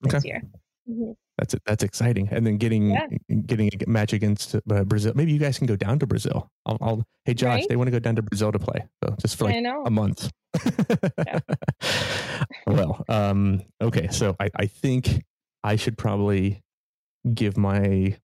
this 0.02 0.14
Okay. 0.16 0.28
year. 0.28 0.42
Mhm. 0.90 1.16
That's 1.38 1.56
that's 1.66 1.84
exciting. 1.84 2.30
And 2.32 2.46
then 2.48 2.58
getting 2.58 2.92
Yeah. 2.92 3.08
getting 3.46 3.70
a 3.74 3.90
match 3.90 4.14
against 4.14 4.56
uh, 4.56 4.84
Brazil. 4.86 5.14
Maybe 5.16 5.32
you 5.34 5.40
guys 5.40 5.58
can 5.58 5.68
go 5.68 5.76
down 5.76 6.00
to 6.00 6.08
Brazil. 6.08 6.50
I'll, 6.66 6.78
I'll 6.82 7.04
hey 7.26 7.34
Josh, 7.36 7.60
Right? 7.60 7.70
they 7.70 7.76
want 7.76 7.88
to 7.88 7.92
go 7.92 8.00
down 8.00 8.16
to 8.16 8.22
Brazil 8.24 8.52
to 8.52 8.60
play. 8.60 8.86
So 9.04 9.16
just 9.22 9.38
for 9.38 9.46
like 9.46 9.64
a 9.86 9.92
month. 9.92 10.32
well, 12.68 13.04
um, 13.10 13.62
okay. 13.82 14.08
So 14.10 14.36
I, 14.40 14.50
I 14.56 14.66
think 14.66 15.24
I 15.64 15.76
should 15.76 15.98
probably 15.98 16.62
give 17.34 17.58
my 17.58 18.18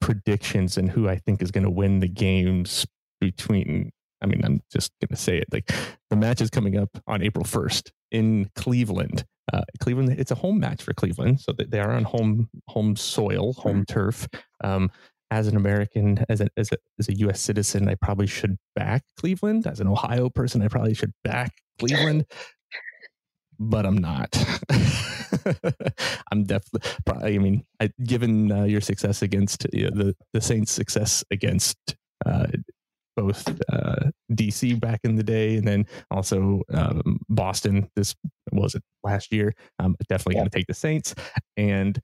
predictions 0.00 0.76
and 0.76 0.90
who 0.90 1.08
I 1.08 1.16
think 1.16 1.42
is 1.42 1.50
going 1.50 1.64
to 1.64 1.70
win 1.70 2.00
the 2.00 2.08
games 2.08 2.86
between. 3.20 3.90
I 4.22 4.26
mean, 4.26 4.42
I'm 4.44 4.60
just 4.70 4.92
going 5.00 5.08
to 5.08 5.16
say 5.16 5.38
it. 5.38 5.46
Like 5.50 5.72
the 6.10 6.16
match 6.16 6.42
is 6.42 6.50
coming 6.50 6.76
up 6.76 6.90
on 7.06 7.22
April 7.22 7.44
1st 7.44 7.90
in 8.10 8.50
Cleveland. 8.54 9.24
Uh, 9.52 9.62
Cleveland, 9.80 10.14
it's 10.18 10.30
a 10.30 10.36
home 10.36 10.60
match 10.60 10.82
for 10.82 10.92
Cleveland, 10.92 11.40
so 11.40 11.52
they 11.52 11.80
are 11.80 11.92
on 11.92 12.04
home 12.04 12.48
home 12.68 12.96
soil, 12.96 13.52
home 13.54 13.84
turf. 13.84 14.28
Um, 14.62 14.90
as 15.32 15.46
an 15.46 15.56
American, 15.56 16.24
as 16.28 16.40
a, 16.40 16.48
as 16.56 16.72
a 16.72 16.76
as 16.98 17.08
a 17.08 17.14
U.S. 17.18 17.40
citizen, 17.40 17.88
I 17.88 17.94
probably 17.94 18.26
should 18.26 18.56
back 18.74 19.02
Cleveland. 19.16 19.66
As 19.66 19.80
an 19.80 19.86
Ohio 19.86 20.28
person, 20.28 20.62
I 20.62 20.68
probably 20.68 20.94
should 20.94 21.12
back 21.24 21.52
Cleveland, 21.78 22.26
but 23.58 23.86
I'm 23.86 23.98
not. 23.98 24.36
I'm 26.32 26.44
definitely. 26.44 26.90
I 27.08 27.38
mean, 27.38 27.64
I, 27.80 27.90
given 28.04 28.50
uh, 28.50 28.64
your 28.64 28.80
success 28.80 29.22
against 29.22 29.66
you 29.72 29.90
know, 29.90 30.04
the 30.04 30.16
the 30.32 30.40
Saints' 30.40 30.72
success 30.72 31.24
against 31.30 31.76
uh, 32.26 32.46
both 33.16 33.46
uh, 33.72 34.10
DC 34.32 34.78
back 34.80 35.00
in 35.04 35.16
the 35.16 35.22
day, 35.22 35.56
and 35.56 35.66
then 35.66 35.86
also 36.10 36.62
um, 36.72 37.18
Boston. 37.28 37.88
This 37.96 38.14
was 38.52 38.74
it 38.74 38.82
last 39.02 39.32
year. 39.32 39.54
I'm 39.78 39.96
definitely 40.08 40.34
Yeah. 40.36 40.40
going 40.42 40.50
to 40.50 40.56
take 40.58 40.66
the 40.66 40.74
Saints 40.74 41.14
and 41.56 42.00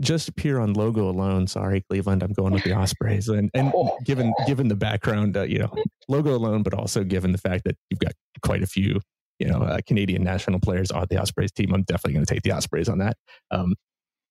just 0.00 0.36
pure 0.36 0.60
on 0.60 0.74
logo 0.74 1.08
alone. 1.08 1.46
Sorry, 1.46 1.82
Cleveland. 1.90 2.22
I'm 2.22 2.32
going 2.32 2.52
with 2.52 2.62
the 2.64 2.72
Ospreys, 2.72 3.28
and 3.28 3.50
and 3.54 3.72
Oh. 3.74 3.96
given 4.04 4.32
given 4.46 4.68
the 4.68 4.76
background, 4.76 5.36
uh, 5.36 5.42
you 5.42 5.58
know, 5.58 5.72
logo 6.08 6.34
alone, 6.34 6.62
but 6.62 6.74
also 6.74 7.02
given 7.04 7.32
the 7.32 7.38
fact 7.38 7.64
that 7.64 7.76
you've 7.90 8.00
got 8.00 8.12
quite 8.42 8.62
a 8.62 8.66
few, 8.66 9.00
you 9.40 9.48
know, 9.48 9.60
uh, 9.62 9.78
Canadian 9.86 10.22
national 10.22 10.60
players 10.60 10.90
on 10.90 11.06
the 11.10 11.20
Ospreys 11.20 11.50
team, 11.52 11.72
I'm 11.74 11.82
definitely 11.82 12.14
going 12.14 12.26
to 12.26 12.32
take 12.34 12.42
the 12.42 12.52
Ospreys 12.52 12.88
on 12.88 12.98
that. 12.98 13.16
Um, 13.50 13.74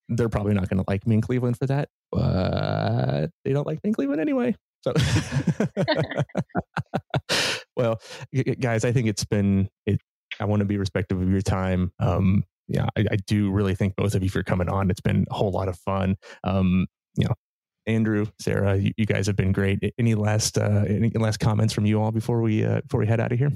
they're 0.09 0.29
probably 0.29 0.53
not 0.53 0.69
going 0.69 0.77
to 0.81 0.85
like 0.89 1.05
me 1.05 1.15
in 1.15 1.21
Cleveland 1.21 1.57
for 1.57 1.65
that, 1.65 1.89
but 2.13 3.27
they 3.43 3.51
don't 3.51 3.67
like 3.67 3.83
me 3.83 3.89
in 3.89 3.93
Cleveland 3.93 4.21
anyway. 4.21 4.55
So, 4.87 4.93
well, 7.75 7.99
guys, 8.59 8.85
I 8.85 8.91
think 8.91 9.07
it's 9.07 9.25
been. 9.25 9.69
It, 9.85 9.99
I 10.39 10.45
want 10.45 10.59
to 10.59 10.65
be 10.65 10.77
respectful 10.77 11.21
of 11.21 11.29
your 11.29 11.41
time. 11.41 11.91
Um, 11.99 12.43
yeah, 12.67 12.87
I, 12.97 13.05
I 13.11 13.15
do 13.27 13.51
really 13.51 13.75
thank 13.75 13.95
both 13.95 14.13
of 14.13 14.23
you 14.23 14.29
for 14.29 14.43
coming 14.43 14.69
on. 14.69 14.89
It's 14.91 15.01
been 15.01 15.25
a 15.29 15.33
whole 15.33 15.51
lot 15.51 15.67
of 15.67 15.77
fun. 15.79 16.17
Um, 16.43 16.85
you 17.15 17.25
know, 17.25 17.33
Andrew, 17.87 18.27
Sara, 18.39 18.77
you, 18.77 18.91
you 18.97 19.05
guys 19.05 19.27
have 19.27 19.35
been 19.35 19.51
great. 19.51 19.93
Any 19.97 20.15
last 20.15 20.57
uh, 20.57 20.83
any 20.87 21.09
last 21.09 21.39
comments 21.39 21.73
from 21.73 21.85
you 21.85 22.01
all 22.01 22.11
before 22.11 22.41
we 22.41 22.63
uh, 22.63 22.81
before 22.81 22.99
we 22.99 23.07
head 23.07 23.19
out 23.19 23.31
of 23.31 23.39
here? 23.39 23.51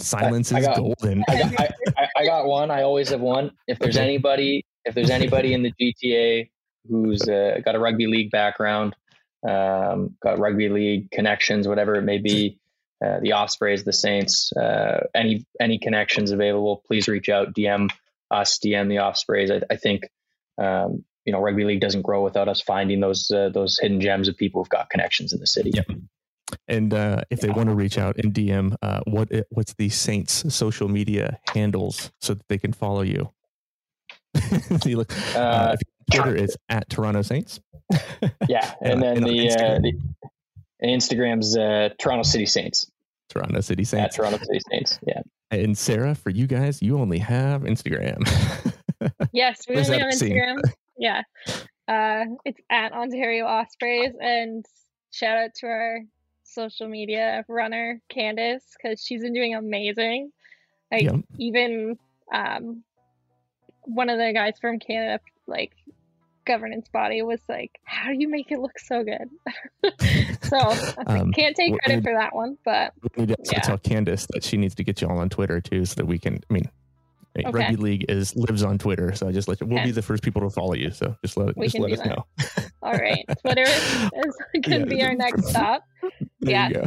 Silence 0.00 0.52
I 0.52 0.58
is 0.58 0.66
got- 0.66 0.76
golden. 0.76 1.24
I 1.28 1.38
got, 1.38 1.60
I, 1.60 1.68
I, 1.96 2.08
I 2.16 2.24
got 2.26 2.46
one. 2.46 2.70
I 2.70 2.82
always 2.82 3.08
have 3.08 3.20
one. 3.20 3.50
If 3.66 3.78
there's 3.78 3.96
anybody, 3.96 4.64
if 4.84 4.94
there's 4.94 5.10
anybody 5.10 5.54
in 5.54 5.62
the 5.62 5.72
GTA 5.80 6.48
who's 6.88 7.22
uh, 7.28 7.58
got 7.64 7.74
a 7.74 7.78
rugby 7.78 8.06
league 8.06 8.30
background, 8.30 8.94
um, 9.46 10.16
got 10.22 10.38
rugby 10.38 10.68
league 10.68 11.10
connections, 11.10 11.68
whatever 11.68 11.96
it 11.96 12.02
may 12.02 12.18
be, 12.18 12.58
uh, 13.04 13.20
the 13.20 13.32
Ospreys, 13.32 13.84
the 13.84 13.92
Saints, 13.92 14.52
uh, 14.56 15.06
any 15.14 15.44
any 15.60 15.78
connections 15.78 16.30
available, 16.30 16.82
please 16.86 17.08
reach 17.08 17.28
out, 17.28 17.54
DM 17.54 17.90
us, 18.30 18.58
DM 18.64 18.88
the 18.88 18.98
Ospreys. 18.98 19.50
I, 19.50 19.60
I 19.70 19.76
think 19.76 20.08
um, 20.58 21.04
you 21.24 21.32
know 21.32 21.40
rugby 21.40 21.64
league 21.64 21.80
doesn't 21.80 22.02
grow 22.02 22.22
without 22.22 22.48
us 22.48 22.60
finding 22.60 23.00
those 23.00 23.30
uh, 23.30 23.50
those 23.52 23.78
hidden 23.78 24.00
gems 24.00 24.28
of 24.28 24.36
people 24.36 24.60
who've 24.60 24.68
got 24.68 24.90
connections 24.90 25.32
in 25.32 25.40
the 25.40 25.46
city. 25.46 25.72
Yep. 25.74 25.86
And 26.68 26.94
uh, 26.94 27.22
if 27.30 27.40
they 27.40 27.50
want 27.50 27.68
to 27.68 27.74
reach 27.74 27.98
out 27.98 28.16
and 28.16 28.32
DM, 28.32 28.76
uh, 28.80 29.00
what 29.06 29.28
what's 29.50 29.74
the 29.74 29.88
Saints 29.88 30.54
social 30.54 30.88
media 30.88 31.40
handles 31.52 32.12
so 32.20 32.34
that 32.34 32.46
they 32.48 32.58
can 32.58 32.72
follow 32.72 33.02
you? 33.02 33.33
you 34.84 34.96
look, 34.98 35.12
uh, 35.36 35.38
Uh, 35.38 35.76
Twitter 36.12 36.34
is 36.34 36.56
at 36.68 36.88
Toronto 36.90 37.22
Saints. 37.22 37.60
yeah, 38.48 38.74
and 38.82 39.02
Uh, 39.02 39.06
then 39.06 39.16
and 39.18 39.24
on 39.24 39.30
the, 39.30 39.50
uh, 39.50 39.54
Instagram. 39.56 39.82
the 40.80 40.86
Instagram's 40.86 41.56
uh, 41.56 41.88
Toronto 41.98 42.22
City 42.22 42.46
Saints. 42.46 42.90
Toronto 43.30 43.60
City 43.60 43.82
At 43.82 43.86
Saints. 43.88 44.16
Toronto 44.16 44.38
City 44.38 44.60
Saints. 44.70 44.98
Yeah. 45.06 45.22
And 45.50 45.76
Sara, 45.78 46.14
for 46.14 46.30
you 46.30 46.46
guys, 46.46 46.82
you 46.82 46.98
only 46.98 47.18
have 47.18 47.62
Instagram. 47.62 48.18
Yes, 49.32 49.62
we 49.68 49.76
only 49.76 49.98
have? 49.98 50.08
Instagram. 50.12 50.60
Yeah. 50.98 51.22
Uh, 51.88 52.24
it's 52.44 52.60
at 52.70 52.92
Ontario 52.92 53.46
Ospreys 53.46 54.12
and 54.20 54.64
shout 55.10 55.36
out 55.36 55.50
to 55.56 55.66
our 55.66 56.00
social 56.44 56.88
media 56.88 57.44
runner 57.48 58.00
Candace 58.08 58.64
because 58.76 59.04
she's 59.04 59.22
been 59.22 59.32
doing 59.34 59.54
amazing. 59.54 60.30
Like 60.92 61.02
Yep. 61.02 61.16
even 61.38 61.98
um, 62.32 62.82
one 63.84 64.08
of 64.10 64.18
the 64.18 64.32
guys 64.32 64.54
from 64.60 64.78
Canada, 64.78 65.20
like 65.46 65.72
governance 66.46 66.88
body, 66.92 67.22
was 67.22 67.40
like, 67.48 67.70
"How 67.84 68.08
do 68.10 68.16
you 68.18 68.28
make 68.28 68.50
it 68.52 68.58
look 68.60 68.78
so 68.78 69.02
good?" 69.04 69.28
so 70.42 70.56
like, 70.58 70.94
Um, 71.08 71.32
can't 71.32 71.56
take 71.56 71.74
credit 71.80 71.96
we- 71.96 72.02
for 72.02 72.12
that 72.18 72.34
one, 72.34 72.58
but 72.64 72.92
We 73.16 73.26
need 73.26 73.36
to 73.36 73.52
Yeah. 73.52 73.60
tell 73.60 73.78
Candace 73.78 74.26
that 74.32 74.44
she 74.44 74.56
needs 74.56 74.74
to 74.76 74.84
get 74.84 75.00
you 75.00 75.08
all 75.08 75.18
on 75.18 75.28
Twitter 75.28 75.60
too, 75.60 75.84
so 75.84 75.94
that 75.96 76.06
we 76.06 76.18
can. 76.18 76.40
I 76.48 76.52
mean, 76.52 76.68
Okay. 77.36 77.50
rugby 77.50 77.74
league 77.74 78.04
is 78.08 78.36
lives 78.36 78.62
on 78.62 78.78
Twitter, 78.78 79.12
so 79.12 79.26
I 79.28 79.32
just 79.32 79.48
let 79.48 79.60
you. 79.60 79.66
We'll 79.66 79.78
Okay. 79.78 79.86
be 79.86 79.90
the 79.92 80.02
first 80.02 80.22
people 80.22 80.42
to 80.42 80.50
follow 80.50 80.74
you. 80.74 80.90
So 80.92 81.16
just 81.24 81.36
let 81.36 81.56
We 81.56 81.66
just 81.66 81.78
let 81.80 81.90
us 81.92 81.98
that. 81.98 82.06
know. 82.08 82.24
all 82.82 82.92
right, 82.92 83.24
Twitter 83.40 83.62
is, 83.62 84.04
is 84.14 84.36
gonna 84.62 84.78
Yeah. 84.78 84.84
be 84.84 85.02
our 85.02 85.14
next 85.16 85.48
stop. 85.48 85.82
Yeah, 86.40 86.70
go. 86.70 86.82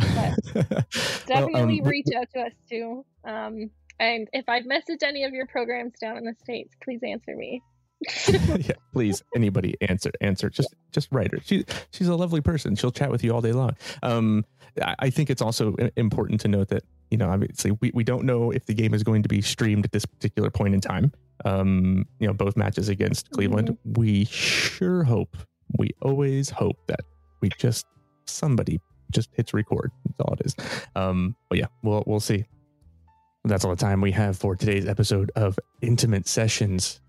Well, 0.56 0.86
definitely 1.26 1.82
um, 1.82 1.88
reach 1.88 2.06
out 2.16 2.28
to 2.34 2.42
us 2.44 2.54
too. 2.70 3.04
Um, 3.26 3.72
and 4.00 4.28
if 4.34 4.48
I've 4.48 4.64
messaged 4.64 5.04
any 5.04 5.24
of 5.24 5.34
your 5.34 5.48
programs 5.48 5.94
down 6.00 6.18
in 6.18 6.24
the 6.24 6.36
states, 6.44 6.74
please 6.84 7.02
answer 7.04 7.36
me. 7.36 7.62
yeah, 8.28 8.76
please, 8.94 9.24
anybody 9.36 9.76
answer, 9.82 10.12
answer. 10.22 10.50
Just, 10.50 10.76
just 10.92 11.08
write 11.12 11.32
her. 11.32 11.40
She, 11.44 11.66
she's 11.92 12.08
a 12.08 12.16
lovely 12.16 12.42
person. 12.42 12.76
She'll 12.76 12.92
chat 12.92 13.10
with 13.10 13.24
you 13.24 13.34
all 13.34 13.42
day 13.42 13.54
long. 13.54 13.76
Um, 14.04 14.46
I, 14.82 14.96
I 15.00 15.10
think 15.10 15.30
it's 15.30 15.42
also 15.42 15.76
important 15.96 16.42
to 16.42 16.48
note 16.48 16.68
that 16.68 16.84
you 17.10 17.18
know, 17.18 17.30
obviously, 17.30 17.72
we, 17.80 17.92
we 17.94 18.04
don't 18.04 18.26
know 18.26 18.52
if 18.52 18.66
the 18.66 18.74
game 18.74 18.94
is 18.94 19.04
going 19.04 19.24
to 19.24 19.30
be 19.30 19.42
streamed 19.42 19.86
at 19.86 19.92
this 19.92 20.06
particular 20.06 20.50
point 20.50 20.74
in 20.74 20.82
time. 20.82 21.12
Um, 21.46 22.06
you 22.20 22.28
know, 22.28 22.34
both 22.34 22.58
matches 22.58 22.90
against 22.90 23.30
Cleveland. 23.32 23.78
We 23.86 24.26
sure 24.26 25.04
hope. 25.04 25.38
We 25.78 25.92
always 26.02 26.50
hope 26.50 26.78
that 26.88 27.02
we 27.42 27.50
just 27.58 27.86
somebody 28.26 28.80
just 29.12 29.30
hits 29.34 29.54
record. 29.54 29.92
That's 30.06 30.20
all 30.20 30.34
it 30.34 30.46
is. 30.46 30.56
Um, 30.96 31.36
but 31.50 31.60
yeah, 31.60 31.68
we'll 31.84 32.04
we'll 32.08 32.20
see. 32.20 32.46
That's 33.48 33.64
all 33.64 33.72
the 33.72 33.78
time 33.78 34.02
we 34.02 34.12
have 34.12 34.38
for 34.38 34.58
today's 34.58 34.86
episode 34.86 35.32
of 35.38 35.58
Intimate 35.82 36.28
Sessions 36.28 37.00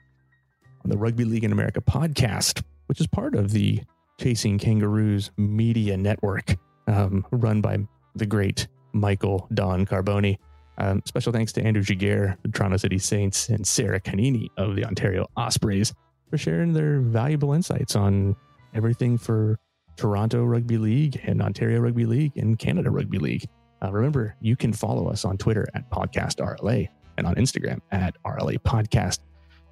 on 0.84 0.90
the 0.90 0.96
Rugby 0.96 1.24
League 1.24 1.42
in 1.42 1.50
America 1.50 1.80
podcast, 1.80 2.62
which 2.86 3.00
is 3.00 3.08
part 3.08 3.34
of 3.34 3.50
the 3.50 3.80
Chasing 4.20 4.56
Kangaroos 4.56 5.32
media 5.36 5.96
network, 5.96 6.54
um, 6.86 7.26
run 7.32 7.60
by 7.60 7.78
the 8.14 8.24
great 8.24 8.68
Michael 8.92 9.48
Don 9.52 9.84
Carboni. 9.84 10.38
Um, 10.78 11.02
special 11.06 11.32
thanks 11.32 11.52
to 11.54 11.62
Andrew 11.62 11.82
Giguere, 11.82 12.36
the 12.42 12.50
Toronto 12.50 12.76
City 12.76 12.98
Saints, 12.98 13.48
and 13.48 13.66
Sara 13.66 14.00
Canini 14.00 14.46
of 14.56 14.76
the 14.76 14.84
Ontario 14.84 15.26
Ospreys 15.36 15.92
for 16.30 16.38
sharing 16.38 16.72
their 16.72 17.00
valuable 17.00 17.52
insights 17.52 17.96
on 17.96 18.36
everything 18.74 19.18
for 19.18 19.58
Toronto 19.96 20.44
Rugby 20.44 20.78
League 20.78 21.20
and 21.24 21.42
Ontario 21.42 21.80
Rugby 21.80 22.06
League 22.06 22.36
and 22.36 22.56
Canada 22.60 22.92
Rugby 22.92 23.18
League. 23.18 23.48
Uh, 23.82 23.92
remember, 23.92 24.36
you 24.40 24.56
can 24.56 24.72
follow 24.72 25.08
us 25.08 25.24
on 25.24 25.36
Twitter 25.38 25.66
at 25.74 25.88
Podcast 25.90 26.36
RLA 26.36 26.88
and 27.16 27.26
on 27.26 27.34
Instagram 27.36 27.80
at 27.92 28.16
RLA 28.24 28.58
Podcast 28.58 29.20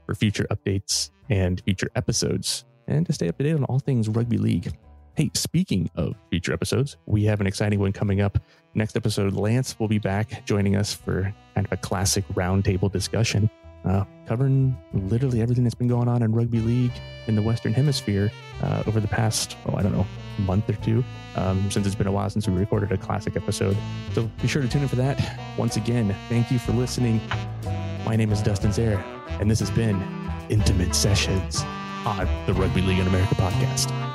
for 0.05 0.15
future 0.15 0.47
updates 0.51 1.11
and 1.29 1.61
future 1.63 1.91
episodes 1.97 2.65
and 2.87 3.05
to 3.07 3.13
stay 3.13 3.29
up 3.29 3.37
to 3.39 3.45
date 3.45 3.55
on 3.55 3.65
all 3.65 3.79
things 3.79 4.09
rugby 4.09 4.39
league. 4.39 4.73
Hey, 5.17 5.31
speaking 5.35 5.91
of 5.97 6.15
future 6.31 6.53
episodes, 6.53 6.99
we 7.07 7.25
have 7.25 7.41
an 7.41 7.47
exciting 7.47 7.81
one 7.81 7.93
coming 7.93 8.21
up. 8.21 8.39
Next 8.75 8.97
episode, 8.97 9.33
Lance 9.33 9.79
will 9.79 9.89
be 9.89 9.99
back 9.99 10.45
joining 10.45 10.77
us 10.77 10.93
for 10.93 11.35
kind 11.55 11.67
of 11.67 11.73
a 11.73 11.77
classic 11.79 12.27
roundtable 12.35 12.93
discussion, 12.93 13.49
uh, 13.87 14.05
covering 14.27 14.77
literally 14.93 15.41
everything 15.41 15.65
that's 15.65 15.75
been 15.75 15.89
going 15.89 16.09
on 16.09 16.23
in 16.23 16.33
rugby 16.33 16.61
league 16.61 16.93
in 17.27 17.37
the 17.37 17.43
Western 17.43 17.73
Hemisphere 17.73 18.31
uh, 18.63 18.83
over 18.87 19.01
the 19.01 19.09
past, 19.09 19.57
oh, 19.67 19.77
I 19.77 19.83
don't 19.83 19.93
know, 19.93 20.07
month 20.41 20.69
or 20.69 20.75
two, 20.75 21.05
um, 21.37 21.71
since 21.71 21.87
it's 21.87 21.95
been 21.95 22.07
a 22.07 22.13
while 22.13 22.29
since 22.29 22.49
we 22.49 22.55
recorded 22.55 22.93
a 22.93 22.97
classic 22.99 23.37
episode. 23.37 23.77
So 24.13 24.31
be 24.43 24.49
sure 24.49 24.63
to 24.63 24.69
tune 24.69 24.83
in 24.83 24.89
for 24.89 24.97
that. 24.97 25.39
Once 25.57 25.77
again, 25.77 26.15
thank 26.29 26.51
you 26.51 26.59
for 26.59 26.73
listening. 26.73 27.21
My 28.05 28.17
name 28.17 28.33
is 28.33 28.43
Dustin 28.43 28.73
Zare, 28.73 29.03
and 29.41 29.51
this 29.51 29.61
has 29.61 29.71
been 29.71 30.03
Intimate 30.49 30.95
Sessions 30.95 31.63
on 32.05 32.29
the 32.47 32.55
Rugby 32.55 32.83
League 32.83 32.99
in 32.99 33.07
America 33.07 33.35
podcast. 33.35 34.06